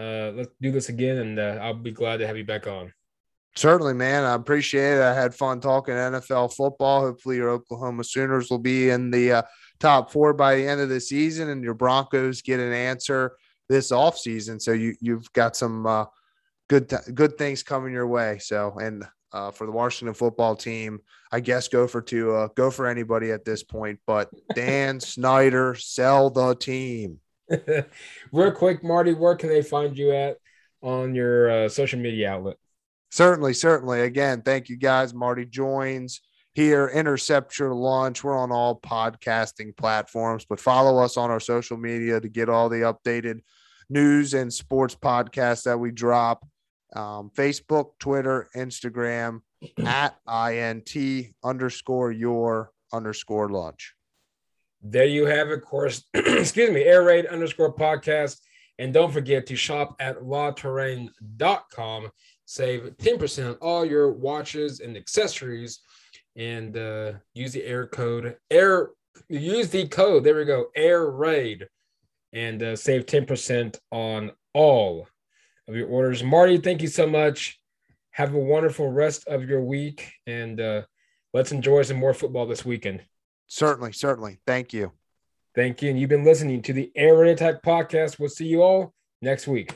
uh, 0.00 0.32
let's 0.34 0.50
do 0.60 0.70
this 0.72 0.88
again. 0.88 1.18
And 1.18 1.38
uh, 1.38 1.58
I'll 1.60 1.74
be 1.74 1.92
glad 1.92 2.18
to 2.18 2.26
have 2.26 2.36
you 2.36 2.44
back 2.44 2.66
on. 2.66 2.92
Certainly, 3.56 3.94
man. 3.94 4.24
I 4.24 4.34
appreciate 4.34 4.98
it. 4.98 5.02
I 5.02 5.12
had 5.12 5.34
fun 5.34 5.60
talking 5.60 5.94
NFL 5.94 6.54
football. 6.54 7.00
Hopefully, 7.00 7.36
your 7.36 7.50
Oklahoma 7.50 8.04
Sooners 8.04 8.48
will 8.48 8.58
be 8.58 8.90
in 8.90 9.10
the 9.10 9.32
uh, 9.32 9.42
top 9.80 10.12
four 10.12 10.32
by 10.32 10.54
the 10.54 10.66
end 10.66 10.80
of 10.80 10.88
the 10.88 11.00
season, 11.00 11.48
and 11.48 11.64
your 11.64 11.74
Broncos 11.74 12.42
get 12.42 12.60
an 12.60 12.72
answer 12.72 13.32
this 13.68 13.90
offseason. 13.90 14.62
So 14.62 14.72
you 14.72 14.94
you've 15.00 15.32
got 15.32 15.56
some 15.56 15.86
uh, 15.86 16.04
good 16.68 16.92
good 17.14 17.36
things 17.38 17.62
coming 17.62 17.92
your 17.92 18.06
way. 18.06 18.38
So 18.38 18.76
and 18.80 19.04
uh, 19.32 19.50
for 19.50 19.66
the 19.66 19.72
Washington 19.72 20.14
football 20.14 20.54
team, 20.54 21.00
I 21.32 21.40
guess 21.40 21.68
go 21.68 21.86
for 21.86 22.00
Tua, 22.00 22.50
go 22.56 22.70
for 22.70 22.86
anybody 22.86 23.32
at 23.32 23.44
this 23.44 23.62
point. 23.64 23.98
But 24.06 24.30
Dan 24.54 25.00
Snyder, 25.00 25.74
sell 25.74 26.30
the 26.30 26.54
team. 26.54 27.18
Real 28.32 28.52
quick, 28.52 28.82
Marty, 28.84 29.12
where 29.12 29.36
can 29.36 29.48
they 29.48 29.62
find 29.62 29.96
you 29.96 30.12
at 30.12 30.36
on 30.82 31.14
your 31.14 31.50
uh, 31.50 31.68
social 31.68 31.98
media 31.98 32.30
outlet? 32.30 32.56
Certainly, 33.10 33.54
certainly. 33.54 34.02
Again, 34.02 34.42
thank 34.42 34.68
you 34.68 34.76
guys. 34.76 35.12
Marty 35.12 35.44
joins 35.44 36.20
here, 36.54 36.88
Intercept 36.88 37.58
Your 37.58 37.74
Lunch. 37.74 38.22
We're 38.22 38.38
on 38.38 38.52
all 38.52 38.80
podcasting 38.80 39.76
platforms, 39.76 40.44
but 40.48 40.60
follow 40.60 41.02
us 41.02 41.16
on 41.16 41.30
our 41.30 41.40
social 41.40 41.76
media 41.76 42.20
to 42.20 42.28
get 42.28 42.48
all 42.48 42.68
the 42.68 42.78
updated 42.78 43.40
news 43.88 44.34
and 44.34 44.52
sports 44.52 44.94
podcasts 44.94 45.64
that 45.64 45.78
we 45.78 45.90
drop. 45.90 46.46
Um, 46.94 47.30
Facebook, 47.36 47.90
Twitter, 47.98 48.48
Instagram 48.56 49.40
at 49.84 50.16
INT 50.28 51.34
underscore 51.42 52.12
your 52.12 52.70
underscore 52.92 53.48
lunch. 53.48 53.94
There 54.82 55.04
you 55.04 55.26
have 55.26 55.48
it, 55.48 55.54
of 55.54 55.62
course. 55.62 56.04
excuse 56.14 56.70
me, 56.70 56.82
air 56.82 57.02
raid 57.04 57.26
underscore 57.26 57.74
podcast. 57.74 58.38
And 58.78 58.94
don't 58.94 59.12
forget 59.12 59.46
to 59.46 59.56
shop 59.56 59.94
at 60.00 60.22
lawterrain.com 60.22 62.10
save 62.46 62.80
10% 62.96 63.48
on 63.48 63.54
all 63.60 63.84
your 63.84 64.10
watches 64.10 64.80
and 64.80 64.96
accessories. 64.96 65.80
And 66.34 66.76
uh, 66.76 67.12
use 67.34 67.52
the 67.52 67.64
air 67.64 67.86
code 67.86 68.36
air 68.50 68.90
use 69.28 69.68
the 69.68 69.86
code 69.88 70.24
there 70.24 70.36
we 70.36 70.44
go 70.44 70.66
air 70.74 71.06
raid. 71.10 71.68
And 72.32 72.62
uh, 72.62 72.76
save 72.76 73.06
10% 73.06 73.78
on 73.90 74.32
all 74.54 75.08
of 75.68 75.74
your 75.74 75.88
orders. 75.88 76.24
Marty 76.24 76.58
thank 76.58 76.82
you 76.82 76.88
so 76.88 77.06
much. 77.06 77.60
Have 78.12 78.34
a 78.34 78.38
wonderful 78.38 78.90
rest 78.90 79.28
of 79.28 79.48
your 79.48 79.62
week. 79.62 80.12
And 80.26 80.60
uh, 80.60 80.82
let's 81.34 81.52
enjoy 81.52 81.82
some 81.82 81.98
more 81.98 82.14
football 82.14 82.46
this 82.46 82.64
weekend 82.64 83.02
certainly 83.50 83.92
certainly. 83.92 84.40
Thank 84.46 84.72
you. 84.72 84.92
Thank 85.54 85.82
you. 85.82 85.90
And 85.90 85.98
you've 85.98 86.08
been 86.08 86.24
listening 86.24 86.62
to 86.62 86.72
the 86.72 86.90
air 86.94 87.24
attack 87.24 87.62
podcast. 87.62 88.18
We'll 88.18 88.28
see 88.28 88.46
you 88.46 88.62
all 88.62 88.94
next 89.20 89.46
week 89.46 89.74